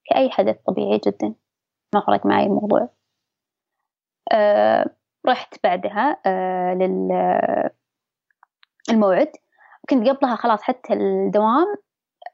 كأي 0.06 0.30
حدث 0.30 0.58
طبيعي 0.68 1.02
جدا 1.08 1.36
ما 1.96 2.02
فرق 2.08 2.26
معي 2.26 2.46
الموضوع. 2.46 2.90
أه 4.32 4.96
رحت 5.28 5.56
بعدها 5.64 6.22
أه 6.26 6.74
للموعد 8.90 9.32
كنت 9.90 10.10
قبلها 10.10 10.36
خلاص 10.36 10.62
حتى 10.62 10.94
الدوام 10.94 11.76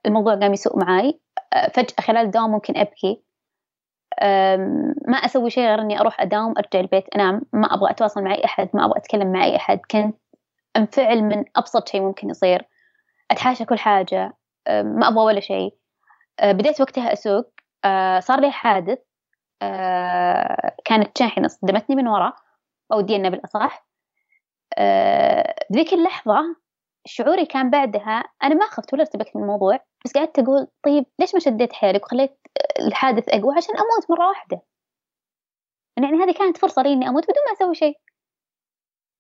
الموضوع 0.10 0.36
قام 0.36 0.54
يسوء 0.54 0.80
معي 0.80 1.20
أه 1.54 1.68
فجأة 1.68 2.02
خلال 2.02 2.26
الدوام 2.26 2.52
ممكن 2.52 2.78
أبكي. 2.78 3.24
ما 5.08 5.18
أسوي 5.18 5.50
شيء 5.50 5.64
غير 5.64 5.82
إني 5.82 6.00
أروح 6.00 6.22
أداوم 6.22 6.54
أرجع 6.58 6.80
البيت 6.80 7.16
أنام. 7.16 7.42
ما 7.54 7.74
أبغى 7.74 7.92
أتواصل 7.92 8.24
مع 8.24 8.34
أي 8.34 8.46
أحد 8.46 8.70
ما 8.74 8.86
أبغى 8.86 8.98
أتكلم 8.98 9.32
مع 9.32 9.44
أي 9.44 9.56
أحد. 9.56 9.80
كنت 9.92 10.16
أنفعل 10.78 11.24
من 11.24 11.46
أبسط 11.56 11.90
شيء 11.90 12.02
ممكن 12.02 12.30
يصير. 12.30 12.68
أتحاشى 13.32 13.66
كل 13.66 13.80
حاجة. 13.80 14.38
ما 14.70 15.08
أبغى 15.08 15.24
ولا 15.26 15.40
شيء. 15.40 15.76
أه، 16.40 16.52
بديت 16.52 16.82
وقتها 16.82 17.14
أسوق. 17.14 17.54
أه، 17.86 18.20
صار 18.20 18.40
لي 18.40 18.52
حادث. 18.52 19.00
كانت 20.86 21.18
شاحنة 21.18 21.48
صدمتني 21.48 21.96
من 21.96 22.08
ورا. 22.08 22.34
أو 22.94 23.02
دينا 23.02 23.30
بالأصح. 23.30 23.88
ذيك 25.74 25.94
اللحظة 25.94 26.56
شعوري 27.06 27.46
كان 27.46 27.70
بعدها 27.70 28.24
أنا 28.44 28.56
ما 28.56 28.66
خفت 28.66 28.94
ولا 28.94 29.02
ارتبكت 29.02 29.36
من 29.36 29.42
الموضوع. 29.42 29.80
بس 30.06 30.14
قعدت 30.14 30.40
أقول 30.40 30.68
طيب 30.86 31.06
ليش 31.20 31.34
ما 31.34 31.40
شديت 31.40 31.74
حيلك 31.74 32.06
وخليت 32.06 32.38
الحادث 32.80 33.30
أقوى؟ 33.30 33.56
عشان 33.58 33.76
أموت 33.76 34.12
مرة 34.12 34.28
واحدة. 34.28 34.62
يعني 35.98 36.18
هذه 36.18 36.34
كانت 36.34 36.58
فرصة 36.58 36.82
لي 36.82 36.94
إني 36.94 37.10
أموت 37.10 37.24
بدون 37.24 37.44
ما 37.48 37.54
أسوي 37.54 37.76
شيء. 37.76 38.00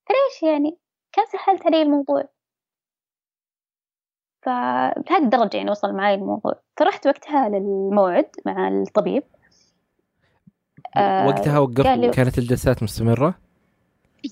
فليش 0.10 0.44
يعني؟ 0.52 0.78
كان 1.12 1.26
سهلت 1.26 1.66
علي 1.66 1.82
الموضوع؟ 1.82 2.24
فبهذه 4.46 5.24
الدرجة 5.24 5.58
يعني 5.58 5.72
وصل 5.72 5.94
معي 5.94 6.14
الموضوع. 6.14 6.54
فرحت 6.78 7.08
وقتها 7.08 7.50
للموعد 7.50 8.30
مع 8.46 8.68
الطبيب. 8.68 9.24
آه 10.98 11.28
وقتها 11.28 11.60
وقفت 11.60 12.16
كانت 12.16 12.38
الجلسات 12.38 12.84
مستمرة؟ 12.84 13.40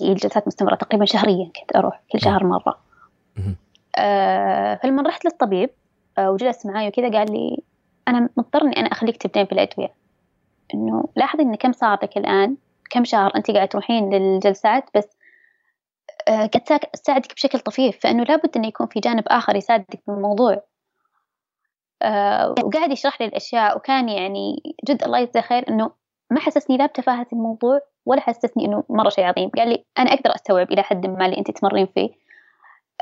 الجلسات 0.01 0.47
مستمرة. 0.47 0.75
تقريبا 0.75 1.05
شهريا 1.05 1.51
كنت 1.59 1.75
أروح 1.75 2.03
كل 2.11 2.21
شهر 2.21 2.43
مرة. 2.43 2.79
آه 3.97 4.75
فلما 4.75 5.01
رحت 5.07 5.25
للطبيب 5.25 5.69
آه 5.69 5.86
وجلس 6.19 6.65
معي 6.65 6.87
وكذا 6.87 7.11
قال 7.11 7.31
لي 7.31 7.63
أنا 8.07 8.29
مضطر 8.37 8.61
إني 8.61 8.77
أنا 8.77 8.87
أخليك 8.87 9.17
تبدين 9.17 9.45
في 9.45 9.51
الأدوية. 9.51 9.93
إنه 10.73 11.09
لاحظي 11.15 11.43
إن 11.43 11.55
كم 11.55 11.71
صار 11.71 11.99
لك 12.03 12.17
الآن 12.17 12.57
كم 12.89 13.03
شهر 13.03 13.35
أنت 13.35 13.51
قاعدة 13.51 13.65
تروحين 13.65 14.13
للجلسات 14.13 14.83
بس 14.95 15.17
آه 16.27 16.45
قد 16.45 16.61
تساعدك 16.93 17.33
بشكل 17.33 17.59
طفيف 17.59 17.99
فإنه 18.03 18.23
لابد 18.23 18.57
إنه 18.57 18.67
يكون 18.67 18.87
في 18.87 18.99
جانب 18.99 19.23
آخر 19.27 19.55
يساعدك 19.55 20.01
بالموضوع 20.07 20.63
آه 22.01 22.55
وقاعد 22.63 22.91
يشرح 22.91 23.21
لي 23.21 23.27
الأشياء 23.27 23.77
وكان 23.77 24.09
يعني 24.09 24.75
جد 24.89 25.03
الله 25.03 25.19
يجزاه 25.19 25.41
خير 25.41 25.69
إنه 25.69 25.91
ما 26.31 26.39
حسسني 26.39 26.77
لا 26.77 26.85
بتفاهة 26.85 27.27
الموضوع 27.33 27.79
ولا 28.05 28.21
حسسني 28.21 28.65
إنه 28.65 28.83
مرة 28.89 29.09
شيء 29.09 29.25
عظيم. 29.25 29.49
قال 29.49 29.69
لي 29.69 29.85
أنا 29.99 30.13
أقدر 30.13 30.35
أستوعب 30.35 30.71
إلى 30.71 30.83
حد 30.83 31.05
ما 31.05 31.25
اللي 31.25 31.37
أنت 31.37 31.51
تمرين 31.51 31.87
فيه. 31.87 32.09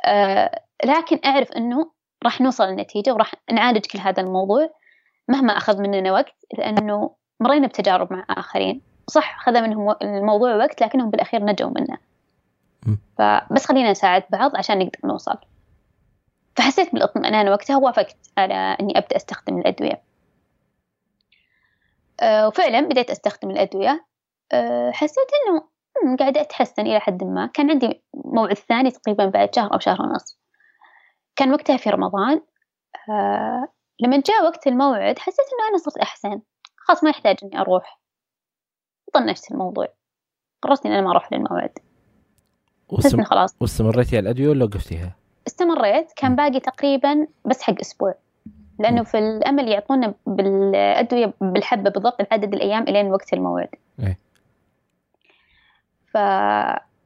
آه 0.06 0.62
لكن 0.86 1.20
أعرف 1.26 1.52
إنه 1.52 1.92
راح 2.26 2.42
نوصل 2.42 2.64
لنتيجة 2.64 3.14
وراح 3.14 3.34
نعالج 3.52 3.86
كل 3.86 4.00
هذا 4.00 4.22
الموضوع 4.22 4.70
مهما 5.28 5.58
أخذ 5.58 5.82
مننا 5.82 6.12
وقت 6.12 6.36
لأنه 6.58 7.16
مرينا 7.40 7.68
بتجارب 7.68 8.14
مع 8.14 8.26
آخرين. 8.30 8.82
صح 9.08 9.40
أخذ 9.40 9.62
منهم 9.62 9.96
الموضوع 10.02 10.56
وقت 10.56 10.82
لكنهم 10.82 11.10
بالأخير 11.10 11.46
نجوا 11.46 11.70
منه 11.70 11.98
فبس 13.18 13.66
خلينا 13.66 13.92
نساعد 13.92 14.24
بعض 14.30 14.56
عشان 14.56 14.80
نقدر 14.80 15.00
نوصل. 15.04 15.38
فحسيت 16.56 16.94
بالاطمئنان 16.94 17.50
وقتها 17.50 17.78
وافقت 17.78 18.18
على 18.38 18.78
إني 18.82 18.98
أبدأ 18.98 19.16
أستخدم 19.16 19.58
الأدوية. 19.58 20.02
أه 22.22 22.48
وفعلا 22.48 22.82
بديت 22.82 23.10
أستخدم 23.10 23.50
الأدوية. 23.50 24.06
أه 24.52 24.92
حسيت 24.92 25.28
إنه 25.48 26.16
قاعدة 26.18 26.42
أتحسن 26.42 26.82
إلى 26.82 27.00
حد 27.00 27.24
ما. 27.24 27.46
كان 27.46 27.72
عندي 27.72 28.02
موعد 28.14 28.54
ثاني 28.54 28.92
تقريبا 28.92 29.26
بعد 29.26 29.56
شهر 29.56 29.74
أو 29.74 29.80
شهر 29.80 30.02
ونص. 30.02 30.45
كان 31.36 31.54
وقتها 31.54 31.78
في 31.78 31.90
رمضان 31.90 32.42
آه 33.10 33.68
لما 34.00 34.22
جاء 34.28 34.44
وقت 34.44 34.68
الموعد 34.68 35.20
حسيت 35.20 35.46
إنه 35.54 35.70
أنا 35.70 35.78
صرت 35.78 35.98
أحسن 35.98 36.42
خلاص 36.78 37.04
ما 37.04 37.10
يحتاج 37.10 37.38
إني 37.44 37.60
أروح. 37.62 38.00
طنشت 39.14 39.52
الموضوع. 39.52 39.88
قررت 40.62 40.86
إني 40.86 40.96
أنا 40.96 41.04
ما 41.04 41.12
أروح 41.12 41.34
للموعد. 41.34 41.80
وستم... 42.90 43.24
خلاص. 43.24 43.56
واستمريتي 43.62 44.18
على 44.18 44.24
الأدوية 44.24 44.50
ولا 44.50 44.66
وقفتيها؟ 44.66 45.16
استمريت. 45.48 46.12
كان 46.16 46.36
باقي 46.36 46.60
تقريبا 46.60 47.28
بس 47.46 47.62
حق 47.62 47.80
أسبوع. 47.80 48.16
لأنه 48.80 49.04
في 49.04 49.18
الأمل 49.18 49.68
يعطونا 49.68 50.14
بالأدوية 50.28 51.34
بالحبة 51.42 51.90
بالضبط 51.90 52.22
العدد 52.22 52.54
الأيام 52.54 52.84
إلين 52.84 53.12
وقت 53.12 53.34
الموعد. 53.34 53.70
إيه؟ 54.00 54.20
ف 56.14 56.18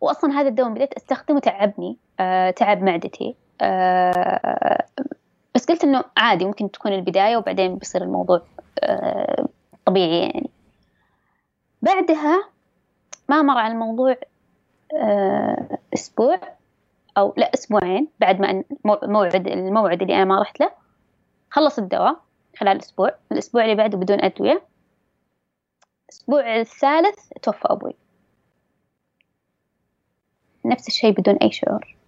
واصلا 0.02 0.32
هذا 0.32 0.48
الدواء 0.48 0.70
بديت 0.70 0.94
أستخدمه 0.94 1.40
تعبني 1.40 1.98
أه 2.20 2.52
تعب 2.52 2.82
معدتي. 2.82 3.36
بس 5.56 5.66
قلت 5.66 5.84
إنه 5.84 6.04
عادي 6.18 6.46
ممكن 6.46 6.72
تكون 6.72 6.94
البداية 6.94 7.38
وبعدين 7.38 7.76
بيصير 7.76 8.02
الموضوع 8.04 8.42
أه 8.84 9.48
طبيعي 9.86 10.22
يعني. 10.22 10.50
بعدها 11.82 12.50
ما 13.30 13.42
مر 13.42 13.58
على 13.58 13.74
الموضوع 13.74 14.16
أه 14.94 15.78
أسبوع 15.94 16.40
أو 17.18 17.34
لا 17.38 17.54
أسبوعين 17.54 18.08
بعد 18.20 18.40
ما 18.42 18.64
موعد 18.86 19.48
الموعد 19.48 20.02
اللي 20.02 20.16
أنا 20.16 20.26
ما 20.26 20.42
رحت 20.42 20.60
له. 20.60 20.72
خلص 21.52 21.80
الدواء 21.80 22.20
خلال 22.58 22.78
أسبوع 22.78 23.12
الأسبوع 23.32 23.64
اللي 23.64 23.76
بعده 23.76 23.98
بدون 23.98 24.22
أدوية. 24.22 24.62
الأسبوع 26.10 26.56
الثالث 26.56 27.28
توفى 27.42 27.66
أبوي. 27.66 27.96
نفس 30.66 30.88
الشيء 30.88 31.12
بدون 31.12 31.36
أي 31.36 31.52
شعور. 31.52 31.99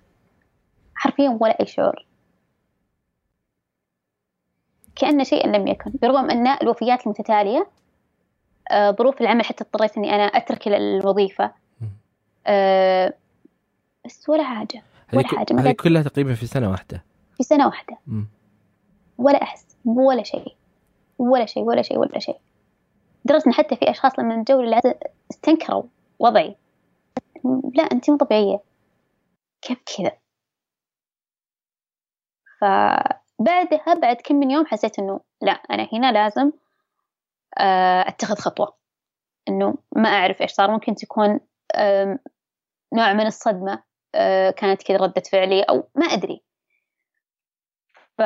حرفيا 1.02 1.38
ولا 1.42 1.60
أي 1.60 1.66
شعور. 1.66 2.06
كأن 4.96 5.24
شيئا 5.24 5.48
لم 5.48 5.68
يكن. 5.68 5.92
برغم 6.02 6.30
أن 6.30 6.48
الوفيات 6.48 7.06
المتتالية 7.06 7.68
آه، 8.72 8.92
ظروف 8.92 9.22
العمل 9.22 9.46
حتى 9.46 9.64
اضطريت 9.64 9.98
أني 9.98 10.16
أنا 10.16 10.24
أترك 10.24 10.68
الوظيفة. 10.68 11.52
آه، 12.48 13.14
بس 14.06 14.30
ولا 14.30 14.44
حاجة. 14.44 14.84
ولا 15.14 15.28
حاجة. 15.28 15.60
هذه 15.60 15.72
كلها 15.72 16.04
تقريبا 16.04 16.34
في 16.34 16.46
سنة 16.46 16.70
واحدة. 16.70 17.04
في 17.38 17.44
سنة 17.44 17.66
واحدة. 17.66 17.98
ولا 19.18 19.42
أحس. 19.42 19.66
ولا 19.86 20.24
شيء. 20.24 20.56
ولا 21.18 21.46
شيء 21.46 21.64
ولا 21.64 21.82
شيء 21.82 21.98
ولا 21.98 22.20
شيء. 22.20 22.40
لدرجة 23.26 23.44
إن 23.48 23.54
حتى 23.54 23.76
في 23.76 23.90
أشخاص 23.90 24.20
لما 24.20 24.46
جو 24.50 24.60
العزاء 24.60 25.12
استنكروا 25.32 25.84
وضعي. 26.20 26.56
لا 27.74 27.84
أنت 27.84 28.10
مو 28.10 28.18
طبيعية. 28.18 28.60
كيف 29.62 29.78
كذا؟ 29.98 30.21
فبعدها 32.62 33.94
بعد 34.02 34.16
كم 34.16 34.36
من 34.36 34.52
يوم 34.52 34.66
حسيت 34.66 35.00
إنه 35.00 35.20
لا 35.42 35.52
أنا 35.52 35.88
هنا 35.94 36.12
لازم 36.12 36.52
آه، 37.58 38.08
أتخذ 38.08 38.36
خطوة. 38.36 38.76
إنه 39.50 39.76
ما 39.96 40.10
أعرف 40.10 40.42
إيش 40.42 40.52
صار. 40.52 40.72
ممكن 40.72 40.96
تكون 40.96 41.40
نوع 42.94 43.14
من 43.14 43.26
الصدمة 43.26 43.84
آه، 44.16 44.50
كانت 44.50 44.84
كذا 44.84 44.98
ردة 44.98 45.22
فعلي 45.32 45.62
أو 45.64 45.90
ما 45.96 46.06
أدري. 46.06 46.42
ف 48.18 48.22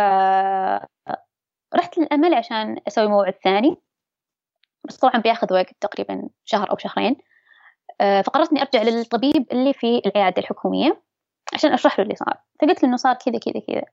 رحت 1.75 1.97
للأمل 1.97 2.33
عشان 2.33 2.79
أسوي 2.87 3.07
موعد 3.07 3.33
ثاني. 3.43 3.77
بس 4.83 4.97
طبعا 4.97 5.21
بياخذ 5.21 5.53
وقت 5.53 5.75
تقريبا 5.81 6.29
شهر 6.45 6.71
أو 6.71 6.77
شهرين. 6.77 7.15
آه، 8.01 8.21
فقررت 8.21 8.51
إني 8.51 8.61
أرجع 8.61 8.81
للطبيب 8.81 9.47
اللي 9.51 9.73
في 9.73 10.01
العيادة 10.05 10.41
الحكومية 10.41 11.01
عشان 11.53 11.73
أشرح 11.73 11.99
له 11.99 12.03
اللي 12.03 12.15
صار. 12.15 12.37
فقلت 12.61 12.83
له 12.83 12.89
إنه 12.89 12.97
صار 12.97 13.15
كذا 13.15 13.39
كذا 13.39 13.61
كذا. 13.67 13.85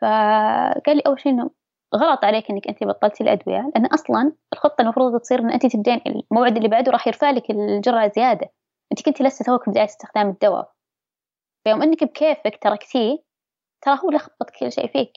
فقال 0.00 0.96
لي 0.96 1.02
أول 1.06 1.20
شيء 1.20 1.32
إنه 1.32 1.50
غلط 1.96 2.24
عليك 2.24 2.50
إنك 2.50 2.68
أنت 2.68 2.84
بطلتي 2.84 3.24
الأدوية 3.24 3.70
لأن 3.74 3.86
أصلا 3.86 4.32
الخطة 4.52 4.82
المفروض 4.82 5.20
تصير 5.20 5.38
إن 5.38 5.50
أنت 5.50 5.66
تبدين 5.66 6.00
الموعد 6.06 6.56
اللي 6.56 6.68
بعده 6.68 6.92
راح 6.92 7.06
يرفع 7.06 7.30
لك 7.30 7.50
الجرعة 7.50 8.12
زيادة. 8.16 8.50
أنت 8.92 9.02
كنتي 9.04 9.24
لسه 9.24 9.44
توك 9.44 9.68
بداية 9.68 9.84
استخدام 9.84 10.28
الدواء. 10.28 10.72
فيوم 11.64 11.82
إنك 11.82 12.04
بكيفك 12.04 12.58
تركتيه 12.62 13.18
ترى 13.82 13.98
هو 14.04 14.10
لخبط 14.10 14.50
كل 14.60 14.72
شيء 14.72 14.86
فيك. 14.92 15.12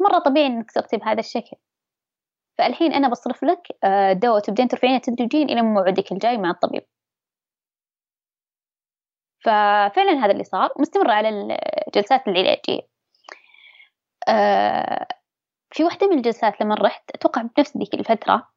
مرة 0.00 0.18
طبيعي 0.18 0.46
إنك 0.46 0.70
صرتي 0.70 0.96
بهذا 0.96 1.20
الشكل. 1.20 1.56
فالحين 2.58 2.92
أنا 2.92 3.08
بصرف 3.08 3.44
لك 3.44 3.68
آه، 3.84 4.12
دواء 4.12 4.40
تبدين 4.40 4.68
ترفعينه 4.68 4.98
تدريجيا 4.98 5.42
إلى 5.44 5.62
موعدك 5.62 6.12
الجاي 6.12 6.38
مع 6.38 6.50
الطبيب. 6.50 6.82
ففعلا 9.44 10.12
هذا 10.24 10.32
اللي 10.32 10.44
صار. 10.44 10.70
مستمرة 10.78 11.12
على 11.12 11.28
الجلسات 11.88 12.28
العلاجية 12.28 12.93
في 15.70 15.84
واحدة 15.84 16.06
من 16.06 16.16
الجلسات 16.16 16.60
لما 16.60 16.74
رحت 16.74 17.10
أتوقع 17.14 17.42
بنفس 17.42 17.76
ذيك 17.76 17.94
الفترة 17.94 18.48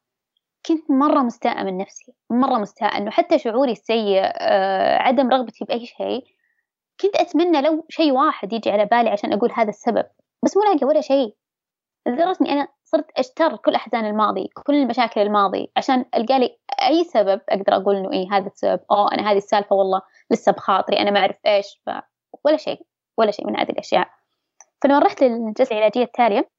كنت 0.66 0.90
مرة 0.90 1.22
مستاءة 1.22 1.62
من 1.62 1.78
نفسي 1.78 2.12
مرة 2.30 2.58
مستاءة 2.58 2.98
إنه 2.98 3.10
حتى 3.10 3.38
شعوري 3.38 3.72
السيء 3.72 4.20
آه، 4.22 4.98
عدم 4.98 5.30
رغبتي 5.30 5.64
بأي 5.64 5.86
شيء 5.86 6.24
كنت 7.00 7.16
أتمنى 7.16 7.60
لو 7.60 7.86
شيء 7.88 8.12
واحد 8.12 8.52
يجي 8.52 8.70
على 8.70 8.84
بالي 8.84 9.10
عشان 9.10 9.32
أقول 9.32 9.52
هذا 9.54 9.68
السبب 9.68 10.04
بس 10.44 10.56
مو 10.56 10.62
لاقي 10.62 10.86
ولا 10.86 11.00
شيء. 11.00 11.34
لدرجة 12.06 12.36
إني 12.40 12.52
أنا 12.52 12.68
صرت 12.84 13.06
أشتر 13.16 13.56
كل 13.56 13.74
أحزان 13.74 14.04
الماضي 14.06 14.48
كل 14.66 14.74
المشاكل 14.74 15.20
الماضي 15.20 15.72
عشان 15.76 16.04
ألقى 16.14 16.38
لي 16.38 16.58
أي 16.88 17.04
سبب 17.04 17.40
أقدر 17.48 17.76
أقول 17.76 17.96
إنه 17.96 18.12
إيه 18.12 18.32
هذا 18.32 18.46
السبب 18.46 18.80
أو 18.90 19.08
أنا 19.08 19.30
هذه 19.30 19.36
السالفة 19.36 19.76
والله 19.76 20.02
لسه 20.30 20.52
بخاطري 20.52 20.98
أنا 20.98 21.10
ما 21.10 21.20
أعرف 21.20 21.36
إيش 21.46 21.82
ف... 21.86 21.90
ولا 22.44 22.56
شيء 22.56 22.86
ولا 23.18 23.30
شيء 23.30 23.46
من 23.46 23.56
هذه 23.56 23.70
الأشياء. 23.70 24.17
فلما 24.82 24.98
رحت 24.98 25.22
للجلسة 25.22 25.76
العلاجية 25.76 26.02
التالية 26.02 26.50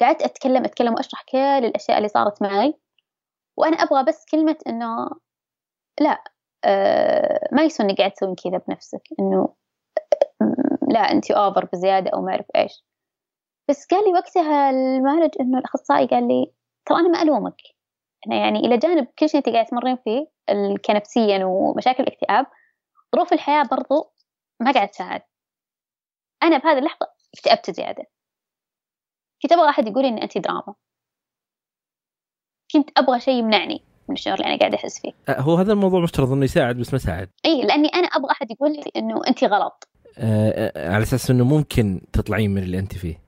قعدت 0.00 0.22
أتكلم 0.22 0.64
أتكلم 0.64 0.94
وأشرح 0.94 1.22
كل 1.32 1.38
الأشياء 1.38 1.98
اللي 1.98 2.08
صارت 2.08 2.42
معي. 2.42 2.74
وأنا 3.56 3.76
أبغى 3.76 4.04
بس 4.04 4.24
كلمة 4.30 4.56
إنه 4.66 5.10
لا 6.00 6.24
آه 6.64 7.48
ما 7.52 7.62
يسوى 7.62 7.86
إنك 7.86 7.98
قاعد 7.98 8.10
تسوين 8.10 8.34
كذا 8.34 8.58
بنفسك 8.68 9.02
إنه 9.20 9.54
لا 10.88 11.00
أنت 11.00 11.30
أوفر 11.30 11.68
بزيادة 11.72 12.10
أو 12.14 12.22
ما 12.22 12.30
أعرف 12.30 12.46
إيش. 12.56 12.84
بس 13.70 13.86
قال 13.86 14.04
لي 14.04 14.12
وقتها 14.12 14.70
المعالج 14.70 15.30
إنه 15.40 15.58
الأخصائي 15.58 16.06
قال 16.06 16.28
لي 16.28 16.52
ترى 16.86 16.98
أنا 16.98 17.08
ما 17.08 17.22
ألومك. 17.22 17.56
أنا 18.26 18.36
يعني 18.36 18.58
إلى 18.58 18.78
جانب 18.78 19.08
كل 19.18 19.28
شيء 19.28 19.38
أنت 19.38 19.48
قاعد 19.48 19.66
تمرين 19.66 19.96
فيه 19.96 20.26
كنفسيا 20.86 21.44
ومشاكل 21.44 22.02
الاكتئاب 22.02 22.46
ظروف 23.16 23.32
الحياة 23.32 23.62
برضو 23.70 24.12
ما 24.60 24.72
قاعد 24.72 24.88
تساعد. 24.88 25.22
أنا 26.42 26.58
بهذه 26.58 26.78
اللحظة 26.78 27.08
اكتئبت 27.34 27.70
زيادة. 27.70 28.04
كنت 29.42 29.52
أبغى 29.52 29.68
أحد 29.68 29.88
يقول 29.88 30.04
إن 30.04 30.18
أنت 30.18 30.38
دراما. 30.38 30.74
كنت 32.72 32.98
أبغى 32.98 33.20
شيء 33.20 33.34
يمنعني 33.34 33.82
من 34.08 34.14
الشعور 34.14 34.36
اللي 34.36 34.48
أنا 34.48 34.58
قاعدة 34.58 34.76
أحس 34.76 35.00
فيه. 35.00 35.12
أه، 35.28 35.40
هو 35.40 35.54
هذا 35.54 35.72
الموضوع 35.72 36.00
مفترض 36.00 36.32
إنه 36.32 36.44
يساعد 36.44 36.76
بس 36.76 36.92
ما 36.92 36.98
ساعد. 36.98 37.30
إي 37.46 37.62
لأني 37.62 37.88
أنا 37.88 38.06
أبغى 38.06 38.30
أحد 38.30 38.50
يقول 38.50 38.72
لي 38.72 38.90
إنه 38.96 39.20
أنت 39.28 39.44
غلط. 39.44 39.88
أه, 40.18 40.72
أه، 40.76 40.94
على 40.94 41.02
أساس 41.02 41.30
إنه 41.30 41.44
ممكن 41.44 42.00
تطلعين 42.12 42.50
من 42.50 42.62
اللي 42.62 42.78
أنت 42.78 42.94
فيه. 42.94 43.22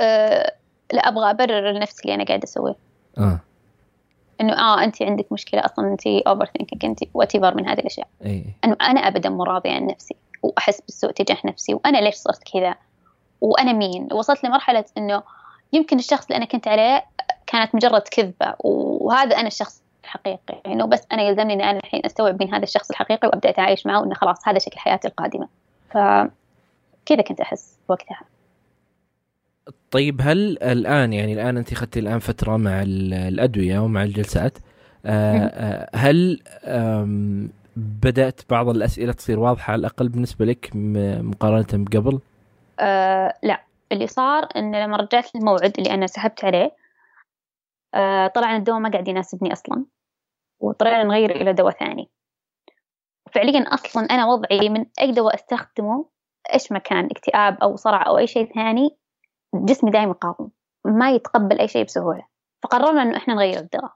أه 0.00 0.56
لا 0.92 1.08
أبغى 1.08 1.30
أبرر 1.30 1.72
لنفسي 1.72 2.02
اللي 2.02 2.14
أنا 2.14 2.24
قاعدة 2.24 2.44
أسويه. 2.44 2.76
آه. 3.18 3.40
إنه 4.40 4.52
آه 4.52 4.84
انت 4.84 5.02
عندك 5.02 5.32
مشكلة 5.32 5.64
أصلا 5.64 5.88
انت 5.88 6.06
overthinking 6.06 6.84
انت 6.84 6.98
وات 7.14 7.36
من 7.36 7.68
هذه 7.68 7.78
الأشياء. 7.78 8.08
أي. 8.24 8.44
إنه 8.64 8.76
أنا 8.80 9.00
ابدا 9.00 9.28
مو 9.28 9.44
راضيه 9.44 9.70
عن 9.70 9.86
نفسي. 9.86 10.16
وأحس 10.42 10.80
بالسوء 10.80 11.10
تجاه 11.10 11.38
نفسي 11.44 11.74
وأنا 11.74 11.98
ليش 11.98 12.14
صرت 12.14 12.42
كذا؟ 12.52 12.74
وأنا 13.40 13.72
مين؟ 13.72 14.08
وصلت 14.12 14.44
لمرحلة 14.44 14.84
إنه 14.98 15.22
يمكن 15.72 15.98
الشخص 15.98 16.24
اللي 16.24 16.36
أنا 16.36 16.44
كنت 16.44 16.68
عليه 16.68 17.04
كانت 17.46 17.74
مجرد 17.74 18.02
كذبة 18.02 18.54
وهذا 18.58 19.36
أنا 19.36 19.46
الشخص 19.46 19.82
الحقيقي 20.04 20.60
انه 20.66 20.86
بس 20.86 21.06
أنا 21.12 21.22
يلزمني 21.22 21.54
إني 21.54 21.70
أنا 21.70 21.78
الحين 21.78 22.00
أستوعب 22.04 22.42
مين 22.42 22.54
هذا 22.54 22.62
الشخص 22.62 22.90
الحقيقي 22.90 23.28
وأبدأ 23.28 23.50
أتعايش 23.50 23.86
معه 23.86 24.00
وانه 24.00 24.14
خلاص 24.14 24.48
هذا 24.48 24.58
شكل 24.58 24.78
حياتي 24.78 25.08
القادمة. 25.08 25.48
ف 25.90 25.98
كذا 27.06 27.22
كنت 27.22 27.40
أحس 27.40 27.78
وقتها. 27.88 28.20
طيب 29.90 30.20
هل 30.22 30.58
الآن 30.62 31.12
يعني 31.12 31.32
الآن 31.32 31.56
أنت 31.56 31.72
أخذتي 31.72 32.00
الآن 32.00 32.18
فترة 32.18 32.56
مع 32.56 32.82
الأدوية 32.82 33.78
ومع 33.78 34.02
الجلسات 34.02 34.58
آه، 35.06 35.38
آه، 35.38 35.88
هل 35.96 36.40
بدأت 37.80 38.50
بعض 38.50 38.68
الأسئلة 38.68 39.12
تصير 39.12 39.38
واضحة 39.38 39.72
على 39.72 39.80
الأقل 39.80 40.08
بالنسبة 40.08 40.44
لك 40.44 40.70
مقارنة 41.22 41.66
بقبل؟ 41.72 42.20
أه 42.80 43.34
لا. 43.42 43.64
اللي 43.92 44.06
صار 44.06 44.48
إن 44.56 44.84
لما 44.84 44.96
رجعت 44.96 45.34
للموعد 45.34 45.72
اللي 45.78 45.94
أنا 45.94 46.06
سحبت 46.06 46.44
عليه 46.44 46.76
أه 47.94 48.26
طلع 48.26 48.50
إن 48.50 48.56
الدواء 48.56 48.78
ما 48.78 48.90
قاعد 48.90 49.08
يناسبني 49.08 49.52
أصلا 49.52 49.84
وطلعنا 50.60 51.04
نغير 51.04 51.30
إلى 51.30 51.52
دواء 51.52 51.72
ثاني. 51.72 52.10
فعليا 53.34 53.60
أصلا 53.60 54.02
أنا 54.02 54.26
وضعي 54.26 54.68
من 54.68 54.86
أي 55.00 55.12
دواء 55.12 55.34
أستخدمه 55.34 56.08
إيش 56.54 56.72
ما 56.72 56.78
كان 56.78 57.04
اكتئاب 57.04 57.58
أو 57.62 57.76
صرع 57.76 58.06
أو 58.06 58.18
أي 58.18 58.26
شيء 58.26 58.54
ثاني 58.54 58.96
جسمي 59.54 59.90
دائما 59.90 60.10
يقاوم 60.10 60.50
ما 60.84 61.10
يتقبل 61.10 61.58
أي 61.58 61.68
شيء 61.68 61.84
بسهولة. 61.84 62.26
فقررنا 62.62 63.02
إنه 63.02 63.16
إحنا 63.16 63.34
نغير 63.34 63.58
الدواء. 63.58 63.92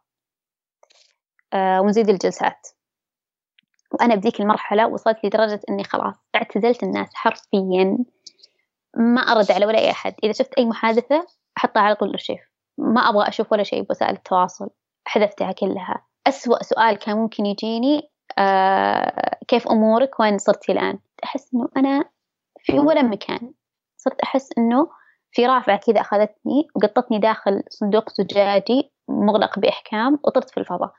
آه 1.52 1.80
ونزيد 1.80 2.08
الجلسات. 2.08 2.68
وأنا 3.94 4.14
بديك 4.14 4.40
المرحلة 4.40 4.86
وصلت 4.86 5.24
لدرجة 5.24 5.60
إني 5.70 5.84
خلاص 5.84 6.14
اعتزلت 6.36 6.82
الناس 6.82 7.08
حرفيا. 7.14 7.98
ما 8.96 9.20
أرد 9.20 9.52
على 9.52 9.66
ولا 9.66 9.78
أي 9.78 9.90
أحد. 9.90 10.14
إذا 10.24 10.32
شفت 10.32 10.54
أي 10.54 10.64
محادثة 10.64 11.26
أحطها 11.58 11.80
على 11.80 11.94
طول 11.94 12.14
الشيف 12.14 12.40
ما 12.78 13.00
أبغى 13.00 13.28
أشوف 13.28 13.52
ولا 13.52 13.62
شيء 13.62 13.82
بوسائل 13.82 14.14
التواصل. 14.14 14.70
حذفتها 15.04 15.52
كلها. 15.52 16.06
أسوأ 16.26 16.62
سؤال 16.62 16.96
كان 16.96 17.16
ممكن 17.16 17.46
يجيني 17.46 18.10
آه 18.38 19.38
كيف 19.48 19.68
أمورك؟ 19.68 20.20
وين 20.20 20.38
صرتي 20.38 20.72
الآن؟ 20.72 20.98
أحس 21.24 21.54
إنه 21.54 21.68
أنا 21.76 22.04
في 22.58 22.78
ولا 22.78 23.02
مكان. 23.02 23.52
صرت 23.96 24.20
أحس 24.20 24.48
إنه 24.58 24.88
في 25.30 25.46
رافعة 25.46 25.80
كذا 25.86 26.00
أخذتني 26.00 26.68
وقطتني 26.74 27.18
داخل 27.18 27.62
صندوق 27.68 28.10
زجاجي 28.10 28.92
مغلق 29.08 29.58
بإحكام 29.58 30.18
وطرت 30.24 30.50
في 30.50 30.60
الفضاء. 30.60 30.92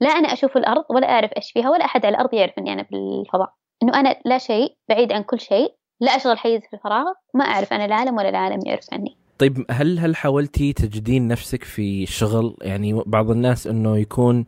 لا 0.00 0.10
أنا 0.10 0.32
أشوف 0.32 0.56
الأرض 0.56 0.84
ولا 0.90 1.10
أعرف 1.10 1.30
إيش 1.36 1.52
فيها 1.52 1.70
ولا 1.70 1.84
أحد 1.84 2.06
على 2.06 2.14
الأرض 2.14 2.34
يعرف 2.34 2.52
إني 2.58 2.72
أنا 2.72 2.86
بالفضاء. 2.90 3.54
إنه 3.82 4.00
أنا 4.00 4.16
لا 4.24 4.38
شيء 4.38 4.76
بعيد 4.88 5.12
عن 5.12 5.22
كل 5.22 5.40
شيء 5.40 5.74
لا 6.00 6.16
أشغل 6.16 6.38
حيز 6.38 6.60
في 6.60 6.76
الفراغ 6.76 7.04
ما 7.34 7.44
أعرف 7.44 7.72
أنا 7.72 7.84
العالم 7.84 8.16
ولا 8.16 8.28
العالم 8.28 8.60
يعرف 8.66 8.84
عني 8.92 9.16
طيب 9.38 9.64
هل 9.70 9.98
هل 9.98 10.16
حاولتي 10.16 10.72
تجدين 10.72 11.28
نفسك 11.28 11.64
في 11.64 12.06
شغل؟ 12.06 12.56
يعني 12.62 13.02
بعض 13.06 13.30
الناس 13.30 13.66
إنه 13.66 13.98
يكون 13.98 14.44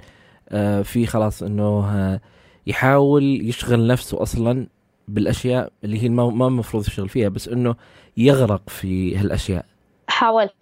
آه، 0.49 0.83
في 0.83 1.07
خلاص 1.07 1.43
إنه 1.43 1.87
آه، 1.97 2.21
يحاول 2.67 3.49
يشغل 3.49 3.87
نفسه 3.87 4.23
أصلا 4.23 4.67
بالأشياء 5.09 5.73
اللي 5.85 6.03
هي 6.03 6.09
ما 6.09 6.47
المفروض 6.47 6.87
يشتغل 6.87 7.09
فيها 7.09 7.29
بس 7.29 7.49
إنه 7.49 7.75
يغرق 8.17 8.69
في 8.69 9.17
هالأشياء. 9.17 9.65
حاولت 10.09 10.55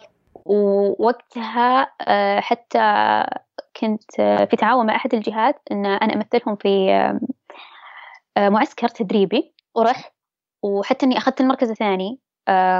ووقتها 0.45 1.91
آه، 2.01 2.39
حتى 2.39 2.79
كنت 3.81 4.19
آه، 4.19 4.45
في 4.45 4.55
تعاون 4.55 4.85
مع 4.85 4.95
أحد 4.95 5.13
الجهات 5.13 5.61
إن 5.71 5.85
أنا 5.85 6.13
أمثلهم 6.15 6.55
في 6.55 6.91
آه، 8.37 8.49
معسكر 8.49 8.87
تدريبي 8.87 9.55
ورحت 9.75 10.13
وحتى 10.63 11.05
إني 11.05 11.17
أخذت 11.17 11.41
المركز 11.41 11.69
الثاني 11.69 12.19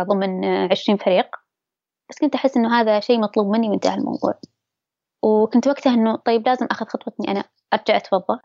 ضمن 0.03 0.45
عشرين 0.45 0.97
فريق. 0.97 1.35
بس 2.09 2.19
كنت 2.21 2.35
أحس 2.35 2.57
إنه 2.57 2.79
هذا 2.79 2.99
شيء 2.99 3.19
مطلوب 3.19 3.47
مني 3.47 3.69
وانتهى 3.69 3.95
الموضوع. 3.95 4.33
وكنت 5.23 5.67
وقتها 5.67 5.93
إنه 5.93 6.15
طيب 6.15 6.47
لازم 6.47 6.67
أخذ 6.71 6.85
خطوة 6.85 7.13
إني 7.19 7.31
أنا 7.31 7.43
أرجع 7.73 7.97
أتوظف. 7.97 8.41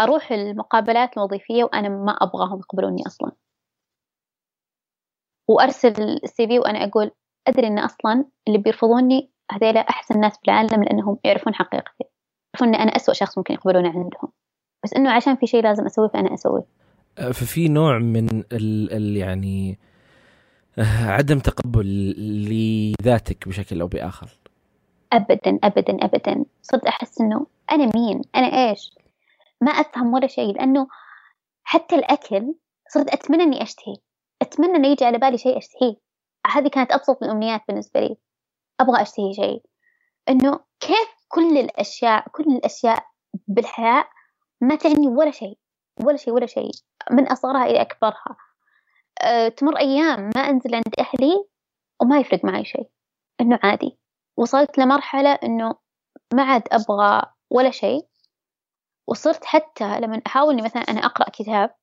أروح 0.00 0.32
المقابلات 0.32 1.16
الوظيفية 1.16 1.64
وأنا 1.64 1.88
ما 1.88 2.12
أبغاهم 2.12 2.58
يقبلوني 2.58 3.02
أصلا. 3.06 3.32
وأرسل 5.48 6.18
السي 6.24 6.46
في 6.46 6.58
وأنا 6.58 6.84
أقول 6.84 7.10
أدري 7.48 7.66
إن 7.66 7.78
أصلا 7.78 8.24
اللي 8.48 8.58
بيرفضوني 8.58 9.30
هذيلا 9.50 9.80
أحسن 9.80 10.20
ناس 10.20 10.38
بالعالم 10.38 10.84
لأنهم 10.84 11.18
يعرفون 11.24 11.54
حقيقتي 11.54 12.04
يعرفون 12.54 12.74
ان 12.74 12.80
أنا 12.80 12.96
اسوء 12.96 13.14
شخص 13.14 13.38
ممكن 13.38 13.54
يقبلوني 13.54 13.88
عندهم. 13.88 14.32
بس 14.84 14.94
إنه 14.94 15.10
عشان 15.10 15.36
في 15.36 15.46
شيء 15.46 15.62
لازم 15.62 15.86
أسويه 15.86 16.08
فأنا 16.08 16.34
أسويه. 16.34 16.64
أه، 17.18 17.30
ففي 17.30 17.68
نوع 17.68 17.98
من 17.98 18.28
ال, 18.52 18.92
ال 18.92 19.16
يعني 19.16 19.78
آه، 20.78 21.10
عدم 21.10 21.38
تقبل 21.38 21.86
لذاتك 22.48 23.48
بشكل 23.48 23.80
أو 23.80 23.86
بآخر. 23.86 24.28
ابدا 25.12 25.58
ابدا 25.64 25.96
ابدا. 26.04 26.44
صرت 26.62 26.84
أحس 26.84 27.20
إنه 27.20 27.46
أنا 27.72 27.90
مين؟ 27.94 28.20
أنا 28.36 28.46
إيش؟ 28.46 28.94
ما 29.60 29.70
أفهم 29.70 30.14
ولا 30.14 30.26
شيء 30.26 30.54
لأنه 30.54 30.88
حتى 31.64 31.94
الأكل 31.94 32.54
صرت 32.88 33.08
أتمنى 33.08 33.42
إني 33.42 33.62
اشتهي 33.62 33.96
أتمنى 34.42 34.76
إنه 34.76 34.88
يجي 34.88 35.04
على 35.04 35.18
بالي 35.18 35.38
شيء 35.38 35.58
أشتهيه. 35.58 35.96
هذه 36.46 36.68
كانت 36.68 36.92
أبسط 36.92 37.22
الأمنيات 37.22 37.60
بالنسبة 37.68 38.00
لي. 38.00 38.16
أبغى 38.80 39.02
اشتهي 39.02 39.34
شيء. 39.34 39.62
إنه 40.28 40.60
كيف 40.80 41.08
كل 41.28 41.58
الأشياء 41.58 42.28
كل 42.28 42.44
الأشياء 42.44 43.06
بالحياة 43.48 44.04
ما 44.60 44.76
تعني 44.76 45.08
ولا 45.08 45.30
شيء 45.30 45.58
ولا 46.04 46.16
شيء 46.16 46.34
ولا 46.34 46.46
شيء 46.46 46.70
من 47.10 47.28
أصغرها 47.28 47.64
إلى 47.64 47.80
أكبرها. 47.80 48.36
أه 49.22 49.48
تمر 49.48 49.78
أيام 49.78 50.30
ما 50.36 50.40
أنزل 50.40 50.74
عند 50.74 50.94
أهلي 50.98 51.44
وما 52.00 52.18
يفرق 52.18 52.44
معي 52.44 52.64
شيء. 52.64 52.90
إنه 53.40 53.58
عادي. 53.62 53.98
وصلت 54.36 54.78
لمرحلة 54.78 55.32
إنه 55.32 55.74
ما 56.34 56.42
عاد 56.42 56.62
أبغى 56.72 57.22
ولا 57.50 57.70
شيء. 57.70 58.06
وصرت 59.06 59.44
حتى 59.44 60.00
لما 60.00 60.22
أحاول 60.26 60.52
إني 60.54 60.62
مثلا 60.62 60.82
أنا 60.82 61.06
أقرأ 61.06 61.30
كتاب 61.30 61.74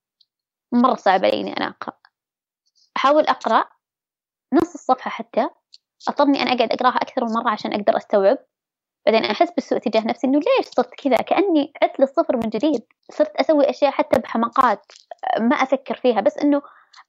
مرة 0.71 0.95
صعب 0.95 1.25
علي 1.25 1.41
إني 1.41 1.57
أنا 1.57 1.67
أقرأ. 1.67 1.97
أحاول 2.97 3.23
أقرأ 3.27 3.65
نص 4.53 4.73
الصفحة 4.73 5.09
حتى 5.11 5.49
اضطرني 6.07 6.41
أنا 6.41 6.53
أقعد 6.53 6.71
أقرأها 6.71 6.97
أكثر 6.97 7.25
من 7.25 7.31
مرة 7.31 7.49
عشان 7.49 7.73
أقدر 7.73 7.97
أستوعب. 7.97 8.37
بعدين 9.05 9.25
أحس 9.25 9.51
بالسوء 9.51 9.77
تجاه 9.77 10.07
نفسي 10.07 10.27
إنه 10.27 10.39
ليش 10.39 10.67
صرت 10.67 10.95
كذا؟ 10.95 11.15
كأني 11.15 11.73
عدت 11.81 11.99
للصفر 11.99 12.37
من 12.37 12.49
جديد. 12.49 12.83
صرت 13.11 13.35
أسوي 13.35 13.69
أشياء 13.69 13.91
حتى 13.91 14.19
بحماقات 14.19 14.91
ما 15.39 15.55
أفكر 15.55 15.95
فيها. 15.95 16.21
بس 16.21 16.37
إنه 16.37 16.61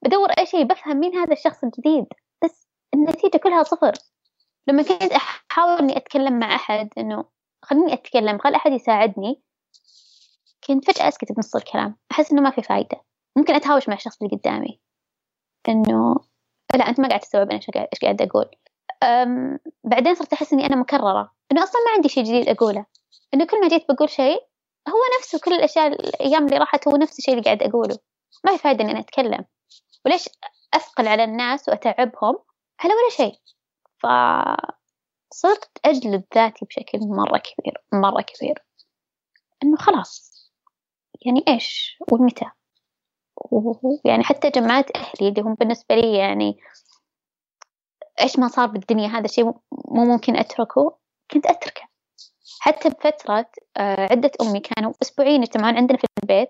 بدور 0.02 0.30
أي 0.30 0.46
شيء 0.46 0.64
بفهم 0.64 0.96
مين 0.96 1.14
هذا 1.14 1.32
الشخص 1.32 1.64
الجديد. 1.64 2.06
بس 2.44 2.68
النتيجة 2.94 3.36
كلها 3.36 3.62
صفر. 3.62 3.92
لما 4.66 4.82
كنت 4.82 5.12
أحاول 5.12 5.78
إني 5.78 5.96
أتكلم 5.96 6.38
مع 6.38 6.54
أحد 6.54 6.88
إنه 6.98 7.24
خليني 7.62 7.92
أتكلم 7.92 8.38
خل 8.38 8.54
أحد 8.54 8.72
يساعدني 8.72 9.42
كنت 10.66 10.90
فجأة 10.90 11.08
أسكت 11.08 11.32
بنص 11.32 11.56
الكلام. 11.56 11.96
أحس 12.12 12.32
إنه 12.32 12.42
ما 12.42 12.50
في 12.50 12.62
فايدة. 12.62 13.00
ممكن 13.36 13.54
أتهاوش 13.54 13.88
مع 13.88 13.94
الشخص 13.94 14.22
اللي 14.22 14.36
قدامي. 14.36 14.80
إنه 15.68 16.14
لا 16.74 16.88
أنت 16.88 17.00
ما 17.00 17.08
قاعد 17.08 17.20
تستوعب 17.20 17.50
أنا 17.50 17.60
إيش 17.92 18.00
قاعد 18.02 18.22
أقول. 18.22 18.50
بعدين 19.84 20.14
صرت 20.14 20.32
أحس 20.32 20.52
إني 20.52 20.66
أنا 20.66 20.76
مكررة. 20.76 21.32
إنه 21.52 21.62
أصلا 21.62 21.80
ما 21.86 21.90
عندي 21.94 22.08
شيء 22.08 22.24
جديد 22.24 22.48
أقوله. 22.48 22.86
إنه 23.34 23.44
كل 23.46 23.60
ما 23.60 23.68
جيت 23.68 23.84
بقول 23.88 24.10
شيء 24.10 24.38
هو 24.88 25.00
نفسه 25.18 25.38
كل 25.38 25.52
الأشياء 25.52 25.86
الأيام 25.86 26.44
اللي 26.46 26.56
راحت 26.56 26.88
هو 26.88 26.96
نفس 26.96 27.18
الشيء 27.18 27.34
اللي 27.34 27.44
قاعد 27.44 27.62
أقوله. 27.62 27.98
ما 28.44 28.52
في 28.52 28.58
فايدة 28.58 28.84
إني 28.84 28.92
أنا 28.92 29.00
أتكلم. 29.00 29.44
وليش 30.06 30.28
أثقل 30.74 31.08
على 31.08 31.24
الناس 31.24 31.68
وأتعبهم؟ 31.68 32.38
على 32.80 32.92
ولا 32.94 33.10
شيء. 33.10 33.38
فصرت 33.98 35.70
أجلد 35.84 36.24
ذاتي 36.34 36.64
بشكل 36.64 36.98
مرة 37.02 37.38
كبير 37.38 37.84
مرة 37.92 38.22
كبير. 38.22 38.64
إنه 39.62 39.76
خلاص. 39.76 40.28
يعني 41.26 41.44
إيش؟ 41.48 41.98
والمتى؟ 42.12 42.46
يعني 44.04 44.24
حتى 44.24 44.50
جمعات 44.50 44.96
أهلي 44.96 45.28
اللي 45.28 45.40
هم 45.40 45.54
بالنسبة 45.54 45.94
لي 45.94 46.16
يعني 46.16 46.58
إيش 48.20 48.38
ما 48.38 48.48
صار 48.48 48.66
بالدنيا 48.66 49.08
هذا 49.08 49.24
الشيء 49.24 49.44
مو 49.44 50.04
ممكن 50.04 50.36
أتركه. 50.36 50.98
كنت 51.30 51.46
أتركه. 51.46 51.88
حتى 52.60 52.88
بفترة 52.88 53.50
آه، 53.76 54.08
عدة 54.10 54.30
أمي 54.40 54.60
كانوا 54.60 54.92
أسبوعين 55.02 55.42
يجتمعون 55.42 55.76
عندنا 55.76 55.98
في 55.98 56.06
البيت. 56.22 56.48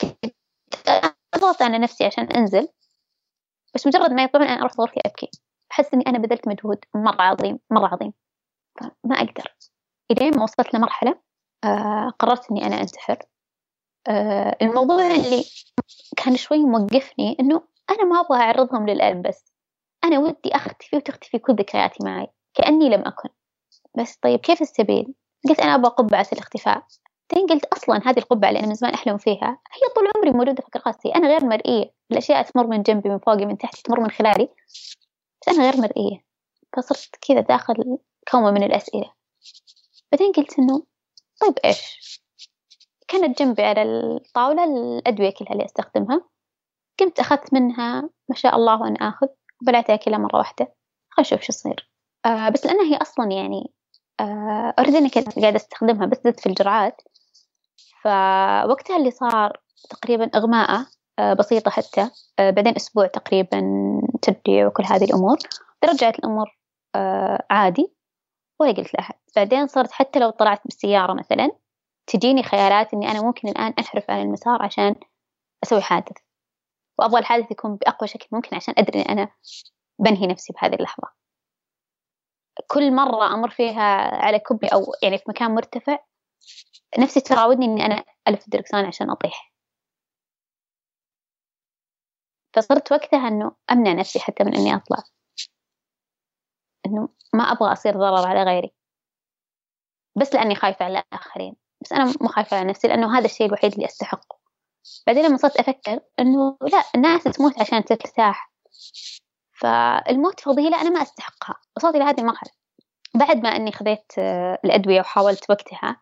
كنت 0.00 1.14
أضغط 1.34 1.62
على 1.62 1.78
نفسي 1.78 2.04
عشان 2.04 2.24
أنزل. 2.24 2.68
بس 3.74 3.86
مجرد 3.86 4.12
ما 4.12 4.22
يطلعون 4.22 4.48
أنا 4.48 4.60
أروح 4.60 4.72
غرفتي 4.80 5.00
أبكي. 5.06 5.30
أحس 5.72 5.94
إني 5.94 6.04
أنا 6.06 6.18
بذلت 6.18 6.48
مجهود 6.48 6.78
مرة 6.94 7.22
عظيم 7.22 7.58
مرة 7.70 7.86
عظيم. 7.86 8.12
ما 9.04 9.16
أقدر. 9.16 9.54
إلين 10.10 10.36
ما 10.36 10.42
وصلت 10.42 10.74
لمرحلة 10.74 11.20
آه 11.64 12.10
قررت 12.18 12.50
إني 12.50 12.66
أنا 12.66 12.80
أنتحر. 12.80 13.18
آه 14.08 14.56
الموضوع 14.62 15.06
اللي 15.06 15.44
كان 16.16 16.36
شوي 16.36 16.58
موقفني 16.58 17.36
إنه 17.40 17.62
أنا 17.90 18.04
ما 18.04 18.20
أبغى 18.20 18.38
أعرضهم 18.38 18.88
للألم 18.88 19.22
بس. 19.22 19.49
أنا 20.04 20.18
ودي 20.18 20.54
أختفي 20.54 20.96
وتختفي 20.96 21.38
كل 21.38 21.54
ذكرياتي 21.54 22.04
معي 22.04 22.26
كأني 22.54 22.88
لم 22.88 23.00
أكن. 23.06 23.28
بس 23.98 24.16
طيب 24.16 24.40
كيف 24.40 24.62
السبيل؟ 24.62 25.14
قلت 25.48 25.60
أنا 25.60 25.74
أبغى 25.74 25.90
قبعة 25.90 26.26
الاختفاء. 26.32 26.86
بعدين 27.30 27.46
قلت 27.46 27.64
أصلا 27.64 28.00
هذه 28.04 28.18
القبعة 28.18 28.48
اللي 28.48 28.60
أنا 28.60 28.68
من 28.68 28.74
زمان 28.74 28.94
أحلم 28.94 29.18
فيها 29.18 29.58
هي 29.72 29.94
طول 29.94 30.08
عمري 30.16 30.30
موجودة 30.30 30.62
في 30.72 30.78
راسي 30.86 31.08
أنا 31.08 31.28
غير 31.28 31.44
مرئية. 31.44 31.94
الأشياء 32.10 32.42
تمر 32.42 32.66
من 32.66 32.82
جنبي 32.82 33.08
من 33.08 33.18
فوقي 33.18 33.46
من 33.46 33.58
تحتي 33.58 33.82
تمر 33.82 34.00
من 34.00 34.10
خلالي. 34.10 34.48
بس 35.42 35.48
أنا 35.48 35.70
غير 35.70 35.76
مرئية. 35.76 36.24
فصرت 36.76 37.16
كذا 37.28 37.40
داخل 37.40 37.98
كومة 38.30 38.50
من 38.50 38.62
الأسئلة. 38.62 39.12
بعدين 40.12 40.32
قلت 40.32 40.58
إنه 40.58 40.82
طيب 41.40 41.54
إيش؟ 41.64 42.20
كانت 43.08 43.38
جنبي 43.38 43.62
على 43.62 43.82
الطاولة 43.82 44.64
الأدوية 44.64 45.30
كلها 45.30 45.52
اللي 45.52 45.64
أستخدمها. 45.64 46.28
قمت 47.00 47.20
أخذت 47.20 47.54
منها 47.54 48.10
ما 48.28 48.34
شاء 48.34 48.56
الله 48.56 48.80
وأنا 48.80 49.08
آخذ. 49.08 49.28
بلعتها 49.62 49.96
كلها 49.96 50.18
مرة 50.18 50.36
واحدة. 50.36 50.74
خل 51.10 51.20
نشوف 51.22 51.40
شو 51.40 51.46
يصير. 51.48 51.90
آه 52.26 52.48
بس 52.48 52.66
لأنها 52.66 52.84
هي 52.84 52.96
أصلا 52.96 53.32
يعني 53.32 53.72
آه 54.20 54.74
أوريدي 54.78 54.98
أنا 54.98 55.08
كنت 55.08 55.38
قاعدة 55.38 55.56
أستخدمها 55.56 56.06
بس 56.06 56.18
زدت 56.24 56.40
في 56.40 56.48
الجرعات. 56.48 57.02
فوقتها 58.02 58.96
اللي 58.96 59.10
صار 59.10 59.60
تقريبا 59.90 60.30
إغماءة 60.34 60.86
آه 61.18 61.32
بسيطة 61.34 61.70
حتى. 61.70 62.10
آه 62.38 62.50
بعدين 62.50 62.76
أسبوع 62.76 63.06
تقريبا 63.06 63.60
ترجيع 64.22 64.66
وكل 64.66 64.84
هذه 64.84 65.04
الأمور. 65.04 65.36
رجعت 65.84 66.18
الأمور 66.18 66.58
آه 66.94 67.46
عادي 67.50 67.92
ولا 68.60 68.72
قلت 68.72 68.94
لأحد. 68.94 69.14
بعدين 69.36 69.66
صرت 69.66 69.92
حتى 69.92 70.18
لو 70.18 70.30
طلعت 70.30 70.60
بالسيارة 70.64 71.14
مثلا 71.14 71.50
تجيني 72.06 72.42
خيالات 72.42 72.94
إني 72.94 73.10
أنا 73.10 73.22
ممكن 73.22 73.48
الآن 73.48 73.74
أنحرف 73.78 74.10
عن 74.10 74.20
المسار 74.22 74.62
عشان 74.62 74.94
أسوي 75.64 75.80
حادث. 75.80 76.16
وأبغى 77.00 77.20
الحادث 77.20 77.50
يكون 77.50 77.76
بأقوى 77.76 78.08
شكل 78.08 78.26
ممكن 78.32 78.56
عشان 78.56 78.74
أدري 78.78 78.98
إني 79.02 79.08
أنا 79.08 79.28
بنهي 79.98 80.26
نفسي 80.26 80.52
بهذه 80.52 80.74
اللحظة. 80.74 81.08
كل 82.66 82.94
مرة 82.94 83.34
أمر 83.34 83.50
فيها 83.50 83.82
على 84.24 84.38
كبري 84.38 84.68
أو 84.68 84.80
يعني 85.02 85.18
في 85.18 85.24
مكان 85.28 85.50
مرتفع 85.54 85.98
نفسي 86.98 87.20
تراودني 87.20 87.64
إني 87.66 87.86
أنا 87.86 88.04
ألف 88.28 88.44
الدركسان 88.44 88.84
عشان 88.84 89.10
أطيح. 89.10 89.52
فصرت 92.56 92.92
وقتها 92.92 93.28
إنه 93.28 93.52
أمنع 93.70 93.92
نفسي 93.92 94.20
حتى 94.20 94.44
من 94.44 94.54
إني 94.56 94.74
أطلع. 94.76 94.98
إنه 96.86 97.08
ما 97.34 97.44
أبغى 97.44 97.72
أصير 97.72 97.92
ضرر 97.94 98.28
على 98.28 98.42
غيري. 98.42 98.74
بس 100.16 100.34
لأني 100.34 100.54
خايفة 100.54 100.84
على 100.84 100.98
الآخرين. 101.12 101.56
بس 101.82 101.92
أنا 101.92 102.04
مو 102.20 102.28
خايفة 102.28 102.56
على 102.56 102.68
نفسي 102.68 102.88
لأنه 102.88 103.18
هذا 103.18 103.24
الشيء 103.24 103.46
الوحيد 103.46 103.72
اللي 103.72 103.86
أستحقه. 103.86 104.39
بعدين 105.06 105.26
لما 105.26 105.36
صرت 105.36 105.56
أفكر 105.56 106.00
إنه 106.18 106.58
لا 106.72 106.84
الناس 106.94 107.24
تموت 107.24 107.60
عشان 107.60 107.84
ترتاح. 107.84 108.52
فالموت 109.52 110.40
فضيلة 110.40 110.80
أنا 110.80 110.90
ما 110.90 111.02
أستحقها. 111.02 111.54
وصلت 111.76 111.94
إلى 111.96 112.04
هذه 112.04 112.20
المرحلة. 112.20 112.50
بعد 113.14 113.36
ما 113.36 113.48
أني 113.48 113.72
خذيت 113.72 114.12
آه، 114.18 114.58
الأدوية 114.64 115.00
وحاولت 115.00 115.50
وقتها 115.50 116.00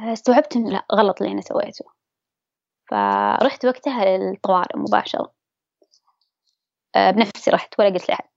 آه، 0.00 0.12
استوعبت 0.12 0.56
إنه 0.56 0.70
لا 0.70 0.86
غلط 0.94 1.22
اللي 1.22 1.32
أنا 1.32 1.40
سويته. 1.40 1.84
فرحت 2.90 3.64
وقتها 3.64 4.04
للطوارئ 4.18 4.78
مباشرة. 4.78 5.32
آه، 6.96 7.10
بنفسي 7.10 7.50
رحت 7.50 7.80
ولا 7.80 7.88
قلت 7.88 8.08
لأحد. 8.08 8.28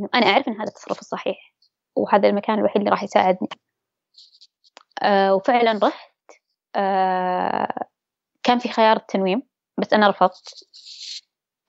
إنه 0.00 0.08
أنا 0.14 0.26
أعرف 0.26 0.48
إن 0.48 0.52
هذا 0.52 0.68
التصرف 0.68 1.00
الصحيح 1.00 1.54
وهذا 1.96 2.28
المكان 2.28 2.58
الوحيد 2.58 2.76
اللي 2.76 2.90
راح 2.90 3.02
يساعدني. 3.02 3.48
وفعلا 5.32 5.80
رحت. 5.82 6.14
كان 8.48 8.58
في 8.58 8.68
خيار 8.68 8.96
التنويم 8.96 9.42
بس 9.78 9.92
أنا 9.92 10.08
رفضت. 10.08 10.64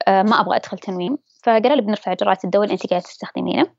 ما 0.07 0.41
أبغى 0.41 0.55
أدخل 0.55 0.77
تنويم. 0.77 1.17
فقالوا 1.43 1.75
لي 1.75 1.81
بنرفع 1.81 2.13
جرعة 2.13 2.37
الدواء 2.43 2.63
اللي 2.63 2.73
أنت 2.73 2.87
قاعدة 2.89 3.05
تستخدمينه. 3.05 3.75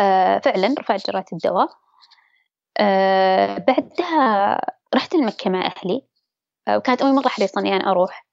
آه 0.00 0.38
فعلا 0.38 0.74
رفعت 0.78 1.06
جرعة 1.10 1.24
الدواء. 1.32 1.68
آه 2.80 3.58
بعدها 3.58 4.60
رحت 4.94 5.14
المكة 5.14 5.50
مع 5.50 5.66
أهلي. 5.66 6.06
آه 6.68 6.76
وكانت 6.76 7.02
أمي 7.02 7.12
مرة 7.12 7.28
حريصة 7.28 7.60
إني 7.60 7.76
أنا 7.76 7.90
أروح. 7.90 8.26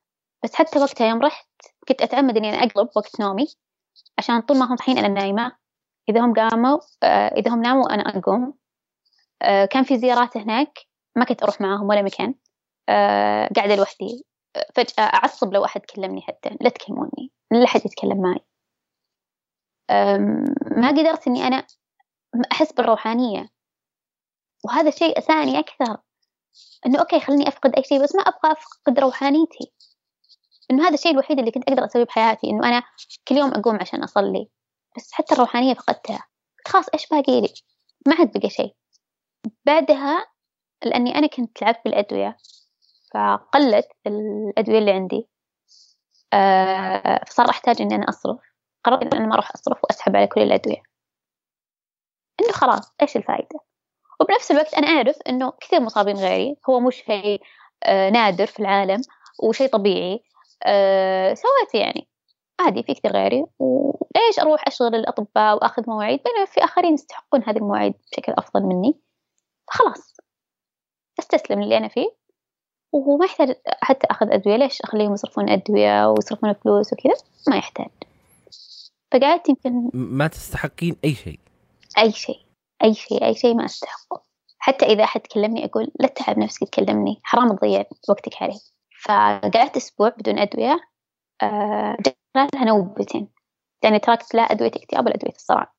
بس 0.44 0.56
حتى 0.56 0.80
وقتها 0.80 1.08
يوم 1.08 1.22
رحت 1.22 1.50
كنت 1.88 2.02
أتعمد 2.02 2.38
إني 2.38 2.50
أنا 2.50 2.58
أقلب 2.58 2.90
وقت 2.96 3.20
نومي 3.20 3.48
عشان 4.18 4.42
طول 4.42 4.58
ما 4.58 4.66
هم 4.66 4.76
صحيين 4.76 4.98
أنا 4.98 5.08
نايمة. 5.08 5.52
إذا 6.10 6.22
هم 6.22 6.34
قاموا 6.34 6.80
آه 7.04 7.28
إذا 7.28 7.52
هم 7.52 7.62
ناموا 7.62 7.94
أنا 7.94 8.04
أقوم. 8.18 8.54
آه 9.42 9.66
كان 9.66 9.84
في 9.84 9.98
زيارات 9.98 10.38
هناك 10.38 10.80
ما 11.16 11.26
كنت 11.26 11.44
أروح 11.44 11.62
معاهم 11.62 11.90
ولا 11.90 12.02
مكان. 12.02 12.30
آه 12.30 12.45
قاعدة 13.56 13.76
لوحدي. 13.76 14.26
آه، 14.56 14.68
فجأة 14.76 15.04
أعصب 15.04 15.54
لو 15.54 15.66
أحد 15.66 15.82
كلمني 15.82 16.22
حتى 16.22 16.50
لا 16.62 16.70
تكلموني 16.70 17.32
لا 17.52 17.66
أحد 17.66 17.86
يتكلم 17.86 18.22
معي. 18.22 18.40
ما 20.78 20.88
قدرت 20.88 21.28
إني 21.28 21.48
أنا 21.48 21.68
أحس 22.52 22.74
بالروحانية. 22.74 23.50
وهذا 24.66 24.90
الشيء 24.90 25.18
أساني 25.18 25.60
أكثر 25.60 25.98
إنه 26.86 27.00
أوكي 27.00 27.20
خليني 27.20 27.48
أفقد 27.48 27.76
أي 27.76 27.84
شيء 27.84 28.04
بس 28.04 28.16
ما 28.16 28.22
أبغى 28.22 28.52
أفقد 28.52 29.00
روحانيتي. 29.00 29.74
إنه 30.72 30.88
هذا 30.88 30.94
الشيء 30.94 31.12
الوحيد 31.12 31.40
اللي 31.40 31.52
كنت 31.52 31.70
أقدر 31.70 31.86
أسويه 31.86 32.04
بحياتي 32.04 32.50
إنه 32.50 32.68
أنا 32.68 32.84
كل 33.28 33.36
يوم 33.36 33.54
أقوم 33.54 33.76
عشان 33.82 34.04
أصلي. 34.04 34.50
بس 34.98 35.12
حتى 35.14 35.34
الروحانية 35.34 35.74
فقدتها. 35.74 36.28
خلاص 36.68 36.86
إيش 36.94 37.08
باقي 37.08 37.42
لي؟ 37.42 37.54
ما 38.08 38.16
عاد 38.16 38.38
بقى 38.38 38.50
شيء. 38.50 38.76
بعدها 39.66 40.28
لأني 40.86 41.16
أنا 41.16 41.28
كنت 41.28 41.62
لعبت 41.62 41.82
بالأدوية. 41.86 42.38
فقلت 43.16 43.88
الأدوية 44.08 44.80
اللي 44.80 44.92
عندي. 44.92 45.28
آه، 46.34 47.24
فصار 47.28 47.50
أحتاج 47.50 47.82
إني 47.82 47.96
أنا 47.96 48.10
أصرف. 48.10 48.40
قررت 48.84 49.02
إن 49.04 49.14
أنا 49.14 49.28
ما 49.28 49.34
أروح 49.34 49.52
أصرف 49.56 49.84
وأسحب 49.84 50.16
على 50.16 50.28
كل 50.28 50.42
الأدوية. 50.42 50.84
إنه 52.42 52.52
خلاص 52.52 52.94
إيش 53.02 53.18
الفائدة 53.18 53.60
وبنفس 54.20 54.52
الوقت 54.52 54.74
أنا 54.74 54.88
أعرف 54.88 55.18
إنه 55.30 55.52
كثير 55.52 55.80
مصابين 55.80 56.16
غيري. 56.16 56.58
هو 56.70 56.80
مش 56.80 56.96
شيء 56.96 57.42
آه، 57.84 58.10
نادر 58.10 58.46
في 58.46 58.60
العالم 58.60 59.02
وشيء 59.44 59.68
طبيعي. 59.70 60.24
أه 60.66 61.34
سويت 61.34 61.76
يعني. 61.76 62.10
عادي 62.60 62.84
في 62.84 62.94
كثير 62.94 63.12
غيري. 63.12 63.46
وليش 63.60 64.40
أروح 64.40 64.68
أشغل 64.68 64.96
الأطباء 64.96 65.56
وأخذ 65.56 65.84
مواعيد؟ 65.88 66.20
بينما 66.24 66.46
في 66.46 66.64
آخرين 66.64 66.94
يستحقون 66.94 67.44
هذه 67.44 67.58
المواعيد 67.58 67.94
بشكل 68.12 68.34
أفضل 68.38 68.64
مني. 68.64 69.00
فخلاص. 69.68 70.18
أستسلم 71.20 71.62
للي 71.62 71.78
أنا 71.78 71.88
فيه. 71.88 72.25
وما 72.96 73.26
يحتاج 73.26 73.56
حتى 73.82 74.08
أخذ 74.12 74.32
أدوية. 74.32 74.56
ليش 74.56 74.82
أخليهم 74.82 75.14
يصرفون 75.14 75.50
أدوية 75.50 76.10
ويصرفون 76.10 76.54
فلوس 76.54 76.94
وكذا؟ 76.94 77.16
ما 77.48 77.58
يحتاج. 77.58 77.90
فقعدت 79.12 79.50
يمكن 79.50 79.90
ما 79.94 80.28
تستحقين 80.28 80.96
أي 81.04 81.14
شيء. 81.14 81.40
أي 81.98 82.12
شيء. 82.12 82.40
أي 82.84 82.94
شيء. 82.94 83.26
أي 83.26 83.36
شيء 83.36 83.54
ما 83.54 83.66
أستحقه. 83.66 84.22
حتى 84.58 84.86
إذا 84.86 85.04
أحد 85.04 85.22
كلمني 85.22 85.66
أقول 85.66 85.92
لا 86.00 86.08
تتعب 86.08 86.40
نفسك 86.40 86.70
تكلمني. 86.70 87.20
حرام 87.24 87.56
تضيع 87.56 87.84
وقتك 88.10 88.42
عليه. 88.42 88.60
فقعدت 89.04 89.78
أسبوع 89.78 90.10
بدون 90.10 90.40
أدوية. 90.40 90.80
أه 91.44 91.98
نوبتين. 92.56 93.28
يعني 93.84 94.00
تركت 94.00 94.36
لا 94.36 94.42
أدوية 94.42 94.72
اكتئاب 94.76 95.06
ولا 95.06 95.16
أدوية 95.16 95.36
الصرع. 95.36 95.74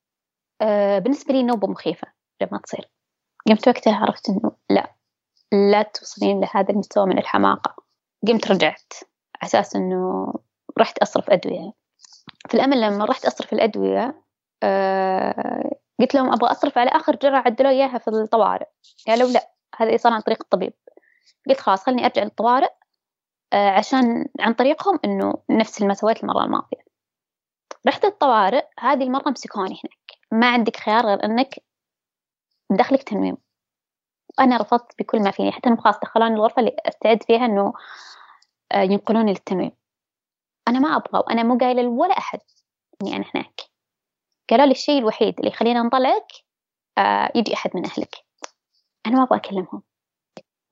أه 0.63 0.99
بالنسبة 0.99 1.35
لي 1.35 1.43
نوبة 1.43 1.69
مخيفة 1.69 2.09
لما 2.43 2.59
تصير. 2.59 2.91
قمت 3.49 3.69
وقتها 3.69 3.97
عرفت 3.97 4.29
إنه 4.29 4.53
لا. 4.71 4.96
لا 5.53 5.83
توصلين 5.83 6.41
لهذا 6.41 6.71
المستوى 6.71 7.07
من 7.07 7.19
الحماقة. 7.19 7.77
قمت 8.29 8.51
رجعت. 8.51 8.93
أساس 9.43 9.77
إنه 9.77 10.35
رحت 10.79 10.99
أصرف 10.99 11.31
أدوية. 11.31 11.73
في 12.49 12.55
الأمل 12.55 12.81
لما 12.81 13.05
رحت 13.05 13.25
أصرف 13.27 13.53
الأدوية 13.53 14.23
أه 14.63 15.71
قلت 16.01 16.15
لهم 16.15 16.33
أبغى 16.33 16.51
أصرف 16.51 16.79
على 16.79 16.91
آخر 16.91 17.17
جرعة 17.17 17.43
عدلوا 17.47 17.71
إياها 17.71 17.99
في 17.99 18.09
الطوارئ. 18.09 18.67
قالوا 19.07 19.29
لا 19.29 19.51
هذا 19.77 19.97
صار 19.97 20.13
عن 20.13 20.21
طريق 20.21 20.39
الطبيب. 20.43 20.73
قلت 21.49 21.61
خلاص 21.61 21.85
خلني 21.85 22.05
أرجع 22.05 22.23
للطوارئ 22.23 22.71
أه 23.53 23.71
عشان 23.71 24.29
عن 24.41 24.53
طريقهم 24.53 25.01
إنه 25.05 25.35
نفس 25.51 25.83
ما 25.83 25.95
سويت 25.95 26.23
المرة 26.23 26.45
الماضية. 26.45 26.87
رحت 27.87 28.05
الطوارئ 28.05 28.65
هذه 28.79 29.03
المرة 29.03 29.31
مسكوني 29.31 29.71
هناك. 29.71 30.19
ما 30.33 30.53
عندك 30.53 30.77
خيار 30.77 31.07
غير 31.07 31.25
إنك 31.25 31.55
دخلك 32.71 33.03
تنويم 33.03 33.37
أنا 34.41 34.57
رفضت 34.57 34.99
بكل 34.99 35.23
ما 35.23 35.31
فيني 35.31 35.53
حتى 35.53 35.77
خلاص 35.77 36.01
دخلوني 36.01 36.35
الغرفة 36.35 36.61
اللي 36.61 36.77
أستعد 36.87 37.23
فيها 37.23 37.45
إنه 37.47 37.73
آه، 38.73 38.83
ينقلوني 38.83 39.31
للتنويم 39.33 39.73
أنا 40.69 40.79
ما 40.79 40.97
أبغى 40.97 41.19
وأنا 41.27 41.43
مو 41.43 41.59
قايلة 41.59 41.83
لولا 41.83 42.19
أحد 42.19 42.41
إني 43.03 43.17
أنا 43.17 43.25
هناك. 43.35 43.61
قالوا 44.51 44.67
لي 44.67 44.73
الشيء 44.73 44.99
الوحيد 44.99 45.39
اللي 45.39 45.51
يخلينا 45.51 45.83
نطلعك 45.83 46.33
آه 46.99 47.33
يجي 47.35 47.55
أحد 47.55 47.71
من 47.75 47.87
أهلك. 47.87 48.17
أنا 49.07 49.17
ما 49.17 49.23
أبغى 49.23 49.39
أكلمهم. 49.39 49.83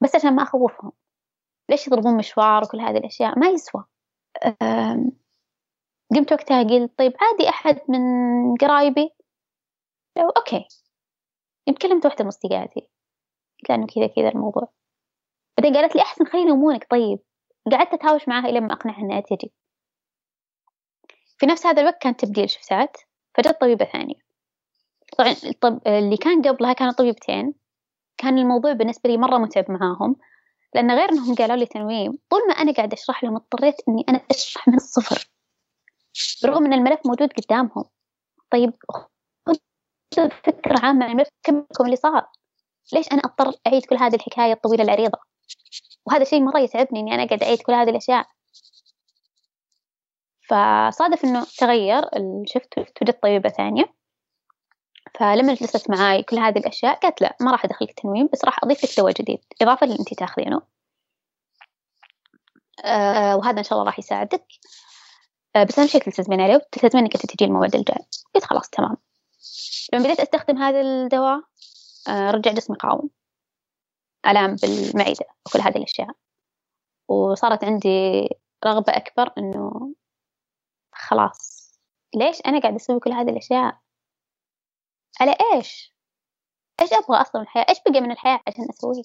بس 0.00 0.14
عشان 0.14 0.36
ما 0.36 0.42
أخوفهم. 0.42 0.92
ليش 1.70 1.86
يضربون 1.86 2.16
مشوار 2.16 2.62
وكل 2.64 2.80
هذه 2.80 2.96
الأشياء؟ 2.96 3.38
ما 3.38 3.46
يسوى. 3.48 3.84
قمت 6.14 6.32
وقتها 6.32 6.62
قلت 6.62 6.98
طيب 6.98 7.12
عادي 7.20 7.48
أحد 7.48 7.80
من 7.88 8.00
قرايبي؟ 8.56 9.10
لو 10.18 10.28
أوكي. 10.30 10.68
يمكن 11.66 11.88
كلمت 11.88 12.06
واحدة 12.06 12.24
من 12.24 12.28
أصدقائي. 12.28 12.88
لأنه 13.70 13.86
كذا 13.86 14.06
كذا 14.06 14.28
الموضوع. 14.28 14.68
بعدين 15.58 15.76
قالت 15.76 15.96
لي 15.96 16.02
أحسن 16.02 16.24
خلينا 16.24 16.46
ينومونك 16.48 16.86
طيب. 16.90 17.18
قعدت 17.72 17.92
أتهاوش 17.94 18.28
معاها 18.28 18.44
إلى 18.44 18.60
ما 18.60 18.72
أقنعها 18.72 18.98
إنها 18.98 19.20
تجي. 19.20 19.52
في 21.38 21.46
نفس 21.46 21.66
هذا 21.66 21.80
الوقت 21.80 22.02
كان 22.02 22.16
تبديل 22.16 22.50
شفتات 22.50 22.96
فجت 23.34 23.60
طبيبة 23.60 23.84
ثانية. 23.84 24.14
طبعا 25.18 25.30
الطب... 25.44 25.80
اللي 25.86 26.16
كان 26.16 26.42
قبلها 26.42 26.72
كانوا 26.72 26.92
طبيبتين. 26.92 27.54
كان 28.16 28.38
الموضوع 28.38 28.72
بالنسبة 28.72 29.10
لي 29.10 29.16
مرة 29.16 29.38
متعب 29.38 29.70
معاهم. 29.70 30.16
لأن 30.74 30.90
غير 30.90 31.08
أنهم 31.08 31.34
قالوا 31.34 31.56
لي 31.56 31.66
تنويم 31.66 32.18
طول 32.30 32.48
ما 32.48 32.54
أنا 32.54 32.72
قاعدة 32.72 32.94
أشرح 32.94 33.24
لهم 33.24 33.36
اضطريت 33.36 33.74
إني 33.88 34.04
أنا 34.08 34.20
أشرح 34.30 34.68
من 34.68 34.74
الصفر. 34.74 35.30
برغم 36.42 36.64
أن 36.64 36.72
الملف 36.72 37.00
موجود 37.06 37.32
قدامهم. 37.32 37.84
طيب 38.50 38.72
خذوا 38.90 40.28
فكرة 40.28 40.80
عامة 40.82 41.04
عن 41.04 41.10
الملف 41.10 41.28
كم 41.42 41.66
اللي 41.80 41.96
صار. 41.96 42.26
ليش 42.92 43.12
أنا 43.12 43.22
أضطر 43.24 43.52
أعيد 43.66 43.84
كل 43.86 43.96
هذه 43.96 44.14
الحكاية 44.14 44.52
الطويلة 44.52 44.84
العريضة؟ 44.84 45.18
وهذا 46.06 46.24
شيء 46.24 46.40
مرة 46.40 46.58
يتعبني 46.58 47.00
إني 47.00 47.14
أنا 47.14 47.26
قاعد 47.26 47.42
أعيد 47.42 47.62
كل 47.62 47.72
هذه 47.72 47.90
الأشياء. 47.90 48.26
فصادف 50.48 51.24
إنه 51.24 51.46
تغير 51.58 52.16
الشفت 52.16 52.78
وجدت 52.78 53.22
طبيبة 53.22 53.48
ثانية. 53.48 53.94
فلما 55.18 55.54
جلست 55.54 55.90
معاي 55.90 56.22
كل 56.22 56.38
هذه 56.38 56.58
الأشياء 56.58 57.00
قالت 57.00 57.20
لا 57.20 57.36
ما 57.40 57.50
راح 57.52 57.64
أدخلك 57.64 58.00
تنويم 58.00 58.28
بس 58.32 58.44
راح 58.44 58.64
أضيف 58.64 58.84
لك 58.84 58.98
دواء 58.98 59.12
جديد 59.12 59.38
إضافة 59.62 59.84
اللي 59.84 59.98
أنت 60.00 60.14
تاخذينه. 60.14 60.62
آه 62.84 63.36
وهذا 63.36 63.58
إن 63.58 63.64
شاء 63.64 63.72
الله 63.72 63.86
راح 63.86 63.98
يساعدك. 63.98 64.46
آه 65.56 65.64
بس 65.64 65.78
أهم 65.78 65.86
شيء 65.86 66.02
تلتزمين 66.02 66.40
عليه 66.40 66.54
وتلتزمين 66.54 67.04
إنك 67.04 67.16
تجي 67.16 67.44
الموعد 67.44 67.74
الجاي. 67.74 68.06
قلت 68.34 68.44
خلاص 68.44 68.70
تمام. 68.70 68.96
لما 69.92 70.04
بديت 70.04 70.20
أستخدم 70.20 70.58
هذا 70.58 70.80
الدواء 70.80 71.40
رجع 72.08 72.52
جسمي 72.52 72.76
قاوم. 72.76 73.10
آلام 74.26 74.56
بالمعدة 74.56 75.26
وكل 75.46 75.60
هذه 75.60 75.76
الأشياء. 75.76 76.08
وصارت 77.08 77.64
عندي 77.64 78.28
رغبة 78.66 78.96
أكبر 78.96 79.32
إنه 79.38 79.94
خلاص 80.92 81.64
ليش 82.14 82.40
أنا 82.46 82.60
قاعدة 82.60 82.76
أسوي 82.76 83.00
كل 83.00 83.12
هذه 83.12 83.30
الأشياء؟ 83.30 83.80
على 85.20 85.36
إيش؟ 85.54 85.94
إيش 86.80 86.92
أبغى 86.92 87.20
أصلا 87.20 87.40
من 87.40 87.42
الحياة؟ 87.46 87.66
إيش 87.68 87.78
بقى 87.86 88.00
من 88.00 88.10
الحياة 88.10 88.40
عشان 88.48 88.68
أسويه؟ 88.70 89.02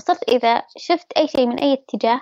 صرت 0.00 0.28
إذا 0.28 0.66
شفت 0.76 1.12
أي 1.12 1.28
شيء 1.28 1.46
من 1.46 1.58
أي 1.60 1.72
اتجاه 1.72 2.20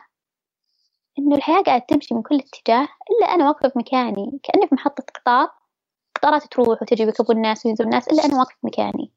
إنه 1.18 1.36
الحياة 1.36 1.62
قاعدة 1.62 1.84
تمشي 1.88 2.14
من 2.14 2.22
كل 2.22 2.34
اتجاه 2.34 2.88
إلا 3.10 3.34
أنا 3.34 3.46
واقفة 3.48 3.68
في 3.68 3.78
مكاني 3.78 4.40
كأني 4.42 4.68
في 4.68 4.74
محطة 4.74 5.04
قطار. 5.14 5.48
قطارات 6.16 6.42
تروح 6.42 6.68
وتجي 6.82 7.04
بيركبوا 7.04 7.34
الناس 7.34 7.66
وينزلوا 7.66 7.88
الناس 7.88 8.08
إلا 8.08 8.24
أنا 8.24 8.38
واقفة 8.38 8.56
في 8.60 8.66
مكاني. 8.66 9.12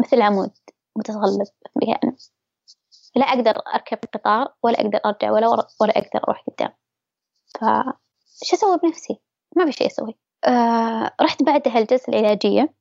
مثل 0.00 0.22
عمود 0.22 0.50
متغلب 0.96 1.46
في 1.80 2.08
لا 3.16 3.24
أقدر 3.24 3.62
أركب 3.74 3.98
القطار 4.04 4.54
ولا 4.62 4.80
أقدر 4.80 5.00
أرجع 5.06 5.30
ولا 5.30 5.48
ولا 5.80 5.98
أقدر 5.98 6.24
أروح 6.24 6.44
قدام. 6.46 6.70
ف 7.54 7.64
شو 8.44 8.56
أسوي 8.56 8.78
بنفسي؟ 8.82 9.20
ما 9.56 9.66
في 9.66 9.72
شيء 9.72 9.86
أسوي. 9.86 10.18
آه 10.44 11.10
رحت 11.20 11.42
بعدها 11.42 11.78
الجلسة 11.78 12.08
العلاجية. 12.08 12.74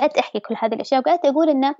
قعدت 0.00 0.18
أحكي 0.18 0.40
كل 0.40 0.54
هذه 0.58 0.74
الأشياء 0.74 1.00
وقعدت 1.00 1.24
أقول 1.24 1.50
إنه 1.50 1.74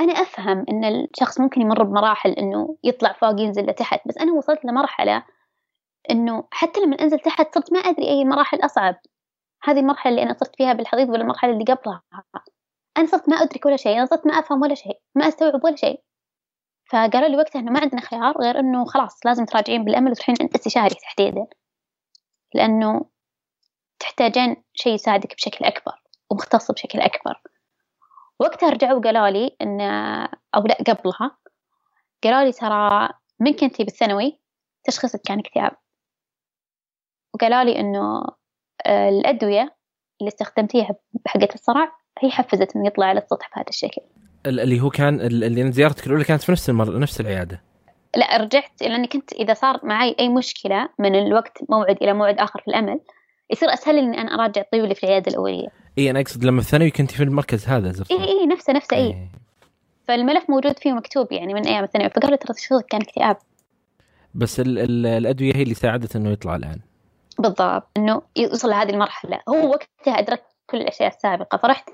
أنا 0.00 0.12
أفهم 0.12 0.64
إن 0.68 0.84
الشخص 0.84 1.40
ممكن 1.40 1.60
يمر 1.60 1.82
بمراحل 1.82 2.30
إنه 2.30 2.76
يطلع 2.84 3.12
فوق 3.12 3.40
ينزل 3.40 3.66
لتحت 3.66 4.08
بس 4.08 4.18
أنا 4.18 4.32
وصلت 4.32 4.64
لمرحلة 4.64 5.24
إنه 6.10 6.44
حتى 6.50 6.80
لما 6.80 6.96
أنزل 7.00 7.18
تحت 7.18 7.54
صرت 7.54 7.72
ما 7.72 7.78
أدري 7.78 8.08
أي 8.08 8.22
المراحل 8.22 8.58
أصعب. 8.64 8.96
هذه 9.62 9.78
المرحلة 9.80 10.10
اللي 10.10 10.22
أنا 10.22 10.36
صرت 10.40 10.56
فيها 10.56 10.72
بالحضيض 10.72 11.08
ولا 11.08 11.22
المرحلة 11.22 11.52
اللي 11.52 11.64
قبلها. 11.64 12.02
أنا 12.96 13.06
صرت 13.06 13.28
ما 13.28 13.36
أدرك 13.36 13.66
ولا 13.66 13.76
شيء 13.76 13.96
أنا 13.98 14.06
صرت 14.06 14.26
ما 14.26 14.32
أفهم 14.32 14.62
ولا 14.62 14.74
شيء 14.74 15.00
ما 15.14 15.28
أستوعب 15.28 15.64
ولا 15.64 15.76
شيء. 15.76 16.02
فقالوا 16.90 17.28
لي 17.28 17.36
وقتها 17.36 17.60
إنه 17.60 17.70
ما 17.72 17.80
عندنا 17.80 18.00
خيار 18.00 18.38
غير 18.38 18.58
إنه 18.58 18.84
خلاص 18.84 19.26
لازم 19.26 19.44
تراجعين 19.44 19.84
بالأمل 19.84 20.10
وتروحين 20.10 20.34
عند 20.40 20.54
استشاري 20.54 20.94
تحديدا. 20.94 21.46
لأنه 22.54 23.04
تحتاجين 23.98 24.64
شيء 24.74 24.94
يساعدك 24.94 25.34
بشكل 25.34 25.64
أكبر 25.64 26.02
ومختص 26.30 26.70
بشكل 26.70 27.00
أكبر. 27.00 27.42
وقتها 28.40 28.70
رجعوا 28.70 28.98
وقالوا 28.98 29.28
لي 29.28 29.56
إن 29.62 29.80
أو 30.54 30.62
لا 30.66 30.74
قبلها. 30.74 31.38
قالوا 32.24 32.42
لي 32.44 32.52
ترى 32.52 33.08
من 33.40 33.52
كنتي 33.52 33.84
بالثانوي؟ 33.84 34.40
تشخيصك 34.84 35.20
كان 35.20 35.38
اكتئاب. 35.38 35.76
وقالوا 37.34 37.64
لي 37.64 37.98
آه، 37.98 38.36
الأدوية 38.86 39.74
اللي 40.20 40.28
استخدمتيها 40.28 40.94
بحقة 41.24 41.48
الصرع 41.54 41.92
هي 42.18 42.30
حفزت 42.30 42.76
إنه 42.76 42.86
يطلع 42.86 43.06
على 43.06 43.20
السطح 43.20 43.50
بهذا 43.56 43.68
الشكل. 43.68 44.02
اللي 44.46 44.80
هو 44.80 44.90
كان 44.90 45.20
اللي 45.20 45.72
زيارتك 45.72 46.06
الأولى 46.06 46.24
كانت 46.24 46.42
في 46.42 46.52
نفس 46.52 46.70
المر... 46.70 46.98
نفس 46.98 47.20
العيادة. 47.20 47.62
لا 48.16 48.36
رجعت 48.36 48.82
لأني 48.82 49.06
كنت 49.06 49.32
إذا 49.32 49.54
صار 49.54 49.80
معي 49.82 50.16
أي 50.20 50.28
مشكلة 50.28 50.88
من 50.98 51.14
الوقت 51.14 51.58
موعد 51.68 51.96
إلى 52.02 52.12
موعد 52.12 52.38
آخر 52.38 52.60
في 52.60 52.68
الأمل 52.68 53.00
يصير 53.50 53.68
إني 53.88 54.20
أنا 54.20 54.34
أراجع 54.34 54.60
الطبيب 54.60 54.84
اللي 54.84 54.94
في 54.94 55.04
العيادة 55.04 55.30
الأولية. 55.32 55.68
إي 55.98 56.10
أنا 56.10 56.20
أقصد 56.20 56.44
لما 56.44 56.60
في 56.60 56.66
الثانوي 56.66 56.90
كنت 56.90 57.10
في 57.10 57.22
المركز 57.22 57.68
هذا 57.68 57.92
زرت 57.92 58.10
إي 58.10 58.24
إي 58.24 58.46
نفسه 58.46 58.72
نفسه 58.72 58.96
إي, 58.96 59.06
إيه. 59.06 59.30
فالملف 60.08 60.50
موجود 60.50 60.78
فيه 60.78 60.92
مكتوب 60.92 61.32
يعني 61.32 61.54
من 61.54 61.66
أيام 61.66 61.84
الثانوي 61.84 62.10
فقالوا 62.10 62.36
ترى 62.36 62.82
كان 62.90 63.00
اكتئاب. 63.00 63.36
بس 64.34 64.60
ال 64.60 64.78
ال 64.78 65.06
الأدوية 65.06 65.56
هي 65.56 65.62
اللي 65.62 65.74
ساعدت 65.74 66.16
إنه 66.16 66.30
يطلع 66.30 66.56
الآن. 66.56 66.80
بالضبط 67.40 67.88
إنه 67.96 68.22
يوصل 68.36 68.70
لهذه 68.70 68.90
المرحلة. 68.90 69.40
هو 69.48 69.68
وقتها 69.68 70.18
أدرك 70.18 70.44
كل 70.70 70.76
الأشياء 70.80 71.08
السابقة 71.08 71.58
فرحت 71.58 71.90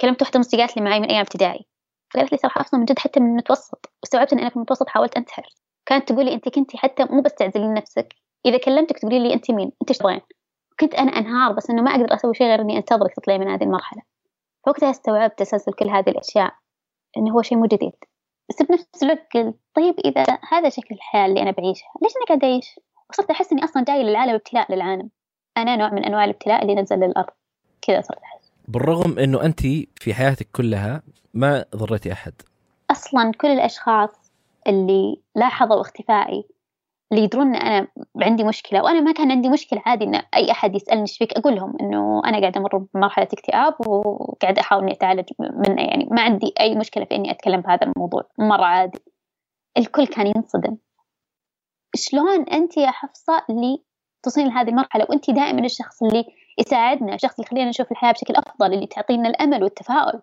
كلمت 0.00 0.22
واحدة 0.22 0.40
من 0.40 0.66
لي 0.76 0.82
معي 0.82 1.00
من 1.00 1.08
أيام 1.08 1.20
ابتدائي. 1.20 1.66
قالت 2.14 2.32
لي 2.32 2.38
صراحة 2.38 2.60
أصلا 2.60 2.80
من 2.80 2.86
جد 2.86 2.98
حتى 2.98 3.20
من 3.20 3.26
المتوسط. 3.26 3.92
واستوعبت 4.02 4.32
اني 4.32 4.42
أنا 4.42 4.50
في 4.50 4.56
المتوسط 4.56 4.88
حاولت 4.88 5.16
أنتحر. 5.16 5.42
كانت 5.86 6.12
تقول 6.12 6.24
لي 6.24 6.32
أنت 6.34 6.48
كنتي 6.48 6.78
حتى 6.78 7.04
مو 7.04 7.22
بس 7.22 7.34
تعزلين 7.34 7.74
نفسك 7.74 8.14
إذا 8.46 8.58
كلمتك 8.58 8.98
تقولي 8.98 9.18
لي 9.18 9.34
أنت 9.34 9.50
مين؟ 9.50 9.72
أنت 9.82 9.90
إيش 9.90 10.22
كنت 10.80 10.94
أنا 10.94 11.10
أنهار 11.10 11.52
بس 11.52 11.70
إنه 11.70 11.82
ما 11.82 11.90
أقدر 11.90 12.14
أسوي 12.14 12.34
شيء 12.34 12.46
غير 12.46 12.60
إني 12.60 12.76
أنتظرك 12.76 13.14
تطلعي 13.14 13.38
من 13.38 13.48
هذه 13.48 13.62
المرحلة. 13.62 14.02
فوقتها 14.66 14.90
استوعبت 14.90 15.38
تسلسل 15.38 15.72
كل 15.72 15.88
هذه 15.88 16.10
الأشياء 16.10 16.54
إنه 17.16 17.32
هو 17.32 17.42
شيء 17.42 17.58
مو 17.58 17.66
جديد. 17.66 17.92
بس 18.48 18.62
بنفس 18.62 19.02
الوقت 19.02 19.26
قلت 19.34 19.56
طيب 19.74 19.94
إذا 20.04 20.24
هذا 20.52 20.68
شكل 20.68 20.94
الحياة 20.94 21.26
اللي 21.26 21.42
أنا 21.42 21.50
بعيشها 21.50 21.88
ليش 22.02 22.12
أنا 22.16 22.24
قاعدة 22.28 22.46
أعيش؟ 22.46 22.80
وصرت 23.12 23.30
أحس 23.30 23.52
إني 23.52 23.64
أصلا 23.64 23.84
جاي 23.84 24.02
للعالم 24.02 24.34
ابتلاء 24.34 24.72
للعالم. 24.72 25.10
أنا 25.56 25.76
نوع 25.76 25.90
من 25.90 26.04
أنواع 26.04 26.24
الابتلاء 26.24 26.62
اللي 26.62 26.74
نزل 26.74 26.96
للأرض. 26.96 27.30
كذا 27.82 28.00
صرت 28.00 28.18
أحس. 28.18 28.52
بالرغم 28.68 29.18
إنه 29.18 29.44
أنت 29.44 29.60
في 29.96 30.14
حياتك 30.14 30.48
كلها 30.52 31.02
ما 31.34 31.64
ضريتي 31.76 32.12
أحد. 32.12 32.32
أصلا 32.90 33.32
كل 33.40 33.48
الأشخاص 33.48 34.32
اللي 34.66 35.16
لاحظوا 35.34 35.80
اختفائي 35.80 36.44
اللي 37.12 37.24
يدرون 37.24 37.54
إن 37.54 37.62
أنا 37.62 37.88
عندي 38.22 38.44
مشكلة 38.44 38.82
وأنا 38.82 39.00
ما 39.00 39.12
كان 39.12 39.30
عندي 39.30 39.48
مشكلة 39.48 39.82
عادي 39.86 40.04
إن 40.04 40.14
أي 40.14 40.50
أحد 40.50 40.74
يسألني 40.74 41.00
إيش 41.00 41.18
فيك 41.18 41.32
أقول 41.32 41.56
لهم 41.56 41.76
إنه 41.80 42.22
أنا 42.24 42.40
قاعدة 42.40 42.60
أمر 42.60 42.86
بمرحلة 42.94 43.28
اكتئاب 43.32 43.88
وقاعدة 43.88 44.60
أحاول 44.60 44.82
إني 44.82 44.92
أتعالج 44.92 45.28
منه. 45.38 45.82
يعني 45.82 46.08
ما 46.10 46.22
عندي 46.22 46.54
أي 46.60 46.74
مشكلة 46.74 47.04
في 47.04 47.14
إني 47.14 47.30
أتكلم 47.30 47.60
بهذا 47.60 47.86
الموضوع. 47.86 48.22
مرة 48.38 48.64
عادي. 48.64 48.98
الكل 49.78 50.06
كان 50.06 50.32
ينصدم. 50.36 50.76
شلون 51.94 52.48
أنت 52.48 52.76
يا 52.76 52.90
حفصة 52.90 53.44
اللي 53.50 53.84
تصلين 54.22 54.48
لهذه 54.48 54.68
المرحلة 54.68 55.06
وأنت 55.08 55.30
دائما 55.30 55.64
الشخص 55.64 56.02
اللي 56.02 56.24
يساعدنا 56.58 57.14
الشخص 57.14 57.34
اللي 57.34 57.46
يخلينا 57.46 57.68
نشوف 57.68 57.92
الحياة 57.92 58.12
بشكل 58.12 58.34
أفضل 58.36 58.72
اللي 58.74 58.86
تعطينا 58.86 59.28
الأمل 59.28 59.62
والتفاؤل. 59.62 60.22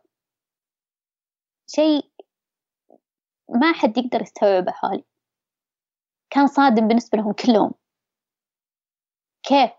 شيء 1.67 2.05
ما 3.49 3.73
حد 3.73 3.97
يقدر 3.97 4.21
يستوعبه 4.21 4.71
حولي 4.71 5.03
كان 6.29 6.47
صادم 6.47 6.87
بالنسبة 6.87 7.17
لهم 7.17 7.31
كلهم. 7.31 7.71
كيف؟ 9.43 9.71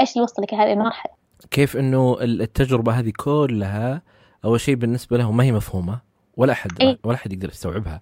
إيش 0.00 0.12
اللي 0.12 0.22
وصلك 0.22 0.52
لهذه 0.54 0.72
المرحلة؟ 0.72 1.12
كيف 1.50 1.76
إنه 1.76 2.16
التجربة 2.20 2.92
هذه 2.92 3.12
كلها 3.16 4.02
أول 4.44 4.60
شيء 4.60 4.74
بالنسبة 4.74 5.16
لهم 5.16 5.36
ما 5.36 5.44
هي 5.44 5.52
مفهومة 5.52 6.00
ولا 6.36 6.52
أحد 6.52 6.70
إيه؟ 6.80 6.98
ولا 7.04 7.16
أحد 7.16 7.32
يقدر 7.32 7.48
يستوعبها. 7.48 8.00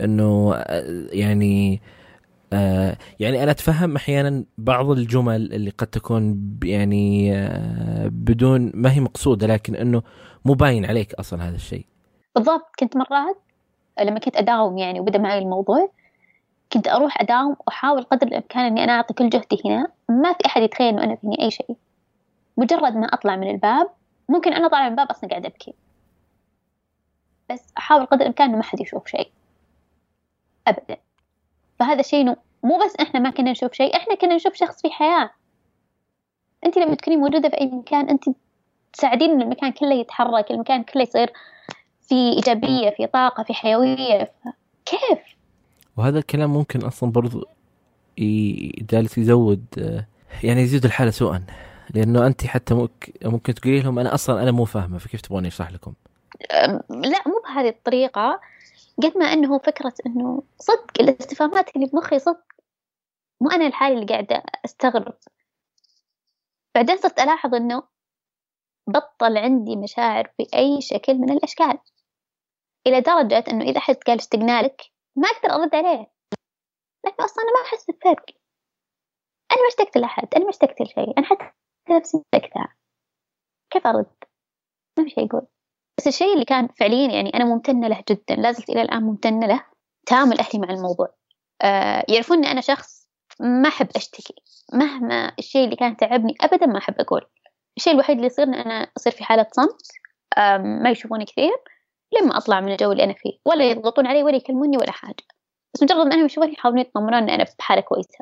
إنه 0.00 0.54
يعني 1.12 1.82
آه 2.52 2.96
يعني 3.20 3.42
أنا 3.42 3.50
أتفهم 3.50 3.96
أحيانا 3.96 4.44
بعض 4.58 4.90
الجمل 4.90 5.52
اللي 5.52 5.70
قد 5.70 5.86
تكون 5.86 6.50
يعني 6.64 7.36
آه 7.36 8.08
بدون 8.08 8.72
ما 8.74 8.92
هي 8.92 9.00
مقصودة 9.00 9.46
لكن 9.46 9.74
إنه 9.76 10.02
مو 10.44 10.54
باين 10.54 10.84
عليك 10.84 11.14
أصلا 11.14 11.48
هذا 11.48 11.54
الشيء. 11.56 11.86
بالضبط. 12.34 12.70
كنت 12.78 12.96
مرات 12.96 13.36
لما 14.00 14.18
كنت 14.18 14.36
أداوم 14.36 14.78
يعني 14.78 15.00
وبدأ 15.00 15.18
معي 15.18 15.38
الموضوع 15.38 15.90
كنت 16.72 16.88
أروح 16.88 17.20
أداوم 17.20 17.56
وأحاول 17.66 18.02
قدر 18.02 18.26
الإمكان 18.26 18.64
إني 18.64 18.84
أنا 18.84 18.92
أعطي 18.92 19.14
كل 19.14 19.30
جهدي 19.30 19.62
هنا. 19.64 19.88
ما 20.08 20.32
في 20.32 20.46
أحد 20.46 20.62
يتخيل 20.62 20.88
إنه 20.88 21.04
أنا 21.04 21.16
فيني 21.16 21.42
أي 21.42 21.50
شيء. 21.50 21.76
مجرد 22.56 22.96
ما 22.96 23.06
أطلع 23.06 23.36
من 23.36 23.50
الباب 23.50 23.88
ممكن 24.28 24.52
أنا 24.52 24.68
طالع 24.68 24.84
من 24.84 24.90
الباب 24.90 25.08
أصلا 25.10 25.30
قاعدة 25.30 25.48
أبكي. 25.48 25.74
بس 27.50 27.72
أحاول 27.78 28.06
قدر 28.06 28.20
الإمكان 28.20 28.48
إنه 28.48 28.56
ما 28.56 28.62
حد 28.62 28.80
يشوف 28.80 29.06
شيء. 29.06 29.30
أبدا. 30.68 30.96
فهذا 31.78 32.00
الشيء 32.00 32.20
إنه 32.20 32.36
مو 32.62 32.78
بس 32.84 32.96
إحنا 33.00 33.20
ما 33.20 33.30
كنا 33.30 33.50
نشوف 33.50 33.72
شيء 33.72 33.96
إحنا 33.96 34.14
كنا 34.14 34.34
نشوف 34.34 34.54
شخص 34.54 34.82
في 34.82 34.90
حياة. 34.90 35.30
أنت 36.66 36.78
لما 36.78 36.94
تكوني 36.94 37.16
موجودة 37.16 37.48
في 37.48 37.60
أي 37.60 37.66
مكان 37.66 38.08
أنت 38.08 38.24
تساعدين 38.92 39.30
إن 39.30 39.42
المكان 39.42 39.72
كله 39.72 39.94
يتحرك 39.94 40.50
المكان 40.50 40.82
كله 40.82 41.02
يصير 41.02 41.32
في 42.02 42.14
إيجابية 42.14 42.90
في 42.90 43.06
طاقة 43.06 43.42
في 43.42 43.54
حيوية. 43.54 44.32
كيف؟ 44.86 45.18
وهذا 45.96 46.18
الكلام 46.18 46.52
ممكن 46.52 46.84
أصلا 46.84 47.10
برضو 47.10 47.44
جالس 48.78 49.18
يزود 49.18 49.64
يعني 50.44 50.62
يزيد 50.62 50.84
الحالة 50.84 51.10
سوءا. 51.10 51.44
لأنه 51.94 52.26
أنت 52.26 52.46
حتى 52.46 52.88
ممكن 53.24 53.54
تقولي 53.54 53.80
لهم 53.80 53.98
أنا 53.98 54.14
أصلا 54.14 54.42
أنا 54.42 54.50
مو 54.50 54.64
فاهمة 54.64 54.98
فكيف 54.98 55.20
تبغوني 55.20 55.48
أشرح 55.48 55.72
لكم؟ 55.72 55.92
لا 56.90 57.22
مو 57.26 57.42
بهذه 57.44 57.68
الطريقة. 57.68 58.40
قد 59.02 59.18
ما 59.18 59.24
أنه 59.24 59.58
فكرة 59.58 59.94
أنه 60.06 60.42
صدق 60.58 61.00
الاستفهامات 61.00 61.76
اللي 61.76 61.86
بمخي 61.86 62.18
صدق. 62.18 62.44
مو 63.40 63.50
أنا 63.50 63.66
الحالي 63.66 63.94
اللي 63.94 64.06
قاعدة 64.06 64.42
أستغرب. 64.64 65.18
بعدين 66.74 66.96
صرت 66.96 67.20
ألاحظ 67.20 67.54
أنه 67.54 67.82
بطل 68.88 69.38
عندي 69.38 69.76
مشاعر 69.76 70.32
بأي 70.38 70.80
شكل 70.80 71.14
من 71.14 71.32
الأشكال. 71.32 71.78
إلى 72.86 73.00
درجة 73.00 73.44
إنه 73.50 73.64
إذا 73.64 73.80
حد 73.80 73.96
قال 73.96 74.18
اشتقنا 74.18 74.62
لك 74.62 74.82
ما 75.16 75.28
أقدر 75.28 75.54
أرد 75.54 75.74
عليه. 75.74 76.12
لكن 77.06 77.22
أصلا 77.24 77.44
أنا 77.44 77.52
ما 77.52 77.68
أحس 77.68 77.90
بفرق. 77.90 78.30
أنا 79.52 79.60
ما 79.62 79.68
اشتقت 79.68 79.96
لأحد 79.96 80.34
أنا 80.34 80.44
ما 80.44 80.50
اشتقت 80.50 80.80
لشيء 80.80 81.18
أنا 81.18 81.26
حتى 81.26 81.52
نفسي 81.90 82.22
اشتقتها. 82.34 82.76
كيف 83.70 83.86
أرد؟ 83.86 84.16
ما 84.98 85.04
في 85.04 85.10
شيء 85.10 85.26
يقول. 85.26 85.46
بس 85.98 86.06
الشيء 86.06 86.34
اللي 86.34 86.44
كان 86.44 86.68
فعليا 86.68 87.12
يعني 87.12 87.30
أنا 87.34 87.44
ممتنة 87.44 87.88
له 87.88 88.04
جدا 88.10 88.34
لازلت 88.34 88.70
إلى 88.70 88.82
الآن 88.82 89.02
ممتنة 89.02 89.46
له 89.46 89.64
تعامل 90.06 90.38
أهلي 90.38 90.58
مع 90.58 90.70
الموضوع. 90.70 91.08
آه 91.62 92.04
يعرفون 92.08 92.36
أني 92.36 92.50
أنا 92.50 92.60
شخص 92.60 93.08
ما 93.40 93.68
أحب 93.68 93.88
أشتكي. 93.96 94.34
مهما 94.72 95.32
الشيء 95.38 95.64
اللي 95.64 95.76
كان 95.76 95.96
تعبني 95.96 96.34
أبدا 96.40 96.66
ما 96.66 96.78
أحب 96.78 96.94
أقول. 97.00 97.26
الشيء 97.76 97.92
الوحيد 97.92 98.16
اللي 98.16 98.26
يصير 98.26 98.44
أن 98.44 98.54
أنا 98.54 98.90
أصير 98.96 99.12
في 99.12 99.24
حالة 99.24 99.46
صمت 99.52 99.86
ما 100.82 100.90
يشوفوني 100.90 101.24
كثير 101.24 101.52
لما 102.20 102.36
أطلع 102.36 102.60
من 102.60 102.72
الجو 102.72 102.92
اللي 102.92 103.04
أنا 103.04 103.14
فيه. 103.14 103.38
ولا 103.46 103.64
يضغطون 103.64 104.06
علي 104.06 104.22
ولا 104.22 104.36
يكلموني 104.36 104.76
ولا 104.76 104.92
حاجة. 104.92 105.24
بس 105.74 105.82
مجرد 105.82 106.06
ما 106.06 106.14
أنهم 106.14 106.26
يشوفوني 106.26 106.52
يحاولون 106.52 106.80
يطمنون 106.80 107.14
أن 107.14 107.30
أنا 107.30 107.44
بحالة 107.58 107.80
كويسة. 107.80 108.18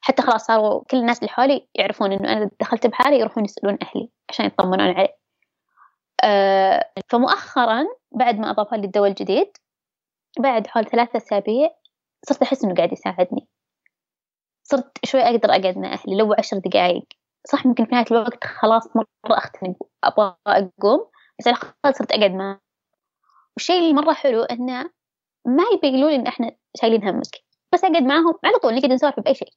حتى 0.00 0.22
خلاص 0.22 0.46
صاروا 0.46 0.84
كل 0.90 0.96
الناس 0.96 1.18
اللي 1.18 1.28
حولي 1.28 1.68
يعرفون 1.74 2.12
إنه 2.12 2.32
أنا 2.32 2.50
دخلت 2.60 2.86
بحالي 2.86 3.18
يروحون 3.18 3.44
يسألون 3.44 3.78
أهلي 3.82 4.10
عشان 4.30 4.46
يطمنون 4.46 4.80
علي. 4.80 5.08
فمؤخرا 7.08 7.84
بعد 8.12 8.38
ما 8.38 8.50
أضافوا 8.50 8.76
لي 8.76 8.86
الدواء 8.86 9.10
الجديد 9.10 9.56
بعد 10.38 10.66
حول 10.66 10.84
ثلاثة 10.84 11.16
أسابيع 11.16 11.70
صرت 12.28 12.42
أحس 12.42 12.64
إنه 12.64 12.74
قاعد 12.74 12.92
يساعدني. 12.92 13.48
صرت 14.62 14.98
شوي 15.04 15.20
أقدر 15.20 15.50
أقعد 15.50 15.78
مع 15.78 15.92
أهلي 15.92 16.16
لو 16.16 16.34
عشر 16.38 16.58
دقايق. 16.58 17.06
صح 17.52 17.66
ممكن 17.66 17.84
في 17.84 17.94
نهاية 17.94 18.06
الوقت 18.10 18.44
خلاص 18.44 18.96
مرة 18.96 19.06
أختنق 19.38 19.76
أبغى 20.04 20.36
أقوم 20.46 21.10
بس 21.38 21.46
على 21.48 21.56
الأقل 21.56 21.94
صرت 21.94 22.12
أقعد 22.12 22.30
معه 22.30 22.60
والشيء 23.56 23.78
اللي 23.78 23.92
مرة 23.92 24.12
حلو 24.12 24.42
إنه 24.42 24.90
ما 25.46 25.62
يبي 25.74 25.88
يقولوا 25.88 26.10
لي 26.10 26.16
إن 26.16 26.26
إحنا 26.26 26.56
شايلين 26.80 27.08
همك 27.08 27.44
بس 27.74 27.84
أقعد 27.84 28.02
معاهم 28.02 28.34
على 28.44 28.58
طول 28.58 28.74
نقعد 28.74 28.92
نسولف 28.92 29.20
بأي 29.20 29.34
شيء. 29.34 29.52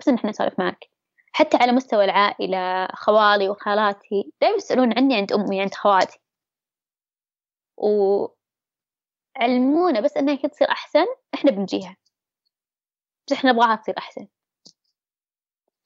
بس 0.00 0.08
إن 0.08 0.14
إحنا 0.14 0.30
نسولف 0.30 0.58
معك. 0.58 0.84
حتى 1.36 1.56
على 1.56 1.72
مستوى 1.72 2.04
العائلة 2.04 2.86
خوالي 2.86 3.48
وخالاتي 3.48 4.32
دائما 4.40 4.56
يسألون 4.56 4.98
عني 4.98 5.16
عند 5.16 5.32
أمي 5.32 5.60
عند 5.60 5.74
خواتي. 5.74 6.18
وعلمونا 7.76 8.36
بس 10.00 10.16
إنها 10.16 10.36
تصير 10.36 10.70
أحسن 10.70 11.06
إحنا 11.34 11.50
بنجيها 11.50 11.96
بس 13.26 13.32
إحنا 13.32 13.52
نبغاها 13.52 13.76
تصير 13.76 13.94
أحسن. 13.98 14.28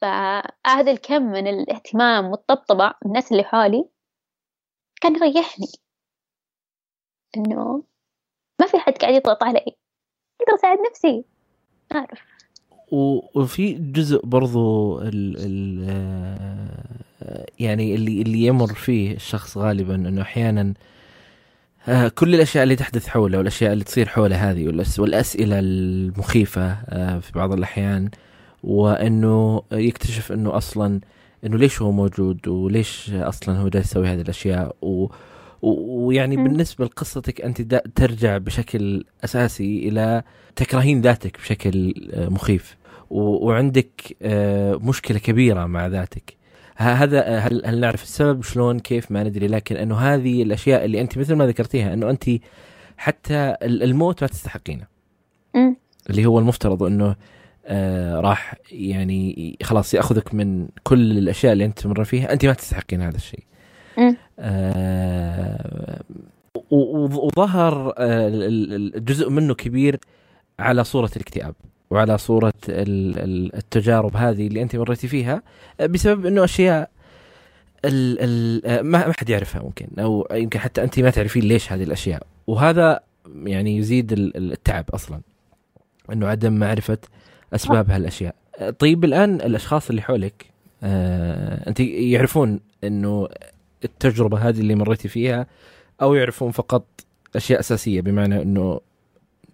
فهذا 0.00 0.90
الكم 0.92 1.22
من 1.22 1.46
الاهتمام 1.46 2.26
والطبطبة 2.26 2.86
من 2.86 2.94
الناس 3.06 3.32
اللي 3.32 3.44
حولي 3.44 3.88
كان 5.00 5.16
يريحني 5.16 5.66
إنه 7.36 7.84
ما 8.60 8.66
في 8.66 8.78
حد 8.78 8.92
قاعد 8.92 9.14
يضغط 9.14 9.42
علي 9.42 9.76
أقدر 10.40 10.54
أساعد 10.54 10.78
نفسي. 10.90 11.24
أعرف. 11.92 12.39
وفي 12.90 13.72
جزء 13.72 14.20
برضو 14.26 14.98
ال 15.00 15.36
ال 15.38 15.86
آه، 17.22 17.46
يعني 17.58 17.94
اللي 17.94 18.22
اللي 18.22 18.46
يمر 18.46 18.74
فيه 18.74 19.14
الشخص 19.14 19.58
غالبا 19.58 19.94
إنه 19.94 20.22
أحيانا 20.22 20.74
آه، 21.88 22.08
كل 22.08 22.34
الأشياء 22.34 22.62
اللي 22.62 22.76
تحدث 22.76 23.06
حوله 23.06 23.38
والأشياء 23.38 23.72
اللي 23.72 23.84
تصير 23.84 24.08
حوله 24.08 24.50
هذه 24.50 24.66
والأسئلة 24.98 25.58
المخيفة 25.58 26.76
آه، 26.88 27.18
في 27.18 27.32
بعض 27.32 27.52
الأحيان 27.52 28.10
وإنه 28.62 29.62
يكتشف 29.72 30.32
إنه 30.32 30.56
أصلا 30.56 31.00
إنه 31.44 31.58
ليش 31.58 31.82
هو 31.82 31.92
موجود 31.92 32.48
وليش 32.48 33.10
أصلا 33.10 33.58
هو 33.58 33.68
جالس 33.68 33.86
يسوي 33.90 34.08
هذه 34.08 34.20
الأشياء 34.20 34.76
و 34.82 35.08
ويعني. 35.62 36.36
بالنسبة 36.36 36.84
لقصتك 36.84 37.40
أنت 37.40 37.62
ترجع 37.94 38.38
بشكل 38.38 39.04
أساسي 39.24 39.88
إلى 39.88 40.22
تكرهين 40.56 41.00
ذاتك 41.00 41.38
بشكل 41.38 41.94
مخيف 42.30 42.76
وعندك 43.10 44.16
آه، 44.22 44.74
مشكلة 44.74 45.18
كبيرة 45.18 45.66
مع 45.66 45.86
ذاتك. 45.86 46.36
هذا 46.76 47.38
هل 47.38 47.62
هل 47.66 47.80
نعرف 47.80 48.02
السبب 48.02 48.42
شلون 48.42 48.78
كيف 48.78 49.10
ما 49.10 49.22
ندري 49.22 49.46
لكن 49.46 49.76
أنه 49.76 49.96
هذه 49.98 50.42
الأشياء 50.42 50.84
اللي 50.84 51.00
أنت 51.00 51.18
مثل 51.18 51.34
ما 51.34 51.46
ذكرتيها 51.46 51.94
أنه 51.94 52.10
أنت 52.10 52.30
حتى 52.96 53.56
الموت 53.62 54.22
ما 54.22 54.28
تستحقينه. 54.28 54.86
اللي 56.10 56.26
هو 56.26 56.38
المفترض 56.38 56.82
أنه 56.82 57.16
آه 57.66 58.20
راح 58.20 58.54
يعني 58.72 59.56
خلاص 59.62 59.94
يأخذك 59.94 60.34
من 60.34 60.68
كل 60.82 61.18
الأشياء 61.18 61.52
اللي 61.52 61.64
أنت 61.64 61.80
تمر 61.80 62.04
فيها 62.04 62.32
أنت 62.32 62.46
ما 62.46 62.52
تستحقين 62.52 63.02
هذا 63.02 63.16
الشيء. 63.16 63.44
آه 64.38 66.02
وظهر 66.70 67.94
آه، 67.98 68.28
جزء 68.96 69.30
منه 69.30 69.54
كبير 69.54 70.00
على 70.58 70.84
صورة 70.84 71.10
الاكتئاب. 71.16 71.54
وعلى 71.90 72.18
صورة 72.18 72.52
ال- 72.68 73.18
ال- 73.18 73.56
التجارب 73.56 74.16
هذه 74.16 74.46
اللي 74.46 74.62
أنت 74.62 74.76
مريتي 74.76 75.08
فيها 75.08 75.42
آه، 75.80 75.86
بسبب 75.86 76.26
أنه 76.26 76.44
أشياء 76.44 76.90
ال 77.84 78.18
ال 78.20 78.66
آه، 78.66 78.82
ما 78.82 79.12
حد 79.18 79.30
يعرفها 79.30 79.62
ممكن 79.62 79.86
أو 79.98 80.28
يمكن 80.32 80.58
حتى 80.58 80.82
أنت 80.82 81.00
ما 81.00 81.10
تعرفين 81.10 81.42
ليش 81.42 81.72
هذه 81.72 81.82
الأشياء. 81.82 82.22
وهذا 82.46 83.00
يعني 83.44 83.76
يزيد 83.76 84.12
ال- 84.12 84.36
ال- 84.36 84.52
التعب 84.52 84.84
أصلا 84.94 85.20
أنه 86.12 86.26
عدم 86.28 86.52
معرفة 86.52 86.98
أسباب 87.54 87.90
هالأشياء. 87.90 88.34
آه، 88.58 88.70
طيب 88.70 89.04
الآن 89.04 89.34
الأشخاص 89.34 89.90
اللي 89.90 90.02
حولك 90.02 90.46
أنت 90.82 91.80
يعرفون 91.80 92.60
أنه 92.84 93.28
التجربة 93.84 94.48
هذه 94.48 94.60
اللي 94.60 94.74
مريتي 94.74 95.08
فيها 95.08 95.46
أو 96.02 96.14
يعرفون 96.14 96.50
فقط 96.50 96.84
أشياء 97.36 97.60
أساسية 97.60 98.00
بمعنى 98.00 98.42
إنه 98.42 98.80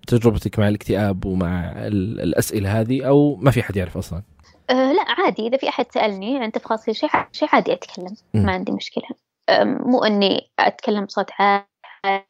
تجربتك 0.06 0.58
مع 0.58 0.68
الاكتئاب 0.68 1.24
ومع 1.24 1.72
ال- 1.76 2.20
الأسئلة 2.20 2.80
هذه 2.80 3.08
أو 3.08 3.36
ما 3.36 3.50
في 3.50 3.62
حد 3.62 3.76
يعرف 3.76 3.96
أصلا؟ 3.96 4.22
أه 4.70 4.92
لا 4.92 5.02
عادي. 5.08 5.46
إذا 5.46 5.56
في 5.56 5.68
أحد 5.68 5.86
سألني 5.92 6.38
عن 6.38 6.52
تفاصيل 6.52 6.96
شيء 6.96 7.10
شيء 7.32 7.48
عادي 7.52 7.72
أتكلم. 7.72 8.16
مم. 8.34 8.42
ما 8.46 8.52
عندي 8.52 8.72
مشكلة. 8.72 9.04
أم، 9.50 9.78
مو 9.90 10.04
إني 10.04 10.50
أتكلم 10.58 11.04
بصوت 11.04 11.30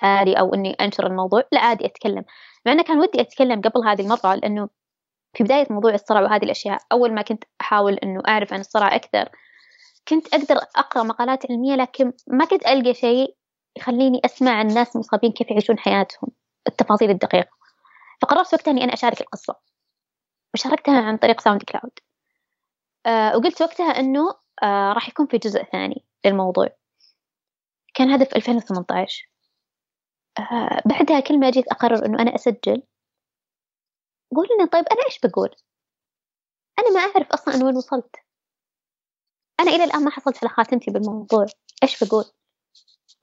عالي 0.03 0.33
أو 0.39 0.55
إني 0.55 0.73
أنشر 0.73 1.07
الموضوع. 1.07 1.43
لا 1.53 1.61
عادي 1.61 1.87
أتكلم. 1.87 2.25
مع 2.67 2.73
أنه 2.73 2.83
كان 2.83 2.99
ودي 2.99 3.21
أتكلم 3.21 3.61
قبل 3.61 3.89
هذه 3.89 4.01
المرة 4.01 4.35
لأنه 4.35 4.69
في 5.37 5.45
بداية 5.45 5.67
موضوع 5.71 5.95
الصرع 5.95 6.21
وهذه 6.21 6.45
الأشياء 6.45 6.79
أول 6.93 7.13
ما 7.15 7.23
كنت 7.23 7.45
أحاول 7.61 7.95
إنه 7.95 8.23
أعرف 8.29 8.53
عن 8.53 8.61
الصرع 8.61 8.95
أكثر 8.95 9.29
كنت 10.09 10.35
أقدر 10.35 10.57
أقرأ 10.77 11.03
مقالات 11.03 11.51
علمية 11.51 11.75
لكن 11.75 12.13
ما 12.27 12.45
كنت 12.45 12.67
ألقى 12.67 12.95
شيء 12.95 13.35
يخليني 13.79 14.21
أسمع 14.25 14.51
عن 14.51 14.69
الناس 14.69 14.97
المصابين 14.97 15.33
كيف 15.33 15.51
يعيشون 15.51 15.79
حياتهم. 15.79 16.31
التفاصيل 16.69 17.11
الدقيقة. 17.11 17.56
فقررت 18.23 18.55
وقتها 18.55 18.71
إني 18.71 18.85
أنا 18.85 18.93
أشارك 18.93 19.21
القصة. 19.21 19.55
وشاركتها 20.55 21.01
عن 21.03 21.17
طريق 21.17 21.41
SoundCloud 21.41 21.99
آه 23.07 23.37
وقلت 23.37 23.63
وقتها 23.63 23.91
إنه 23.91 24.35
آه 24.63 24.93
راح 24.93 25.09
يكون 25.09 25.27
في 25.27 25.39
جزء 25.39 25.63
ثاني 25.65 26.05
للموضوع. 26.27 26.69
كان 27.95 28.11
هذا 28.11 28.25
في 28.25 28.37
2018 28.37 29.31
آه 30.39 30.83
بعدها 30.87 31.21
كل 31.21 31.41
ما 31.41 31.51
جيت 31.51 31.69
أقرر 31.69 32.07
إنه 32.07 32.23
أنا 32.23 32.35
أسجل 32.35 32.83
قول 34.37 34.47
لي 34.61 34.67
طيب 34.67 34.85
أنا 34.93 35.01
إيش 35.07 35.19
بقول؟ 35.25 35.55
أنا 36.79 36.91
ما 36.91 37.01
أعرف 37.01 37.33
أصلا 37.33 37.55
أنا 37.55 37.65
وين 37.65 37.77
وصلت. 37.77 38.17
أنا 39.61 39.71
إلى 39.71 39.85
الآن 39.85 40.05
ما 40.05 40.11
حصلت 40.11 40.45
على 40.45 40.49
خاتمتي 40.55 40.91
بالموضوع. 40.91 41.47
إيش 41.83 42.05
بقول؟ 42.05 42.25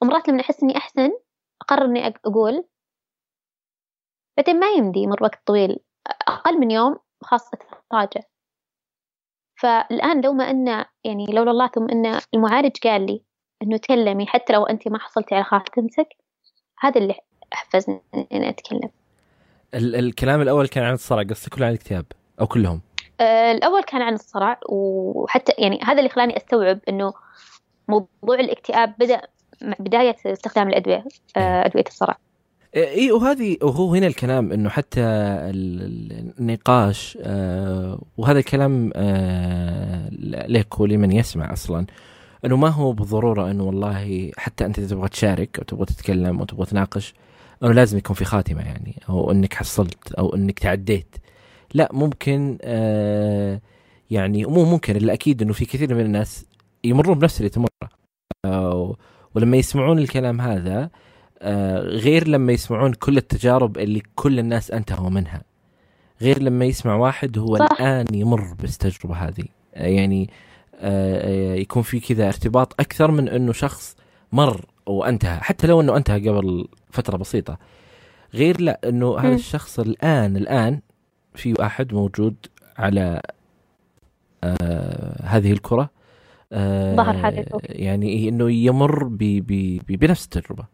ومرات 0.01 0.27
لما 0.29 0.41
أحس 0.41 0.63
إني 0.63 0.77
أحسن 0.77 1.11
أقرر 1.61 1.85
إني 1.85 2.09
أق- 2.09 2.19
أقول 2.25 2.67
بعدين 4.37 4.59
ما 4.59 4.67
يمدي 4.67 4.99
يمر 4.99 5.23
وقت 5.23 5.39
طويل 5.45 5.79
أقل 6.27 6.59
من 6.59 6.71
يوم 6.71 6.97
خاصة 7.23 7.57
أتراجع 7.71 8.21
فالآن 9.55 10.21
لو 10.21 10.33
ما 10.33 10.49
أن 10.49 10.85
يعني 11.03 11.25
لولا 11.25 11.51
الله 11.51 11.67
ثم 11.67 11.89
أن 11.89 12.19
المعالج 12.33 12.77
قال 12.83 13.05
لي 13.05 13.23
إنه 13.63 13.77
تكلمي 13.77 14.25
حتى 14.27 14.53
لو 14.53 14.63
أنت 14.63 14.87
ما 14.87 14.99
حصلتي 14.99 15.35
على 15.35 15.43
خاتمتك 15.43 16.07
هذا 16.79 17.01
اللي 17.01 17.15
حفزني 17.53 18.01
إني 18.33 18.49
أتكلم. 18.49 18.89
ال- 19.73 19.95
الكلام 19.95 20.41
الأول 20.41 20.67
كان 20.67 20.83
عن 20.83 20.93
الصرع 20.93 21.23
قصدك 21.23 21.57
ولا 21.57 21.65
عن 21.65 21.71
الاكتئاب 21.71 22.05
أو 22.41 22.47
كلهم؟ 22.47 22.81
آه، 23.19 23.51
الأول 23.51 23.83
كان 23.83 24.01
عن 24.01 24.13
الصرع 24.13 24.59
وحتى 24.69 25.53
يعني 25.57 25.79
هذا 25.83 25.97
اللي 25.99 26.09
خلاني 26.09 26.37
أستوعب 26.37 26.79
إنه 26.89 27.13
موضوع 27.87 28.39
الاكتئاب 28.39 28.93
بدأ 28.99 29.21
مع 29.61 29.75
بداية 29.79 30.15
استخدام 30.25 30.67
الأدوية 30.69 31.03
آه، 31.37 31.65
أدوية 31.65 31.83
الصرع. 31.87 32.17
اي 32.75 33.11
وهذه 33.11 33.57
وهو 33.61 33.93
هنا 33.95 34.07
الكلام 34.07 34.51
إنه 34.51 34.69
حتى 34.69 35.01
ال- 35.01 35.81
ال- 35.81 36.33
النقاش 36.39 37.17
آه 37.21 38.01
وهذا 38.17 38.39
الكلام 38.39 38.91
آه 38.95 40.09
لك 40.47 40.79
ولمن 40.79 41.11
يسمع 41.11 41.53
أصلا 41.53 41.85
إنه 42.45 42.57
ما 42.57 42.69
هو 42.69 42.91
بالضرورة 42.93 43.51
إنه 43.51 43.63
والله 43.63 44.31
حتى 44.37 44.65
أنت 44.65 44.79
تبغى 44.79 45.09
تشارك 45.09 45.57
أو 45.59 45.63
تبغى 45.63 45.85
تتكلم 45.85 46.39
أو 46.39 46.45
تبغى 46.45 46.65
تناقش 46.65 47.13
إنه 47.63 47.71
لازم 47.73 47.97
يكون 47.97 48.15
في 48.15 48.25
خاتمة 48.25 48.61
يعني 48.61 49.01
أو 49.09 49.31
إنك 49.31 49.53
حصلت 49.53 50.11
أو 50.13 50.35
إنك 50.35 50.59
تعديت. 50.59 51.15
لا 51.73 51.89
ممكن 51.93 52.57
آه 52.61 53.61
يعني 54.11 54.45
مو 54.45 54.65
ممكن 54.65 54.95
الا 54.95 55.13
أكيد 55.13 55.41
إنه 55.41 55.53
في 55.53 55.65
كثير 55.65 55.95
من 55.95 56.01
الناس 56.05 56.45
يمرون 56.83 57.19
بنفس 57.19 57.37
اللي 57.37 57.49
تمر. 57.49 57.67
آه 58.45 58.95
ولما 59.35 59.57
يسمعون 59.57 59.99
الكلام 59.99 60.41
هذا 60.41 60.89
غير 61.83 62.27
لما 62.27 62.51
يسمعون 62.51 62.93
كل 62.93 63.17
التجارب 63.17 63.77
اللي 63.77 64.03
كل 64.15 64.39
الناس 64.39 64.71
انتهوا 64.71 65.09
منها 65.09 65.41
غير 66.21 66.41
لما 66.41 66.65
يسمع 66.65 66.95
واحد 66.95 67.37
هو 67.37 67.57
صح. 67.57 67.67
الآن 67.71 68.05
يمر 68.13 68.53
بالتجربة 68.53 69.15
هذه 69.15 69.45
آه، 69.75 69.87
يعني 69.87 70.29
آه، 70.75 71.53
آه، 71.53 71.55
يكون 71.55 71.83
في 71.83 71.99
كذا 71.99 72.27
ارتباط 72.27 72.81
أكثر 72.81 73.11
من 73.11 73.29
إنه 73.29 73.53
شخص 73.53 73.95
مر 74.31 74.65
وانتهى 74.85 75.39
حتى 75.39 75.67
لو 75.67 75.81
إنه 75.81 75.97
انتهى 75.97 76.29
قبل 76.29 76.67
فترة 76.91 77.17
بسيطة 77.17 77.57
غير 78.33 78.61
لا 78.61 78.79
إنه 78.89 79.19
هذا. 79.19 79.35
الشخص 79.35 79.79
الآن 79.79 80.37
الآن 80.37 80.81
في 81.35 81.53
واحد 81.59 81.93
موجود 81.93 82.35
على 82.77 83.21
آه 84.43 85.25
هذه 85.25 85.51
الكرة 85.51 85.89
آه. 86.53 87.59
يعني 87.63 88.29
إنه 88.29 88.51
يمر 88.51 89.03
ب 89.03 89.17
ب 89.17 89.79
ب 89.87 89.99
بنفس 89.99 90.25
التجربة 90.25 90.65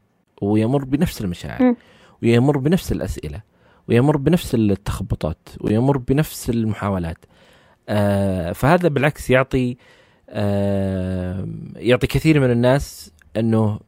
ويمر 0.42 0.86
بنفس 0.86 1.22
المشاعر. 1.22 1.76
ويمر 2.24 2.58
بنفس 2.58 2.92
الأسئلة 2.92 3.42
ويمر 3.88 4.18
بنفس 4.18 4.56
التخبطات 4.56 5.50
ويمر 5.62 5.98
بنفس 5.98 6.50
المحاولات. 6.50 7.18
آه 7.90 8.52
فهذا 8.52 8.88
بالعكس 8.90 9.30
يعطي 9.30 9.78
آه 10.30 11.48
يعطي 11.76 12.08
كثير 12.08 12.40
من 12.40 12.52
الناس 12.52 13.12
إنه 13.38 13.80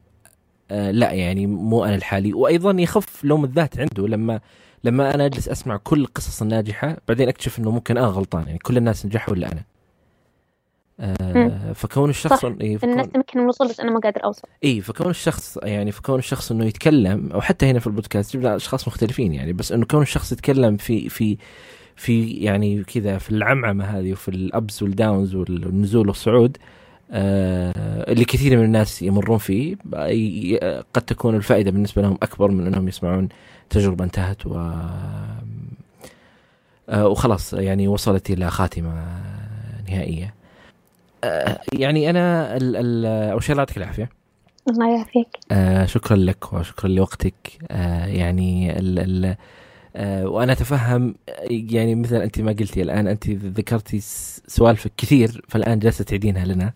آه 0.70 0.90
لا 0.90 1.12
يعني 1.12 1.46
مو 1.46 1.84
أنا 1.84 1.94
الحالي. 1.94 2.32
وأيضا 2.32 2.80
يخف 2.80 3.24
لوم 3.24 3.44
الذات 3.44 3.78
عنده. 3.78 4.08
لما 4.08 4.40
لما 4.84 5.14
أنا 5.14 5.26
أجلس 5.26 5.48
أسمع 5.48 5.76
كل 5.76 6.00
القصص 6.00 6.42
الناجحة 6.42 6.96
بعدين 7.08 7.28
أكتشف 7.28 7.58
إنه 7.58 7.70
ممكن 7.70 7.96
أنا 7.98 8.06
غلطان. 8.06 8.46
يعني 8.46 8.58
كل 8.58 8.76
الناس 8.76 9.06
نجحوا 9.06 9.34
الا 9.34 9.52
أنا؟ 9.52 9.62
آه. 11.02 11.72
فكون 11.72 12.10
الشخص 12.10 12.40
صح. 12.40 12.52
إيه، 12.60 12.76
فكون 12.76 12.90
الناس 12.90 13.08
يمكن 13.14 13.40
الوصول 13.40 13.68
بس 13.68 13.80
أنا 13.80 13.90
ما 13.90 14.00
قادر 14.00 14.24
أوصل 14.24 14.48
اي 14.64 14.80
فكون 14.80 15.10
الشخص 15.10 15.58
يعني 15.62 15.92
فكون 15.92 16.18
الشخص 16.18 16.52
إنه 16.52 16.64
يتكلم 16.64 17.32
أو 17.32 17.40
حتى 17.40 17.66
هنا 17.66 17.78
في 17.78 17.86
البودكاست 17.86 18.36
جبنا 18.36 18.56
أشخاص 18.56 18.88
مختلفين 18.88 19.34
يعني 19.34 19.52
بس 19.52 19.72
إنه 19.72 19.86
كون 19.86 20.02
الشخص 20.02 20.32
يتكلم 20.32 20.76
في 20.76 21.08
في 21.08 21.38
في 21.96 22.30
يعني 22.30 22.84
كذا 22.84 23.18
في 23.18 23.30
العمعمة 23.30 23.84
هذه 23.84 24.12
وفي 24.12 24.28
الابز 24.28 24.82
والداونز 24.82 25.34
والنزول 25.34 26.08
والصعود 26.08 26.56
آه 27.10 28.12
اللي 28.12 28.24
كثير 28.24 28.58
من 28.58 28.64
الناس 28.64 29.02
يمرون 29.02 29.38
فيه 29.38 29.76
قد 30.94 31.02
تكون 31.02 31.34
الفائدة 31.36 31.70
بالنسبة 31.70 32.02
لهم 32.02 32.18
أكبر 32.22 32.50
من 32.50 32.66
إنهم 32.66 32.88
يسمعون 32.88 33.28
تجربة 33.70 34.04
انتهت 34.04 34.46
و 34.46 34.54
آه 36.88 37.08
وخلاص 37.08 37.52
يعني 37.52 37.88
وصلت 37.88 38.30
إلى 38.30 38.50
خاتمة 38.50 39.04
نهائية 39.88 40.41
يعني 41.72 42.10
أنا 42.10 42.56
ال 42.56 42.76
ال 42.76 43.06
أول 43.06 43.42
شيء 43.42 43.52
الله 43.52 43.60
يعطيك 43.62 43.76
العافية. 43.76 44.08
الله 44.68 44.96
يعافيك. 44.96 45.28
آه 45.52 45.84
شكرا 45.86 46.16
لك 46.16 46.52
وشكرا 46.52 46.88
لوقتك. 46.88 47.34
آه 47.70 48.06
يعني 48.06 48.78
ال 48.78 48.98
ال 48.98 49.36
آه 49.96 50.26
وأنا 50.28 50.52
أتفهم 50.52 51.14
آه، 51.28 51.32
يعني 51.50 51.94
مثل 51.94 52.16
أنت 52.16 52.40
ما 52.40 52.52
قلتي 52.52 52.82
الآن 52.82 53.06
أنت 53.08 53.30
ذكرتي 53.30 54.00
سوالفك 54.46 54.92
كثير 54.96 55.44
فالآن 55.48 55.78
جالسة 55.78 56.04
تعيدينها 56.04 56.44
لنا. 56.44 56.72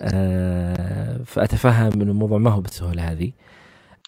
آه 0.00 1.20
فأتفهم 1.26 1.92
ان 1.92 2.08
الموضوع 2.08 2.38
ما 2.38 2.50
هو 2.50 2.60
بالسهولة 2.60 3.12
هذه. 3.12 3.32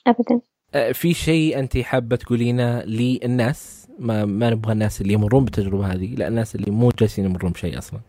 أبدا. 0.07 0.41
آه 0.75 0.93
في 0.93 1.15
شيء 1.15 1.59
أنت 1.59 1.79
حابة 1.79 2.17
تقولينه 2.17 2.81
للناس؟ 2.83 3.89
ما 3.99 4.25
ما 4.25 4.51
نبغى 4.51 4.73
الناس 4.73 5.01
اللي 5.01 5.13
يمرون 5.13 5.45
بالتجربه 5.45 5.87
هذه 5.87 6.15
لا 6.15 6.29
الناس 6.29 6.55
اللي 6.55 6.71
مو 6.71 6.91
جالسين 7.01 7.25
يمرون 7.25 7.53
بشيء 7.53 7.79
أصلا. 7.79 8.01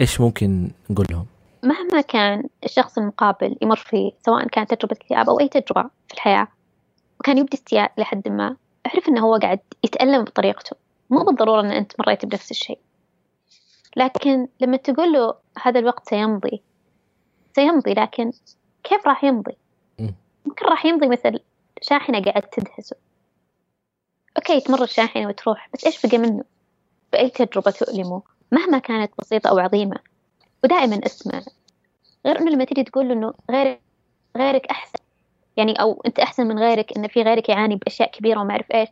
إيش 0.00 0.20
ممكن 0.20 0.70
نقول 0.90 1.06
لهم؟ 1.10 1.26
مهما 1.62 2.00
كان 2.00 2.48
الشخص 2.64 2.98
المقابل 2.98 3.56
يمر 3.62 3.76
فيه 3.76 4.12
سواء 4.26 4.48
كانت 4.48 4.74
تجربة 4.74 4.96
اكتئاب 4.96 5.30
أو 5.30 5.40
أي 5.40 5.48
تجربة 5.48 5.90
في 6.08 6.14
الحياة 6.14 6.48
وكان 7.20 7.38
يبدي 7.38 7.56
استياء 7.56 7.92
لحد 7.98 8.28
ما 8.28 8.56
اعرف 8.86 9.08
إنه 9.08 9.20
هو 9.20 9.36
قاعد 9.36 9.60
يتألم 9.84 10.24
بطريقته 10.24 10.76
مو 11.10 11.24
بالضرورة 11.24 11.60
إن 11.60 11.70
أنت 11.70 11.92
مريت 12.00 12.24
بنفس 12.24 12.50
الشيء 12.50 12.78
لكن 13.96 14.48
لما 14.60 14.76
تقول 14.76 15.12
له 15.12 15.34
هذا 15.62 15.80
الوقت 15.80 16.08
سيمضي 16.08 16.62
سيمضي 17.56 17.94
لكن 17.94 18.32
كيف 18.84 19.06
راح 19.06 19.24
يمضي؟ 19.24 19.56
مم. 19.98 20.14
ممكن 20.46 20.66
راح 20.66 20.86
يمضي 20.86 21.08
مثل 21.08 21.40
شاحنة 21.82 22.22
قاعد 22.22 22.42
تدهسه 22.42 22.96
أوكي 24.36 24.60
تمر 24.60 24.82
الشاحنة 24.82 25.28
وتروح 25.28 25.68
بس 25.74 25.84
إيش 25.86 26.06
بقى 26.06 26.18
منه 26.18 26.44
بأي 27.12 27.30
تجربة 27.30 27.70
تؤلمه 27.70 28.22
مهما 28.54 28.78
كانت 28.78 29.12
بسيطة 29.18 29.50
أو 29.50 29.58
عظيمة 29.58 29.96
ودائما 30.64 31.00
اسمع. 31.06 31.42
غير 32.26 32.38
إنه 32.38 32.50
لما 32.50 32.64
تيجي 32.64 32.84
تقول 32.84 33.10
إنه 33.10 33.34
غيرك 33.50 33.80
غيرك 34.36 34.66
أحسن 34.66 34.98
يعني 35.56 35.80
أو 35.80 36.02
أنت 36.06 36.18
أحسن 36.18 36.46
من 36.46 36.58
غيرك 36.58 36.96
إن 36.96 37.08
في 37.08 37.22
غيرك 37.22 37.48
يعاني 37.48 37.76
بأشياء 37.76 38.10
كبيرة 38.10 38.40
وما 38.40 38.50
أعرف 38.50 38.66
إيش 38.74 38.88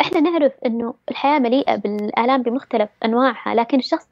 إحنا 0.00 0.20
نعرف 0.20 0.52
إنه 0.66 0.94
الحياة 1.10 1.38
مليئة 1.38 1.76
بالآلام 1.76 2.42
بمختلف 2.42 2.90
أنواعها 3.04 3.54
لكن 3.54 3.78
الشخص 3.78 4.08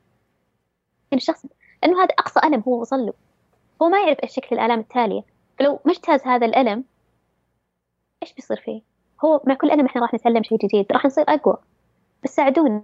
لكن 1.07 1.16
الشخص 1.16 1.46
إنه 1.84 2.03
هذا 2.03 2.14
أقصى 2.18 2.40
ألم 2.44 2.62
هو 2.68 2.80
وصل 2.80 3.07
له. 3.07 3.12
هو 3.82 3.88
ما 3.88 3.98
يعرف 4.00 4.18
إيش 4.22 4.34
شكل 4.34 4.57
الآلام 4.57 4.80
التالية. 4.80 5.22
فلو 5.59 5.80
ما 5.84 5.92
اجتاز 5.92 6.26
هذا 6.26 6.46
الألم 6.46 6.84
إيش 8.22 8.32
بيصير 8.32 8.57
فيه؟ 8.57 8.82
هو 9.24 9.40
مع 9.46 9.55
كل 9.55 9.70
ألم 9.70 9.86
إحنا 9.86 10.03
راح 10.03 10.14
نتعلم 10.14 10.42
شيء 10.42 10.59
جديد 10.59 10.92
راح 10.92 11.05
نصير 11.07 11.24
أقوى. 11.28 11.57
بس 12.24 12.30
ساعدونا. 12.36 12.82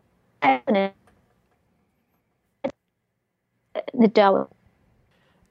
نتجاوز. 4.00 4.46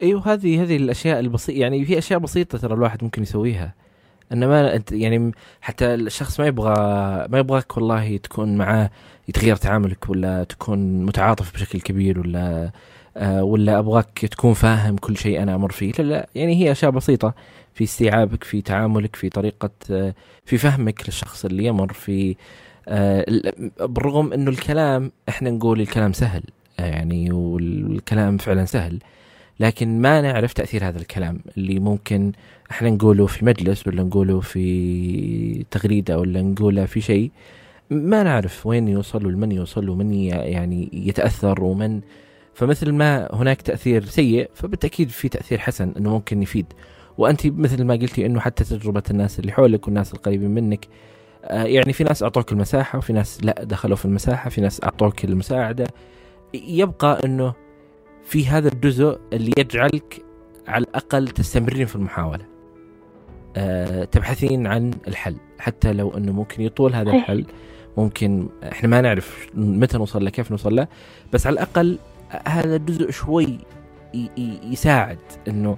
أيوه 0.04 0.34
هذه 0.34 0.64
هذه 0.64 0.78
الأشياء 0.78 1.20
البسيطه 1.20 1.60
يعني 1.60 1.86
في 1.86 1.98
أشياء 1.98 2.20
بسيطة 2.20 2.58
ترى 2.58 2.74
الواحد 2.74 3.04
ممكن 3.04 3.22
يسويها. 3.22 3.74
انما 4.32 4.76
انت 4.76 4.92
يعني 4.92 5.32
حتى 5.62 5.94
الشخص 5.94 6.40
ما 6.40 6.48
يبغى 6.48 6.74
ما 7.30 7.40
يبغاك 7.40 7.78
والله 7.78 8.18
تكون 8.18 8.58
معاه 8.58 8.90
يتغير 9.28 9.56
تعاملك 9.56 10.10
ولا 10.10 10.44
تكون 10.44 11.06
متعاطف 11.06 11.54
بشكل 11.54 11.82
كبير 11.82 12.20
ولا 12.20 12.72
آه 13.18 13.44
ولا 13.44 13.80
أبغاك 13.80 14.26
تكون 14.26 14.54
فاهم 14.54 14.98
كل 14.98 15.18
شيء 15.18 15.44
أنا 15.44 15.56
أمر 15.56 15.72
فيه. 15.72 15.92
لا 16.00 16.04
لا 16.04 16.30
يعني 16.36 16.56
هي 16.56 16.72
أشياء 16.72 16.92
بسيطة. 16.92 17.34
في 17.74 17.84
استيعابك 17.84 18.44
في 18.44 18.62
تعاملك 18.62 19.16
في 19.16 19.30
طريقة 19.30 19.70
آه 19.92 20.14
في 20.46 20.58
فهمك 20.58 21.02
للشخص 21.06 21.46
اللي 21.46 21.66
يمر 21.66 21.94
في 21.94 22.36
آه 22.88 23.26
بالرغم 23.80 24.34
إنه 24.34 24.50
الكلام 24.52 25.12
إحنا 25.30 25.50
نقول 25.50 25.82
الكلام 25.82 26.14
سهل. 26.14 26.44
يعني 26.80 27.32
والكلام 27.32 28.38
فعلا 28.38 28.66
سهل. 28.66 29.00
لكن 29.60 30.02
ما 30.02 30.22
نعرف 30.22 30.54
تأثير 30.54 30.88
هذا 30.88 31.00
الكلام 31.00 31.40
اللي 31.58 31.80
ممكن 31.80 32.32
إحنا 32.72 32.90
نقوله 32.90 33.26
في 33.26 33.46
مجلس 33.46 33.88
ولا 33.88 34.04
نقوله 34.04 34.40
في 34.40 35.66
تغريدة 35.72 36.20
ولا 36.20 36.42
نقوله 36.42 36.86
في 36.86 37.02
شيء. 37.02 37.32
ما 37.90 38.24
نعرف 38.24 38.68
وين 38.68 38.88
يوصل 38.88 39.26
ولمن 39.26 39.52
يوصل 39.52 39.90
ومن 39.90 40.14
يعني 40.14 40.90
يتأثر 40.94 41.64
ومن. 41.64 42.02
فمثل 42.54 42.92
ما 42.92 43.30
هناك 43.34 43.62
تأثير 43.62 44.06
سيء 44.06 44.50
فبالتأكيد 44.54 45.10
في 45.10 45.30
تأثير 45.30 45.58
حسن 45.60 45.94
إنه 45.98 46.10
ممكن 46.10 46.44
يفيد. 46.44 46.66
وأنت 47.18 47.48
مثل 47.48 47.84
ما 47.84 47.94
قلتي 47.94 48.26
إنه 48.26 48.40
حتى 48.40 48.64
تجربة 48.64 49.04
الناس 49.12 49.40
اللي 49.40 49.52
حولك 49.52 49.86
والناس 49.88 50.14
القريبين 50.14 50.50
منك. 50.50 50.88
آه 51.44 51.64
يعني 51.64 51.94
في 51.94 52.04
ناس 52.04 52.24
أعطوك 52.24 52.52
المساحة 52.52 52.98
وفي 52.98 53.14
ناس 53.14 53.44
لا 53.44 53.64
دخلوا 53.64 53.96
في 53.96 54.06
المساحة 54.06 54.50
في 54.50 54.62
ناس 54.62 54.84
أعطوك 54.84 55.26
المساعدة. 55.26 55.88
يبقى 56.54 57.20
إنه 57.26 57.54
في 58.24 58.48
هذا 58.48 58.68
الجزء 58.68 59.20
اللي 59.34 59.52
يجعلك 59.58 60.26
على 60.68 60.84
الأقل 60.84 61.28
تستمرين 61.28 61.86
في 61.86 61.96
المحاولة. 61.96 62.46
أه 63.56 64.04
تبحثين 64.04 64.68
عن 64.68 64.92
الحل. 65.08 65.36
حتى 65.60 65.94
لو 65.94 66.18
إنه 66.18 66.32
ممكن 66.32 66.62
يطول 66.64 66.96
هذا 66.96 67.12
الحل 67.12 67.46
ممكن 67.98 68.50
إحنا 68.64 68.90
ما 68.90 69.02
نعرف 69.02 69.48
متى 69.56 69.98
نوصل 69.98 70.24
له 70.24 70.30
كيف 70.30 70.52
نوصل 70.52 70.76
له. 70.76 70.88
بس 71.34 71.48
على 71.48 71.54
الأقل 71.54 72.00
هذا 72.48 72.76
الجزء 72.76 73.12
شوي 73.12 73.58
يساعد 74.64 75.20
إنه 75.48 75.78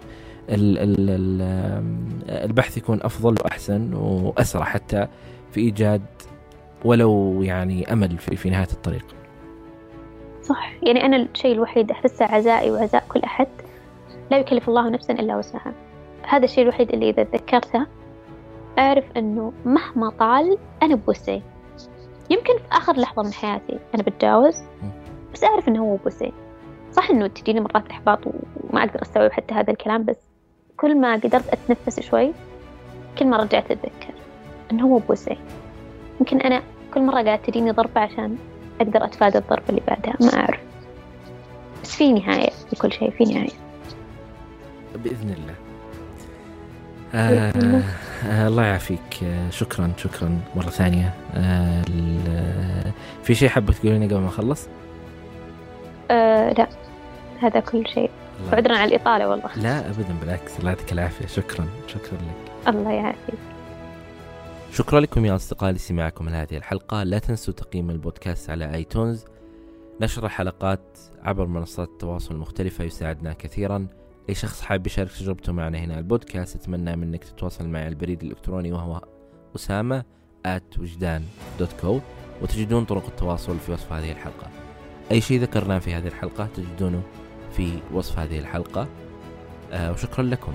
البحث 2.29 2.77
يكون 2.77 2.99
أفضل 3.01 3.35
وأحسن 3.43 3.93
وأسرع 3.93 4.65
حتى 4.65 5.07
في 5.51 5.59
إيجاد 5.59 6.01
ولو 6.85 7.43
يعني 7.43 7.93
أمل 7.93 8.17
في, 8.17 8.49
نهاية 8.49 8.67
الطريق. 8.71 9.05
صح. 10.49 10.71
يعني 10.83 11.05
أنا 11.05 11.17
الشيء 11.17 11.51
الوحيد 11.51 11.91
أحسه 11.91 12.25
عزائي 12.25 12.71
وعزاء 12.71 13.03
كل 13.09 13.19
أحد. 13.19 13.47
لا 14.31 14.37
يكلف 14.37 14.69
الله 14.69 14.89
نفسا 14.89 15.13
إلا 15.13 15.37
وسعها. 15.37 15.73
هذا 16.27 16.45
الشيء 16.45 16.63
الوحيد 16.63 16.91
اللي 16.93 17.09
إذا 17.09 17.23
تذكرته 17.23 17.85
أعرف 18.79 19.05
أنه 19.17 19.53
مهما 19.65 20.09
طال 20.09 20.57
أنا 20.83 20.95
بوسعي. 20.95 21.41
يمكن 22.29 22.57
في 22.57 22.63
آخر 22.71 22.99
لحظة 22.99 23.23
من 23.23 23.33
حياتي 23.33 23.79
أنا 23.95 24.03
بتجاوز 24.03 24.55
بس 25.33 25.43
أعرف 25.43 25.67
أنه 25.67 25.83
هو 25.83 25.95
بوسعي. 25.95 26.33
صح 26.91 27.09
أنه 27.09 27.27
تجيني 27.27 27.59
مرات 27.59 27.89
إحباط 27.91 28.19
وما 28.27 28.83
أقدر 28.83 29.01
أستوعب 29.01 29.31
حتى 29.31 29.53
هذا 29.53 29.71
الكلام 29.71 30.03
بس 30.03 30.17
كل 30.77 30.97
ما 30.97 31.13
قدرت 31.13 31.49
أتنفس 31.49 31.99
شوي 31.99 32.33
كل 33.19 33.27
ما 33.27 33.37
رجعت 33.37 33.71
أتذكر 33.71 34.13
أنه 34.71 34.87
هو 34.87 34.97
بوسعي. 34.97 35.37
يمكن 36.19 36.41
أنا 36.41 36.61
كل 36.93 37.01
مرة 37.01 37.21
قاعد 37.21 37.41
تجيني 37.41 37.71
ضربة 37.71 38.01
عشان 38.01 38.37
أقدر 38.81 39.05
أتفادى 39.05 39.37
الضربة 39.37 39.63
اللي 39.69 39.81
بعدها 39.87 40.13
ما 40.19 40.39
أعرف. 40.39 40.59
بس 41.83 41.95
في 41.95 42.13
نهاية 42.13 42.49
لكل 42.73 42.93
شيء 42.93 43.11
في 43.11 43.23
نهاية. 43.23 43.49
بإذن 44.95 45.29
الله. 45.29 45.55
آه 47.13 47.53
آه 48.25 48.47
الله 48.47 48.65
يعافيك. 48.65 49.23
آه 49.23 49.49
شكرا 49.49 49.91
شكرا 49.97 50.39
مرة 50.55 50.69
ثانية. 50.69 51.13
آه 51.35 51.83
في 53.23 53.35
شيء 53.35 53.49
حابة 53.49 53.73
تقولينه 53.73 54.05
قبل 54.05 54.17
ما 54.17 54.27
أخلص؟ 54.27 54.67
آه 56.11 56.53
لا. 56.53 56.67
هذا 57.41 57.59
كل 57.59 57.87
شيء. 57.87 58.09
عذرا 58.53 58.77
على 58.77 58.95
الإطالة 58.95 59.29
والله. 59.29 59.49
لا 59.55 59.79
أبدا 59.79 60.15
بالعكس. 60.21 60.59
الله 60.59 60.69
يعطيك 60.69 60.93
العافية. 60.93 61.27
شكرا 61.27 61.67
شكرا 61.87 62.17
لك. 62.17 62.67
الله 62.75 62.91
يعافيك. 62.91 63.39
شكرا 64.71 64.99
لكم 64.99 65.25
يا 65.25 65.35
أصدقائي 65.35 65.73
لسماعكم 65.73 66.29
لهذه 66.29 66.57
الحلقة. 66.57 67.03
لا 67.03 67.19
تنسوا 67.19 67.53
تقييم 67.53 67.89
البودكاست 67.89 68.49
على 68.49 68.75
آيتونز. 68.75 69.25
نشر 70.01 70.25
الحلقات 70.25 70.99
عبر 71.21 71.45
منصات 71.45 71.89
التواصل 71.89 72.35
المختلفة 72.35 72.83
يساعدنا 72.83 73.33
كثيرا. 73.33 73.87
أي 74.29 74.35
شخص 74.35 74.61
حاب 74.61 74.87
يشارك 74.87 75.11
تجربته 75.11 75.53
معنا 75.53 75.77
هنا 75.77 75.99
البودكاست 75.99 76.55
أتمنى 76.55 76.95
منك 76.95 77.23
تتواصل 77.23 77.67
معي 77.67 77.81
على 77.81 77.89
البريد 77.89 78.23
الإلكتروني 78.23 78.71
وهو 78.71 79.01
أسامة 79.55 80.03
at 80.47 80.79
وجدان 80.79 81.23
دوت 81.59 81.73
كو 81.81 81.99
وتجدون 82.41 82.85
طرق 82.85 83.05
التواصل 83.05 83.59
في 83.59 83.71
وصف 83.71 83.93
هذه 83.93 84.11
الحلقة. 84.11 84.47
أي 85.11 85.21
شيء 85.21 85.41
ذكرناه 85.41 85.79
في 85.79 85.93
هذه 85.93 86.07
الحلقة 86.07 86.47
تجدونه 86.55 87.01
في 87.51 87.79
وصف 87.93 88.19
هذه 88.19 88.39
الحلقة. 88.39 88.87
آه 89.71 89.91
وشكرا 89.91 90.23
لكم. 90.23 90.53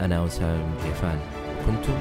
أنا 0.00 0.26
أسامة 0.26 0.84
جيفان. 0.84 1.20
كنتم 1.66 1.94